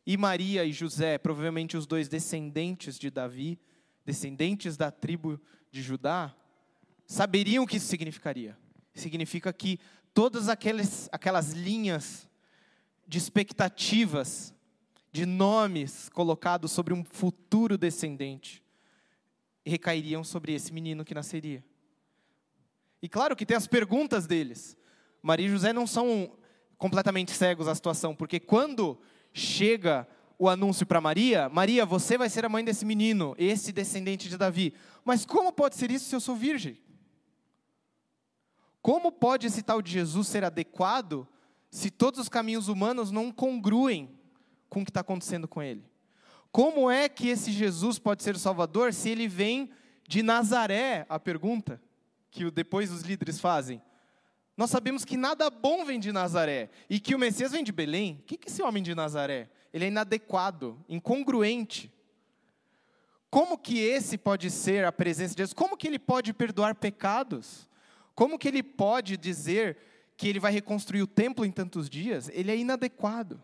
E 0.06 0.16
Maria 0.16 0.64
e 0.64 0.72
José, 0.72 1.18
provavelmente 1.18 1.76
os 1.76 1.88
dois 1.88 2.08
descendentes 2.08 3.00
de 3.00 3.10
Davi, 3.10 3.60
descendentes 4.06 4.78
da 4.78 4.91
tribo 4.91 5.41
de 5.72 5.82
Judá, 5.82 6.36
saberiam 7.08 7.64
o 7.64 7.68
que 7.68 7.78
isso 7.78 7.88
significaria. 7.88 8.56
Significa 8.94 9.52
que 9.52 9.80
todas 10.14 10.49
aquelas, 10.49 11.09
aquelas 11.11 11.51
linhas 11.51 12.30
de 13.07 13.18
expectativas, 13.18 14.53
de 15.11 15.26
nomes 15.26 16.09
colocados 16.09 16.72
sobre 16.72 16.93
um 16.93 17.03
futuro 17.03 17.78
descendente, 17.78 18.64
recairiam 19.66 20.24
sobre 20.24 20.53
esse 20.53 20.74
menino 20.74 21.05
que 21.05 21.14
nasceria. 21.14 21.64
E 23.01 23.09
claro 23.09 23.36
que 23.36 23.45
tem 23.45 23.57
as 23.57 23.68
perguntas 23.68 24.26
deles. 24.26 24.78
Maria 25.22 25.47
e 25.47 25.49
José 25.49 25.74
não 25.74 25.86
são 25.86 26.38
completamente 26.78 27.32
cegos 27.32 27.68
à 27.68 27.76
situação, 27.76 28.16
porque 28.16 28.39
quando 28.39 28.99
chega 29.34 30.07
o 30.38 30.49
anúncio 30.49 30.86
para 30.86 31.01
Maria: 31.01 31.49
Maria, 31.49 31.86
você 31.86 32.18
vai 32.18 32.30
ser 32.30 32.45
a 32.45 32.49
mãe 32.49 32.64
desse 32.64 32.86
menino, 32.86 33.36
esse 33.38 33.72
descendente 33.72 34.30
de 34.30 34.38
Davi. 34.38 34.74
Mas 35.05 35.26
como 35.26 35.51
pode 35.51 35.76
ser 35.76 35.91
isso 35.91 36.05
se 36.05 36.16
eu 36.16 36.20
sou 36.20 36.36
virgem? 36.36 36.82
Como 38.84 39.13
pode 39.13 39.47
esse 39.47 39.63
tal 39.63 39.81
de 39.81 39.93
Jesus 39.93 40.27
ser 40.27 40.43
adequado 40.43 41.25
se 41.71 41.89
todos 41.89 42.19
os 42.19 42.27
caminhos 42.27 42.67
humanos 42.67 43.11
não 43.11 43.31
congruem 43.31 44.11
com 44.69 44.81
o 44.81 44.84
que 44.84 44.91
está 44.91 44.99
acontecendo 44.99 45.47
com 45.47 45.63
ele? 45.63 45.86
Como 46.51 46.91
é 46.91 47.07
que 47.07 47.29
esse 47.29 47.49
Jesus 47.49 47.97
pode 47.97 48.23
ser 48.23 48.36
o 48.36 48.39
Salvador 48.39 48.93
se 48.93 49.09
ele 49.09 49.25
vem 49.25 49.71
de 50.05 50.21
Nazaré? 50.21 51.05
A 51.07 51.17
pergunta 51.17 51.81
que 52.29 52.51
depois 52.51 52.91
os 52.91 53.03
líderes 53.03 53.39
fazem. 53.39 53.81
Nós 54.57 54.69
sabemos 54.69 55.05
que 55.05 55.15
nada 55.15 55.49
bom 55.49 55.86
vem 55.86 55.97
de 55.97 56.11
Nazaré 56.11 56.69
e 56.89 56.99
que 56.99 57.15
o 57.15 57.19
Messias 57.19 57.53
vem 57.53 57.63
de 57.63 57.71
Belém. 57.71 58.19
O 58.19 58.23
que 58.23 58.36
é 58.36 58.39
esse 58.47 58.61
homem 58.61 58.84
de 58.84 58.93
Nazaré? 58.93 59.49
Ele 59.73 59.86
é 59.86 59.88
inadequado, 59.88 60.77
incongruente. 60.89 61.89
Como 63.29 63.57
que 63.57 63.79
esse 63.79 64.17
pode 64.17 64.51
ser 64.51 64.84
a 64.84 64.91
presença 64.91 65.34
de 65.34 65.39
Jesus? 65.39 65.53
Como 65.53 65.77
que 65.77 65.88
ele 65.88 65.97
pode 65.97 66.34
perdoar 66.34 66.75
pecados? 66.75 67.71
Como 68.16 68.38
que 68.38 68.47
ele 68.47 68.61
pode 68.61 69.18
dizer 69.18 69.78
que 70.16 70.28
ele 70.28 70.39
vai 70.39 70.51
reconstruir 70.51 71.01
o 71.01 71.07
templo 71.07 71.45
em 71.45 71.51
tantos 71.51 71.89
dias? 71.89 72.30
Ele 72.34 72.51
é 72.51 72.57
inadequado. 72.57 73.41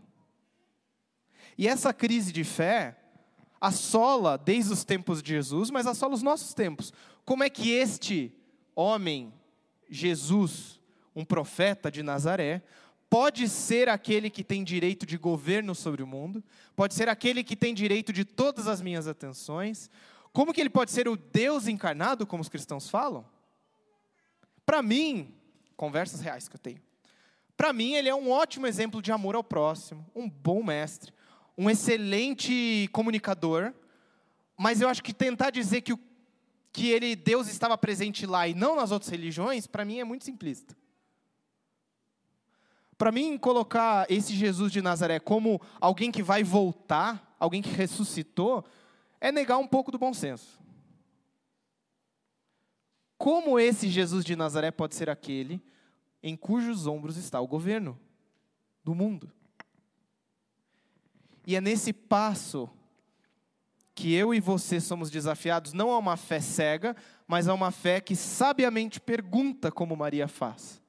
E 1.57 1.67
essa 1.67 1.93
crise 1.93 2.31
de 2.31 2.43
fé 2.43 2.97
assola 3.59 4.37
desde 4.37 4.71
os 4.71 4.83
tempos 4.83 5.21
de 5.21 5.33
Jesus, 5.33 5.69
mas 5.69 5.85
assola 5.85 6.13
os 6.13 6.23
nossos 6.23 6.53
tempos. 6.53 6.93
Como 7.25 7.43
é 7.43 7.49
que 7.49 7.71
este 7.71 8.33
homem, 8.75 9.33
Jesus, 9.89 10.79
um 11.15 11.25
profeta 11.25 11.91
de 11.91 12.01
Nazaré, 12.01 12.63
pode 13.09 13.49
ser 13.49 13.89
aquele 13.89 14.29
que 14.29 14.43
tem 14.43 14.63
direito 14.63 15.05
de 15.05 15.17
governo 15.17 15.73
sobre 15.73 16.03
o 16.03 16.07
mundo, 16.07 16.43
pode 16.75 16.93
ser 16.93 17.09
aquele 17.09 17.43
que 17.43 17.55
tem 17.55 17.73
direito 17.73 18.13
de 18.13 18.23
todas 18.23 18.67
as 18.67 18.81
minhas 18.81 19.07
atenções. 19.07 19.89
Como 20.31 20.53
que 20.53 20.61
ele 20.61 20.69
pode 20.69 20.91
ser 20.91 21.07
o 21.07 21.17
Deus 21.17 21.67
encarnado, 21.67 22.25
como 22.25 22.41
os 22.41 22.49
cristãos 22.49 22.89
falam? 22.89 23.25
Para 24.69 24.83
mim, 24.83 25.33
conversas 25.75 26.21
reais 26.21 26.47
que 26.47 26.55
eu 26.55 26.59
tenho. 26.59 26.79
Para 27.57 27.73
mim, 27.73 27.95
ele 27.95 28.07
é 28.07 28.13
um 28.13 28.29
ótimo 28.29 28.67
exemplo 28.67 29.01
de 29.01 29.11
amor 29.11 29.33
ao 29.33 29.43
próximo, 29.43 30.05
um 30.13 30.29
bom 30.29 30.61
mestre, 30.61 31.11
um 31.57 31.71
excelente 31.71 32.87
comunicador. 32.93 33.73
Mas 34.55 34.79
eu 34.79 34.87
acho 34.87 35.01
que 35.01 35.11
tentar 35.11 35.49
dizer 35.49 35.81
que, 35.81 35.93
o, 35.93 35.99
que 36.71 36.87
ele, 36.87 37.15
Deus 37.15 37.47
estava 37.47 37.75
presente 37.79 38.27
lá 38.27 38.47
e 38.47 38.53
não 38.53 38.75
nas 38.75 38.91
outras 38.91 39.09
religiões, 39.09 39.65
para 39.65 39.83
mim 39.83 39.97
é 39.97 40.03
muito 40.03 40.23
simplista. 40.23 40.77
Para 42.95 43.11
mim, 43.11 43.39
colocar 43.39 44.05
esse 44.07 44.35
Jesus 44.35 44.71
de 44.71 44.83
Nazaré 44.83 45.19
como 45.19 45.59
alguém 45.81 46.11
que 46.11 46.21
vai 46.21 46.43
voltar, 46.43 47.35
alguém 47.39 47.63
que 47.63 47.71
ressuscitou, 47.71 48.63
é 49.19 49.31
negar 49.31 49.57
um 49.57 49.65
pouco 49.65 49.91
do 49.91 49.97
bom 49.97 50.13
senso. 50.13 50.58
Como 53.19 53.59
esse 53.59 53.89
Jesus 53.89 54.23
de 54.23 54.33
Nazaré 54.33 54.71
pode 54.71 54.95
ser 54.95 55.09
aquele 55.09 55.61
em 56.23 56.37
cujos 56.37 56.87
ombros 56.87 57.17
está 57.17 57.41
o 57.41 57.47
governo 57.47 57.99
do 58.81 58.95
mundo? 58.95 59.29
E 61.45 61.53
é 61.53 61.59
nesse 61.59 61.91
passo 61.91 62.69
que 63.93 64.13
eu 64.13 64.33
e 64.33 64.39
você 64.39 64.79
somos 64.79 65.11
desafiados 65.11 65.73
não 65.73 65.91
a 65.91 65.97
uma 65.97 66.15
fé 66.15 66.39
cega, 66.39 66.95
mas 67.27 67.49
a 67.49 67.53
uma 67.53 67.71
fé 67.71 67.99
que 67.99 68.15
sabiamente 68.15 69.01
pergunta 69.01 69.69
como 69.69 69.97
Maria 69.97 70.25
faz. 70.25 70.81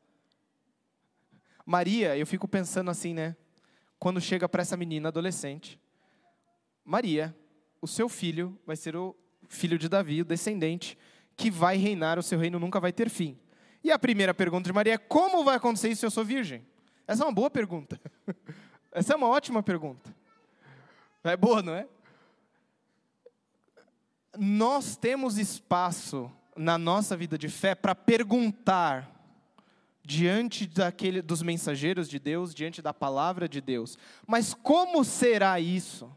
Maria, 1.67 2.17
eu 2.17 2.27
fico 2.29 2.47
pensando 2.47 2.93
assim, 2.93 3.13
né? 3.13 3.37
Quando 3.99 4.21
chega 4.21 4.49
para 4.49 4.63
essa 4.63 4.77
menina 4.77 5.09
adolescente, 5.09 5.81
Maria, 6.85 7.37
o 7.83 7.89
seu 7.89 8.09
filho 8.09 8.57
vai 8.65 8.77
ser 8.77 8.95
o 8.95 9.17
filho 9.49 9.77
de 9.77 9.89
Davi, 9.89 10.21
o 10.21 10.25
descendente, 10.25 10.97
que 11.41 11.51
vai 11.51 11.79
reinar, 11.79 12.19
o 12.19 12.23
seu 12.23 12.39
reino 12.39 12.59
nunca 12.59 12.79
vai 12.79 12.93
ter 12.93 13.09
fim. 13.09 13.39
E 13.83 13.91
a 13.91 13.99
primeira 13.99 14.35
pergunta 14.35 14.69
de 14.69 14.75
Maria 14.75 14.95
é: 14.95 14.99
como 14.99 15.43
vai 15.43 15.57
acontecer 15.57 15.89
isso 15.89 16.01
se 16.01 16.07
eu 16.07 16.11
sou 16.11 16.23
virgem? 16.23 16.67
Essa 17.07 17.23
é 17.23 17.27
uma 17.27 17.33
boa 17.33 17.49
pergunta. 17.49 17.99
Essa 18.93 19.15
é 19.15 19.17
uma 19.17 19.27
ótima 19.27 19.63
pergunta. 19.63 20.15
É 21.25 21.35
boa, 21.39 21.63
não 21.63 21.75
é? 21.75 21.89
Nós 24.37 24.97
temos 24.97 25.39
espaço 25.39 26.31
na 26.55 26.77
nossa 26.77 27.17
vida 27.17 27.39
de 27.39 27.49
fé 27.49 27.75
para 27.75 27.95
perguntar 27.95 29.11
diante 30.05 30.67
daquele, 30.67 31.23
dos 31.23 31.41
mensageiros 31.41 32.07
de 32.07 32.19
Deus, 32.19 32.55
diante 32.55 32.83
da 32.83 32.93
palavra 32.93 33.49
de 33.49 33.63
Deus. 33.63 33.97
Mas 34.27 34.53
como 34.53 35.05
será 35.05 35.59
isso? 35.59 36.15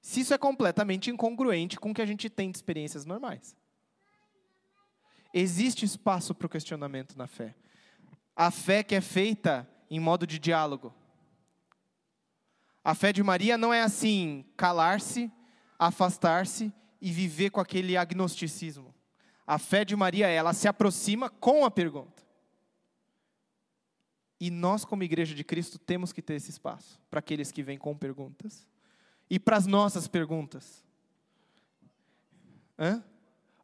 Se 0.00 0.20
isso 0.20 0.32
é 0.32 0.38
completamente 0.38 1.10
incongruente 1.10 1.78
com 1.78 1.90
o 1.90 1.94
que 1.94 2.02
a 2.02 2.06
gente 2.06 2.30
tem 2.30 2.50
de 2.50 2.56
experiências 2.56 3.04
normais. 3.04 3.54
Existe 5.36 5.84
espaço 5.84 6.32
para 6.32 6.46
o 6.46 6.48
questionamento 6.48 7.18
na 7.18 7.26
fé. 7.26 7.56
A 8.36 8.52
fé 8.52 8.84
que 8.84 8.94
é 8.94 9.00
feita 9.00 9.68
em 9.90 9.98
modo 9.98 10.28
de 10.28 10.38
diálogo. 10.38 10.94
A 12.84 12.94
fé 12.94 13.12
de 13.12 13.20
Maria 13.20 13.58
não 13.58 13.74
é 13.74 13.82
assim, 13.82 14.44
calar-se, 14.56 15.28
afastar-se 15.76 16.72
e 17.00 17.10
viver 17.10 17.50
com 17.50 17.60
aquele 17.60 17.96
agnosticismo. 17.96 18.94
A 19.44 19.58
fé 19.58 19.84
de 19.84 19.96
Maria, 19.96 20.28
ela 20.28 20.52
se 20.54 20.68
aproxima 20.68 21.28
com 21.28 21.64
a 21.64 21.70
pergunta. 21.70 22.22
E 24.38 24.52
nós, 24.52 24.84
como 24.84 25.02
igreja 25.02 25.34
de 25.34 25.42
Cristo, 25.42 25.80
temos 25.80 26.12
que 26.12 26.22
ter 26.22 26.34
esse 26.34 26.50
espaço 26.50 27.00
para 27.10 27.18
aqueles 27.18 27.50
que 27.50 27.62
vêm 27.62 27.76
com 27.76 27.96
perguntas 27.96 28.68
e 29.28 29.40
para 29.40 29.56
as 29.56 29.66
nossas 29.66 30.06
perguntas. 30.06 30.84
Hã? 32.78 33.02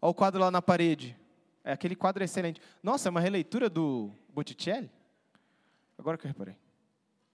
Olha 0.03 0.11
o 0.11 0.15
quadro 0.15 0.41
lá 0.41 0.51
na 0.51 0.61
parede. 0.61 1.17
É 1.63 1.73
aquele 1.73 1.95
quadro 1.95 2.25
excelente. 2.25 2.61
Nossa, 2.83 3.09
é 3.09 3.11
uma 3.11 3.21
releitura 3.21 3.69
do 3.69 4.11
Botticelli? 4.31 4.91
Agora 5.99 6.17
que 6.17 6.27
eu 6.27 6.29
reparei. 6.29 6.57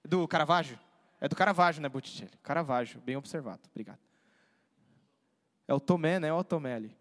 Do 0.05 0.27
Caravaggio? 0.27 0.79
É 1.21 1.29
do 1.29 1.37
Caravaggio, 1.37 1.81
né, 1.81 1.89
Botticelli? 1.89 2.33
Caravaggio, 2.43 3.01
bem 3.01 3.17
observado. 3.17 3.61
Obrigado. 3.71 3.99
É 5.69 5.75
o 5.75 5.81
Tomé, 5.81 6.19
né? 6.19 6.29
É 6.29 6.33
o 6.33 6.45
Tomé 6.45 6.75
ali. 6.75 6.97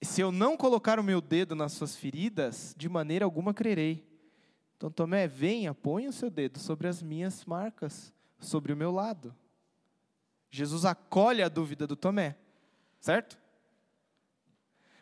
Se 0.00 0.20
eu 0.20 0.30
não 0.30 0.56
colocar 0.56 1.00
o 1.00 1.02
meu 1.02 1.20
dedo 1.20 1.54
nas 1.54 1.72
suas 1.72 1.96
feridas, 1.96 2.74
de 2.76 2.88
maneira 2.88 3.24
alguma 3.24 3.52
crerei. 3.52 4.06
Então, 4.76 4.90
Tomé, 4.90 5.26
venha, 5.26 5.74
ponha 5.74 6.08
o 6.08 6.12
seu 6.12 6.30
dedo 6.30 6.58
sobre 6.58 6.86
as 6.86 7.02
minhas 7.02 7.44
marcas, 7.44 8.14
sobre 8.38 8.72
o 8.72 8.76
meu 8.76 8.92
lado. 8.92 9.34
Jesus 10.50 10.84
acolhe 10.84 11.42
a 11.42 11.48
dúvida 11.48 11.86
do 11.86 11.96
Tomé, 11.96 12.36
certo? 13.00 13.36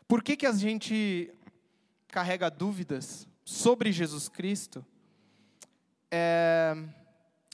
Por 0.08 0.22
que, 0.22 0.36
que 0.36 0.46
a 0.46 0.52
gente 0.52 1.32
carrega 2.08 2.48
dúvidas 2.48 3.26
sobre 3.44 3.90
Jesus 3.90 4.28
Cristo? 4.28 4.84
É, 6.10 6.76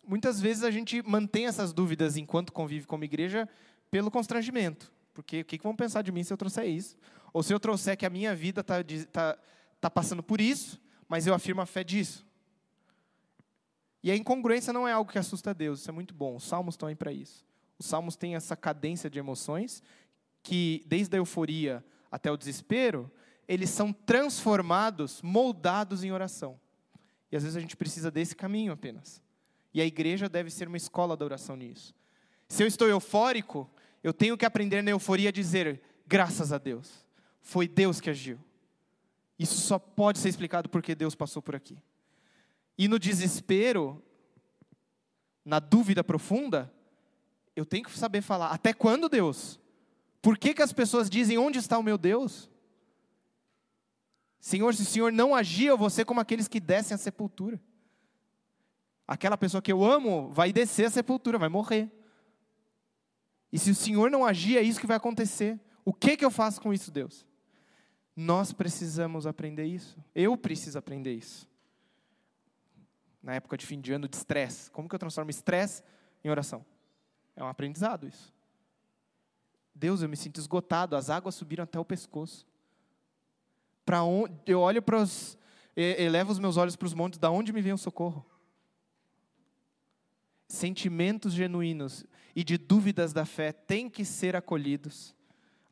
muitas 0.07 0.41
vezes 0.41 0.63
a 0.63 0.71
gente 0.71 1.03
mantém 1.03 1.47
essas 1.47 1.73
dúvidas 1.73 2.17
enquanto 2.17 2.53
convive 2.53 2.87
como 2.87 3.05
igreja 3.05 3.49
pelo 3.91 4.11
constrangimento. 4.11 4.93
Porque 5.15 5.41
o 5.41 5.45
que, 5.45 5.59
que 5.59 5.65
vão 5.65 5.75
pensar 5.75 6.03
de 6.03 6.13
mim 6.13 6.23
se 6.23 6.33
eu 6.33 6.37
trouxer 6.37 6.67
isso? 6.67 6.97
Ou 7.33 7.43
se 7.43 7.53
eu 7.53 7.61
trouxer 7.61 7.97
que 7.97 8.05
a 8.05 8.11
minha 8.11 8.35
vida 8.35 8.61
está 8.61 8.83
tá, 9.11 9.39
tá 9.81 9.91
passando 9.91 10.23
por 10.23 10.41
isso, 10.41 10.81
mas 11.09 11.27
eu 11.27 11.35
afirmo 11.35 11.61
a 11.61 11.67
fé 11.67 11.83
disso. 11.83 12.27
E 14.03 14.11
a 14.11 14.17
incongruência 14.17 14.73
não 14.73 14.87
é 14.87 14.93
algo 14.93 15.11
que 15.11 15.19
assusta 15.19 15.55
Deus, 15.55 15.81
isso 15.81 15.91
é 15.91 15.93
muito 15.93 16.13
bom. 16.13 16.37
Os 16.37 16.45
salmos 16.45 16.75
estão 16.75 16.89
aí 16.89 16.95
para 16.95 17.13
isso. 17.13 17.47
Os 17.79 17.87
salmos 17.87 18.17
têm 18.17 18.35
essa 18.35 18.57
cadência 18.57 19.09
de 19.09 19.19
emoções 19.19 19.83
que, 20.43 20.83
desde 20.87 21.17
a 21.17 21.19
euforia 21.19 21.85
até 22.13 22.31
o 22.31 22.37
desespero, 22.37 23.11
eles 23.49 23.71
são 23.71 23.93
transformados, 23.93 25.23
moldados 25.23 26.05
em 26.05 26.13
oração. 26.13 26.61
E 27.31 27.37
às 27.37 27.43
vezes 27.43 27.57
a 27.57 27.61
gente 27.61 27.75
precisa 27.75 28.11
desse 28.11 28.37
caminho 28.37 28.73
apenas. 28.73 29.23
E 29.73 29.81
a 29.81 29.87
igreja 29.87 30.29
deve 30.29 30.51
ser 30.51 30.69
uma 30.69 30.77
escola 30.77 31.17
da 31.17 31.25
oração 31.25 31.57
nisso. 31.57 31.95
Se 32.47 32.63
eu 32.63 32.67
estou 32.67 32.87
eufórico, 32.87 33.69
eu 34.05 34.13
tenho 34.13 34.37
que 34.37 34.45
aprender 34.45 34.83
na 34.83 34.91
euforia 34.91 35.31
a 35.31 35.33
dizer: 35.33 35.81
graças 36.07 36.53
a 36.53 36.59
Deus, 36.59 37.07
foi 37.41 37.67
Deus 37.67 37.99
que 37.99 38.11
agiu. 38.11 38.39
Isso 39.39 39.57
só 39.57 39.79
pode 39.79 40.19
ser 40.19 40.29
explicado 40.29 40.69
porque 40.69 40.95
Deus 40.95 41.15
passou 41.15 41.41
por 41.41 41.57
aqui. 41.57 41.79
E 42.77 42.87
no 42.87 42.99
desespero, 42.99 44.03
na 45.43 45.59
dúvida 45.59 46.05
profunda, 46.05 46.73
eu 47.57 47.65
tenho 47.65 47.85
que 47.85 47.99
saber 47.99 48.21
falar: 48.21 48.49
até 48.49 48.75
quando, 48.75 49.09
Deus? 49.09 49.59
Por 50.23 50.39
que, 50.39 50.55
que 50.55 50.63
as 50.63 50.73
pessoas 50.73 51.11
dizem: 51.11 51.37
onde 51.37 51.59
está 51.59 51.77
o 51.77 51.83
meu 51.83 51.99
Deus? 51.99 52.49
Senhor, 54.39 54.75
se 54.75 54.83
o 54.83 54.87
Senhor 54.87 55.13
não 55.13 55.33
vou 55.77 55.91
ser 55.91 56.05
como 56.05 56.21
aqueles 56.21 56.49
que 56.49 56.61
descem 56.61 56.95
a 56.95 56.99
sepultura. 56.99 57.61
Aquela 59.07 59.37
pessoa 59.37 59.61
que 59.61 59.73
eu 59.73 59.85
amo 59.85 60.31
vai 60.33 60.53
descer 60.53 60.87
a 60.87 60.91
sepultura, 60.91 61.39
vai 61.39 61.49
morrer. 61.49 61.91
E 63.53 63.59
se 63.59 63.71
o 63.71 63.75
Senhor 63.75 64.11
não 64.11 64.25
agir, 64.25 64.57
é 64.57 64.63
isso 64.63 64.81
que 64.81 64.87
vai 64.87 64.97
acontecer. 64.97 65.61
O 65.85 65.93
que, 65.93 66.17
que 66.17 66.25
eu 66.25 66.31
faço 66.31 66.61
com 66.61 66.73
isso, 66.73 66.91
Deus? 66.91 67.27
Nós 68.17 68.53
precisamos 68.53 69.27
aprender 69.27 69.65
isso. 69.65 70.03
Eu 70.15 70.37
preciso 70.37 70.79
aprender 70.79 71.13
isso. 71.13 71.49
Na 73.23 73.35
época 73.35 73.57
de 73.57 73.67
fim 73.67 73.81
de 73.81 73.93
ano 73.93 74.09
de 74.09 74.17
estresse. 74.17 74.71
Como 74.71 74.89
que 74.89 74.95
eu 74.95 74.99
transformo 74.99 75.31
estresse 75.31 75.83
em 76.25 76.31
oração? 76.31 76.65
É 77.37 77.43
um 77.43 77.49
aprendizado 77.49 78.07
isso. 78.07 78.32
Deus, 79.75 80.03
eu 80.03 80.09
me 80.09 80.17
sinto 80.17 80.39
esgotado, 80.39 80.97
as 80.97 81.11
águas 81.11 81.35
subiram 81.35 81.65
até 81.65 81.79
o 81.79 81.85
pescoço. 81.85 82.47
Para 83.85 84.03
onde 84.03 84.35
eu 84.47 84.61
olho 84.61 84.83
para 84.83 84.99
os 84.99 85.39
elevo 85.75 86.31
os 86.31 86.39
meus 86.39 86.57
olhos 86.57 86.77
para 86.77 86.87
os 86.87 86.95
montes, 86.95 87.19
da 87.19 87.31
onde 87.31 87.53
me 87.53 87.63
vem 87.63 87.73
o 87.73 87.79
socorro? 87.79 88.25
Sentimentos 90.47 91.33
genuínos 91.33 92.05
e 92.37 92.45
de 92.45 92.59
dúvidas 92.59 93.13
da 93.13 93.25
fé 93.25 93.53
têm 93.53 93.89
que 93.89 94.05
ser 94.05 94.37
acolhidos, 94.37 95.15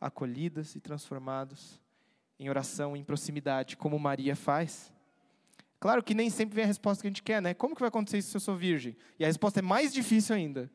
acolhidas 0.00 0.74
e 0.74 0.80
transformados 0.80 1.80
em 2.38 2.48
oração, 2.48 2.96
em 2.96 3.04
proximidade, 3.04 3.76
como 3.76 3.98
Maria 3.98 4.34
faz. 4.34 4.90
Claro 5.78 6.02
que 6.02 6.14
nem 6.14 6.30
sempre 6.30 6.54
vem 6.54 6.64
a 6.64 6.66
resposta 6.66 7.02
que 7.02 7.06
a 7.06 7.10
gente 7.10 7.22
quer, 7.22 7.42
né? 7.42 7.52
Como 7.52 7.74
que 7.74 7.80
vai 7.80 7.88
acontecer 7.88 8.18
isso 8.18 8.30
se 8.30 8.36
eu 8.36 8.40
sou 8.40 8.56
virgem? 8.56 8.96
E 9.18 9.24
a 9.24 9.26
resposta 9.26 9.60
é 9.60 9.62
mais 9.62 9.92
difícil 9.92 10.34
ainda. 10.34 10.70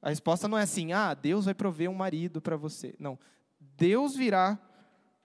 A 0.00 0.10
resposta 0.10 0.46
não 0.46 0.56
é 0.56 0.62
assim, 0.62 0.92
ah, 0.92 1.12
Deus 1.14 1.46
vai 1.46 1.54
prover 1.54 1.90
um 1.90 1.94
marido 1.94 2.40
para 2.40 2.56
você. 2.56 2.94
Não. 2.98 3.18
Deus 3.76 4.14
virá, 4.14 4.58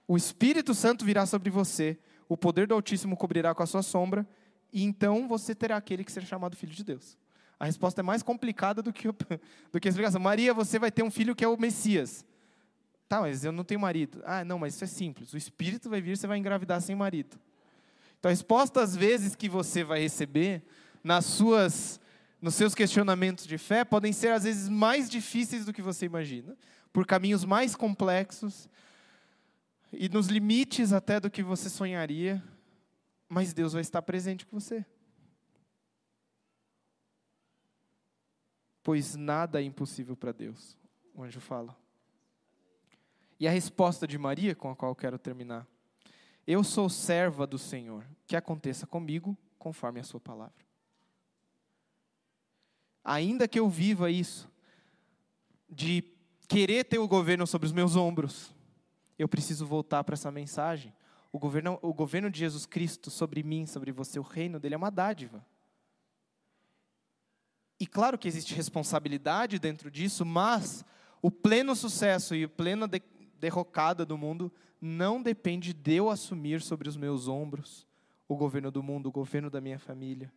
o 0.07 0.17
Espírito 0.17 0.73
Santo 0.73 1.05
virá 1.05 1.25
sobre 1.25 1.49
você, 1.49 1.97
o 2.27 2.35
poder 2.35 2.67
do 2.67 2.73
Altíssimo 2.73 3.15
cobrirá 3.15 3.53
com 3.53 3.63
a 3.63 3.67
sua 3.67 3.83
sombra, 3.83 4.27
e 4.71 4.83
então 4.83 5.27
você 5.27 5.53
terá 5.53 5.77
aquele 5.77 6.03
que 6.03 6.11
será 6.11 6.25
chamado 6.25 6.55
Filho 6.55 6.73
de 6.73 6.83
Deus. 6.83 7.17
A 7.59 7.65
resposta 7.65 8.01
é 8.01 8.03
mais 8.03 8.23
complicada 8.23 8.81
do 8.81 8.91
que, 8.91 9.07
do 9.71 9.79
que 9.79 9.87
a 9.87 9.89
explicação. 9.89 10.19
Maria, 10.19 10.53
você 10.53 10.79
vai 10.79 10.91
ter 10.91 11.03
um 11.03 11.11
filho 11.11 11.35
que 11.35 11.45
é 11.45 11.47
o 11.47 11.57
Messias. 11.57 12.25
Tá, 13.07 13.21
mas 13.21 13.45
eu 13.45 13.51
não 13.51 13.63
tenho 13.63 13.79
marido. 13.79 14.21
Ah, 14.25 14.43
não, 14.43 14.57
mas 14.57 14.73
isso 14.73 14.83
é 14.83 14.87
simples. 14.87 15.31
O 15.33 15.37
Espírito 15.37 15.89
vai 15.89 16.01
vir, 16.01 16.17
você 16.17 16.25
vai 16.25 16.37
engravidar 16.37 16.81
sem 16.81 16.95
marido. 16.95 17.39
Então, 18.17 18.29
a 18.29 18.31
resposta 18.31 18.81
às 18.81 18.95
vezes 18.95 19.35
que 19.35 19.47
você 19.47 19.83
vai 19.83 20.01
receber 20.01 20.63
nas 21.03 21.25
suas, 21.25 21.99
nos 22.43 22.55
seus 22.55 22.75
questionamentos 22.75 23.47
de 23.47 23.57
fé 23.57 23.85
podem 23.85 24.11
ser 24.11 24.33
às 24.33 24.43
vezes 24.43 24.67
mais 24.67 25.09
difíceis 25.09 25.63
do 25.63 25.71
que 25.71 25.81
você 25.81 26.05
imagina, 26.05 26.57
por 26.91 27.07
caminhos 27.07 27.45
mais 27.45 27.73
complexos 27.73 28.67
e 29.93 30.09
nos 30.09 30.27
limites 30.27 30.91
até 30.91 31.21
do 31.21 31.31
que 31.31 31.41
você 31.41 31.69
sonharia, 31.69 32.43
mas 33.29 33.53
Deus 33.53 33.71
vai 33.71 33.81
estar 33.81 34.01
presente 34.01 34.45
com 34.45 34.59
você. 34.59 34.85
Pois 38.83 39.15
nada 39.15 39.61
é 39.61 39.63
impossível 39.63 40.17
para 40.17 40.33
Deus, 40.33 40.77
o 41.13 41.23
anjo 41.23 41.39
fala. 41.39 41.73
E 43.39 43.47
a 43.47 43.51
resposta 43.51 44.05
de 44.05 44.17
Maria, 44.17 44.53
com 44.53 44.69
a 44.69 44.75
qual 44.75 44.93
quero 44.93 45.17
terminar: 45.17 45.65
Eu 46.45 46.61
sou 46.61 46.89
serva 46.89 47.47
do 47.47 47.57
Senhor, 47.57 48.05
que 48.27 48.35
aconteça 48.35 48.85
comigo 48.85 49.37
conforme 49.57 50.01
a 50.01 50.03
Sua 50.03 50.19
palavra. 50.19 50.72
Ainda 53.03 53.47
que 53.47 53.59
eu 53.59 53.69
viva 53.69 54.09
isso, 54.09 54.49
de 55.69 56.03
querer 56.47 56.85
ter 56.85 56.99
o 56.99 57.07
governo 57.07 57.45
sobre 57.45 57.65
os 57.65 57.71
meus 57.71 57.95
ombros, 57.95 58.53
eu 59.17 59.27
preciso 59.27 59.65
voltar 59.65 60.03
para 60.03 60.13
essa 60.13 60.31
mensagem. 60.31 60.93
O 61.31 61.39
governo, 61.39 61.79
o 61.81 61.93
governo 61.93 62.29
de 62.29 62.39
Jesus 62.39 62.65
Cristo 62.65 63.09
sobre 63.09 63.43
mim, 63.43 63.65
sobre 63.65 63.91
você, 63.91 64.19
o 64.19 64.23
reino 64.23 64.59
dele 64.59 64.75
é 64.75 64.77
uma 64.77 64.91
dádiva. 64.91 65.45
E 67.79 67.87
claro 67.87 68.17
que 68.17 68.27
existe 68.27 68.53
responsabilidade 68.53 69.59
dentro 69.59 69.91
disso, 69.91 70.25
mas 70.25 70.85
o 71.21 71.31
pleno 71.31 71.75
sucesso 71.75 72.35
e 72.35 72.43
a 72.43 72.49
plena 72.49 72.87
de 72.87 73.01
derrocada 73.39 74.05
do 74.05 74.17
mundo 74.17 74.51
não 74.79 75.21
depende 75.21 75.73
de 75.73 75.95
eu 75.95 76.09
assumir 76.09 76.61
sobre 76.61 76.87
os 76.87 76.95
meus 76.95 77.27
ombros 77.27 77.85
o 78.27 78.35
governo 78.35 78.71
do 78.71 78.81
mundo, 78.81 79.07
o 79.07 79.11
governo 79.11 79.49
da 79.49 79.59
minha 79.59 79.79
família. 79.79 80.31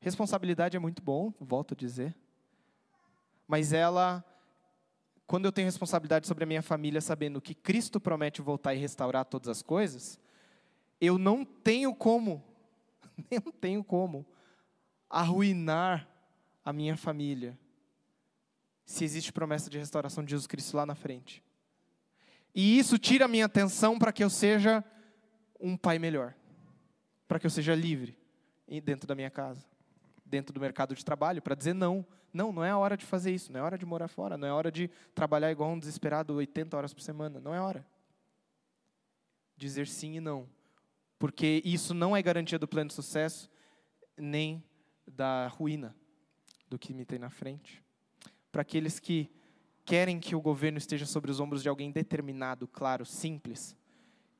Responsabilidade 0.00 0.76
é 0.76 0.80
muito 0.80 1.02
bom, 1.02 1.32
volto 1.40 1.74
a 1.74 1.76
dizer. 1.76 2.14
Mas 3.46 3.72
ela, 3.72 4.24
quando 5.26 5.46
eu 5.46 5.52
tenho 5.52 5.66
responsabilidade 5.66 6.26
sobre 6.26 6.44
a 6.44 6.46
minha 6.46 6.62
família, 6.62 7.00
sabendo 7.00 7.40
que 7.40 7.54
Cristo 7.54 7.98
promete 7.98 8.40
voltar 8.40 8.74
e 8.74 8.78
restaurar 8.78 9.24
todas 9.24 9.48
as 9.48 9.62
coisas, 9.62 10.20
eu 11.00 11.18
não 11.18 11.44
tenho 11.44 11.94
como, 11.94 12.44
não 13.30 13.52
tenho 13.52 13.82
como 13.82 14.26
arruinar 15.08 16.08
a 16.64 16.72
minha 16.72 16.96
família, 16.96 17.58
se 18.84 19.04
existe 19.04 19.32
promessa 19.32 19.70
de 19.70 19.78
restauração 19.78 20.24
de 20.24 20.30
Jesus 20.30 20.46
Cristo 20.46 20.76
lá 20.76 20.84
na 20.84 20.94
frente. 20.94 21.42
E 22.54 22.78
isso 22.78 22.98
tira 22.98 23.24
a 23.24 23.28
minha 23.28 23.46
atenção 23.46 23.98
para 23.98 24.12
que 24.12 24.22
eu 24.22 24.30
seja 24.30 24.84
um 25.60 25.76
pai 25.76 25.98
melhor, 25.98 26.34
para 27.26 27.38
que 27.38 27.46
eu 27.46 27.50
seja 27.50 27.74
livre 27.74 28.16
dentro 28.84 29.06
da 29.06 29.14
minha 29.14 29.30
casa, 29.30 29.66
dentro 30.28 30.52
do 30.52 30.60
mercado 30.60 30.94
de 30.94 31.04
trabalho, 31.04 31.42
para 31.42 31.54
dizer 31.54 31.74
não. 31.74 32.06
Não, 32.32 32.52
não 32.52 32.62
é 32.62 32.70
a 32.70 32.78
hora 32.78 32.96
de 32.96 33.06
fazer 33.06 33.32
isso, 33.32 33.50
não 33.50 33.60
é 33.60 33.62
hora 33.62 33.78
de 33.78 33.86
morar 33.86 34.08
fora, 34.08 34.36
não 34.36 34.46
é 34.46 34.52
hora 34.52 34.70
de 34.70 34.88
trabalhar 35.14 35.50
igual 35.50 35.70
um 35.70 35.78
desesperado 35.78 36.34
80 36.34 36.76
horas 36.76 36.92
por 36.92 37.00
semana, 37.00 37.40
não 37.40 37.54
é 37.54 37.60
hora. 37.60 37.86
Dizer 39.56 39.86
sim 39.86 40.16
e 40.16 40.20
não, 40.20 40.48
porque 41.18 41.62
isso 41.64 41.94
não 41.94 42.16
é 42.16 42.22
garantia 42.22 42.58
do 42.58 42.68
pleno 42.68 42.90
sucesso, 42.90 43.50
nem 44.16 44.62
da 45.06 45.48
ruína 45.48 45.96
do 46.68 46.78
que 46.78 46.92
me 46.92 47.04
tem 47.04 47.18
na 47.18 47.30
frente. 47.30 47.82
Para 48.52 48.62
aqueles 48.62 49.00
que 49.00 49.30
querem 49.84 50.20
que 50.20 50.36
o 50.36 50.40
governo 50.40 50.76
esteja 50.76 51.06
sobre 51.06 51.30
os 51.30 51.40
ombros 51.40 51.62
de 51.62 51.68
alguém 51.68 51.90
determinado, 51.90 52.68
claro, 52.68 53.06
simples, 53.06 53.74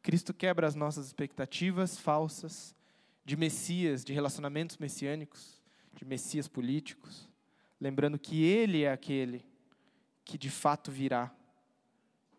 Cristo 0.03 0.33
quebra 0.35 0.67
as 0.67 0.75
nossas 0.75 1.07
expectativas 1.07 1.99
falsas 1.99 2.77
de 3.25 3.37
Messias, 3.37 4.05
de 4.05 4.13
relacionamentos 4.13 4.77
messiânicos, 4.77 5.58
de 5.99 6.05
Messias 6.05 6.47
políticos, 6.47 7.29
lembrando 7.81 8.21
que 8.21 8.45
Ele 8.45 8.85
é 8.85 8.93
aquele 8.93 9.45
que 10.25 10.39
de 10.39 10.49
fato 10.49 10.93
virá 10.93 11.35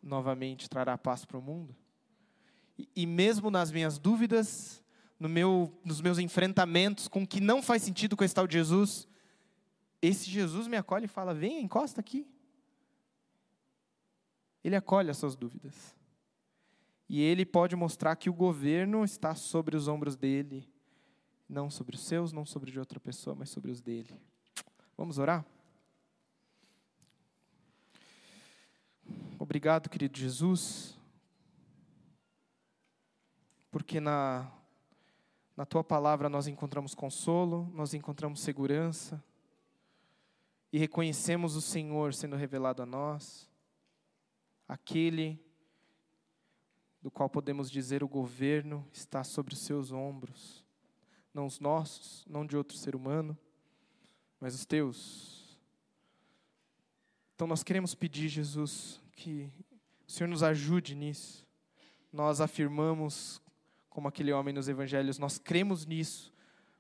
novamente, 0.02 0.70
trará 0.70 0.98
paz 0.98 1.26
para 1.26 1.38
o 1.38 1.42
mundo. 1.42 1.76
E, 2.78 2.88
e 2.96 3.06
mesmo 3.06 3.52
nas 3.52 3.70
minhas 3.70 4.00
dúvidas, 4.00 4.82
no 5.20 5.28
meu, 5.28 5.78
nos 5.84 6.00
meus 6.00 6.20
enfrentamentos 6.20 7.10
com 7.10 7.24
o 7.24 7.28
que 7.28 7.42
não 7.42 7.62
faz 7.62 7.84
sentido 7.84 8.16
com 8.16 8.24
esse 8.24 8.34
tal 8.34 8.48
de 8.48 8.54
Jesus, 8.54 9.06
esse 10.02 10.30
Jesus 10.30 10.66
me 10.66 10.78
acolhe 10.78 11.04
e 11.04 11.10
fala: 11.10 11.34
vem, 11.34 11.62
encosta 11.62 12.00
aqui. 12.00 12.26
Ele 14.64 14.78
acolhe 14.78 15.10
as 15.10 15.18
suas 15.18 15.36
dúvidas. 15.36 15.94
E 17.10 17.20
ele 17.22 17.46
pode 17.46 17.76
mostrar 17.76 18.16
que 18.16 18.30
o 18.30 18.34
governo 18.34 19.04
está 19.04 19.36
sobre 19.36 19.76
os 19.76 19.90
ombros 19.90 20.16
dele, 20.16 20.70
não 21.50 21.70
sobre 21.70 21.96
os 21.96 22.04
seus, 22.04 22.32
não 22.32 22.46
sobre 22.46 22.72
de 22.72 22.80
outra 22.80 23.00
pessoa, 23.00 23.36
mas 23.36 23.50
sobre 23.50 23.72
os 23.72 23.82
dele. 23.82 24.16
Vamos 24.96 25.18
orar? 25.18 25.44
Obrigado, 29.40 29.90
querido 29.90 30.18
Jesus, 30.18 30.96
porque 33.72 34.00
na 34.00 34.52
na 35.60 35.66
tua 35.66 35.84
palavra 35.84 36.30
nós 36.30 36.48
encontramos 36.48 36.96
consolo, 36.96 37.70
nós 37.74 37.94
encontramos 37.94 38.40
segurança 38.40 39.22
e 40.72 40.80
reconhecemos 40.80 41.58
o 41.58 41.62
Senhor 41.62 42.14
sendo 42.14 42.38
revelado 42.38 42.82
a 42.82 42.86
nós, 42.86 43.50
aquele 44.66 45.38
do 47.02 47.12
qual 47.12 47.30
podemos 47.30 47.70
dizer 47.70 48.02
o 48.06 48.08
governo 48.08 48.88
está 48.94 49.22
sobre 49.22 49.54
os 49.54 49.60
seus 49.60 49.92
ombros, 49.92 50.64
não 51.34 51.46
os 51.46 51.60
nossos, 51.60 52.26
não 52.28 52.46
de 52.46 52.58
outro 52.58 52.78
ser 52.78 52.96
humano, 52.96 53.38
mas 54.40 54.56
os 54.56 54.66
teus. 54.66 55.58
Então 57.36 57.48
nós 57.48 57.64
queremos 57.64 57.96
pedir, 57.96 58.28
Jesus, 58.28 59.00
que 59.14 59.52
o 60.08 60.12
Senhor 60.12 60.30
nos 60.30 60.44
ajude 60.44 60.96
nisso. 60.96 61.46
Nós 62.12 62.42
afirmamos 62.42 63.42
como 63.90 64.08
aquele 64.08 64.32
homem 64.32 64.54
nos 64.54 64.68
evangelhos, 64.68 65.18
nós 65.18 65.38
cremos 65.38 65.86
nisso, 65.86 66.34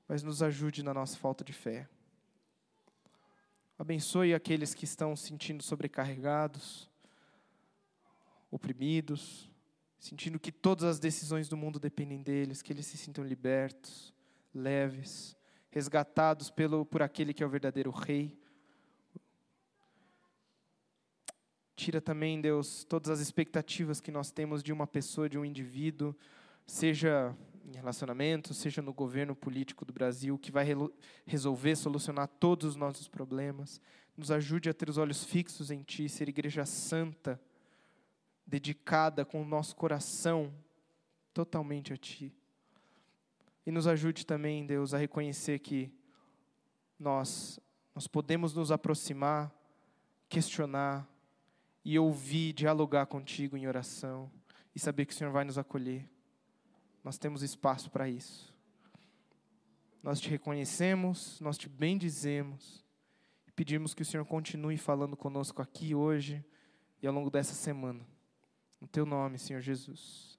mas 0.07 0.23
nos 0.23 0.41
ajude 0.41 0.83
na 0.83 0.93
nossa 0.93 1.17
falta 1.17 1.43
de 1.43 1.53
fé. 1.53 1.87
Abençoe 3.77 4.33
aqueles 4.33 4.73
que 4.73 4.85
estão 4.85 5.15
se 5.15 5.27
sentindo 5.27 5.63
sobrecarregados, 5.63 6.89
oprimidos, 8.51 9.49
sentindo 9.97 10.39
que 10.39 10.51
todas 10.51 10.83
as 10.83 10.99
decisões 10.99 11.47
do 11.47 11.55
mundo 11.55 11.79
dependem 11.79 12.21
deles, 12.21 12.61
que 12.61 12.73
eles 12.73 12.85
se 12.85 12.97
sintam 12.97 13.23
libertos, 13.23 14.13
leves, 14.59 15.35
resgatados 15.71 16.49
pelo, 16.49 16.85
por 16.85 17.01
aquele 17.01 17.33
que 17.33 17.43
é 17.43 17.45
o 17.45 17.49
verdadeiro 17.49 17.91
Rei. 17.91 18.37
Tira 21.75 22.01
também, 22.01 22.41
Deus, 22.41 22.83
todas 22.83 23.09
as 23.09 23.19
expectativas 23.19 24.01
que 24.01 24.11
nós 24.11 24.31
temos 24.31 24.61
de 24.61 24.73
uma 24.73 24.85
pessoa, 24.85 25.29
de 25.29 25.37
um 25.37 25.45
indivíduo, 25.45 26.13
seja 26.67 27.35
em 27.65 27.75
relacionamento, 27.75 28.53
seja 28.53 28.81
no 28.81 28.93
governo 28.93 29.35
político 29.35 29.85
do 29.85 29.93
Brasil, 29.93 30.37
que 30.37 30.51
vai 30.51 30.65
resolver, 31.25 31.75
solucionar 31.75 32.27
todos 32.27 32.71
os 32.71 32.75
nossos 32.75 33.07
problemas. 33.07 33.79
Nos 34.17 34.31
ajude 34.31 34.69
a 34.69 34.73
ter 34.73 34.89
os 34.89 34.97
olhos 34.97 35.23
fixos 35.23 35.71
em 35.71 35.83
Ti, 35.83 36.09
ser 36.09 36.27
igreja 36.27 36.65
santa, 36.65 37.39
dedicada 38.45 39.23
com 39.23 39.41
o 39.41 39.45
nosso 39.45 39.75
coração 39.75 40.53
totalmente 41.33 41.93
a 41.93 41.97
Ti. 41.97 42.33
E 43.69 43.71
nos 43.71 43.85
ajude 43.85 44.25
também, 44.25 44.65
Deus, 44.65 44.95
a 44.95 44.97
reconhecer 44.97 45.59
que 45.59 45.93
nós, 46.97 47.59
nós 47.93 48.07
podemos 48.07 48.55
nos 48.55 48.71
aproximar, 48.71 49.53
questionar 50.27 51.07
e 51.85 51.99
ouvir, 51.99 52.51
dialogar 52.51 53.05
contigo 53.05 53.55
em 53.55 53.67
oração 53.67 54.31
e 54.73 54.79
saber 54.79 55.05
que 55.05 55.13
o 55.13 55.15
Senhor 55.15 55.29
vai 55.29 55.45
nos 55.45 55.59
acolher. 55.59 56.09
Nós 57.03 57.19
temos 57.19 57.43
espaço 57.43 57.91
para 57.91 58.09
isso. 58.09 58.51
Nós 60.01 60.19
te 60.19 60.31
reconhecemos, 60.31 61.39
nós 61.39 61.55
te 61.55 61.69
bendizemos 61.69 62.83
e 63.47 63.51
pedimos 63.51 63.93
que 63.93 64.01
o 64.01 64.05
Senhor 64.05 64.25
continue 64.25 64.77
falando 64.77 65.15
conosco 65.15 65.61
aqui 65.61 65.93
hoje 65.93 66.43
e 67.03 67.07
ao 67.07 67.13
longo 67.13 67.29
dessa 67.29 67.53
semana. 67.53 68.03
No 68.81 68.87
teu 68.87 69.05
nome, 69.05 69.37
Senhor 69.37 69.61
Jesus. 69.61 70.27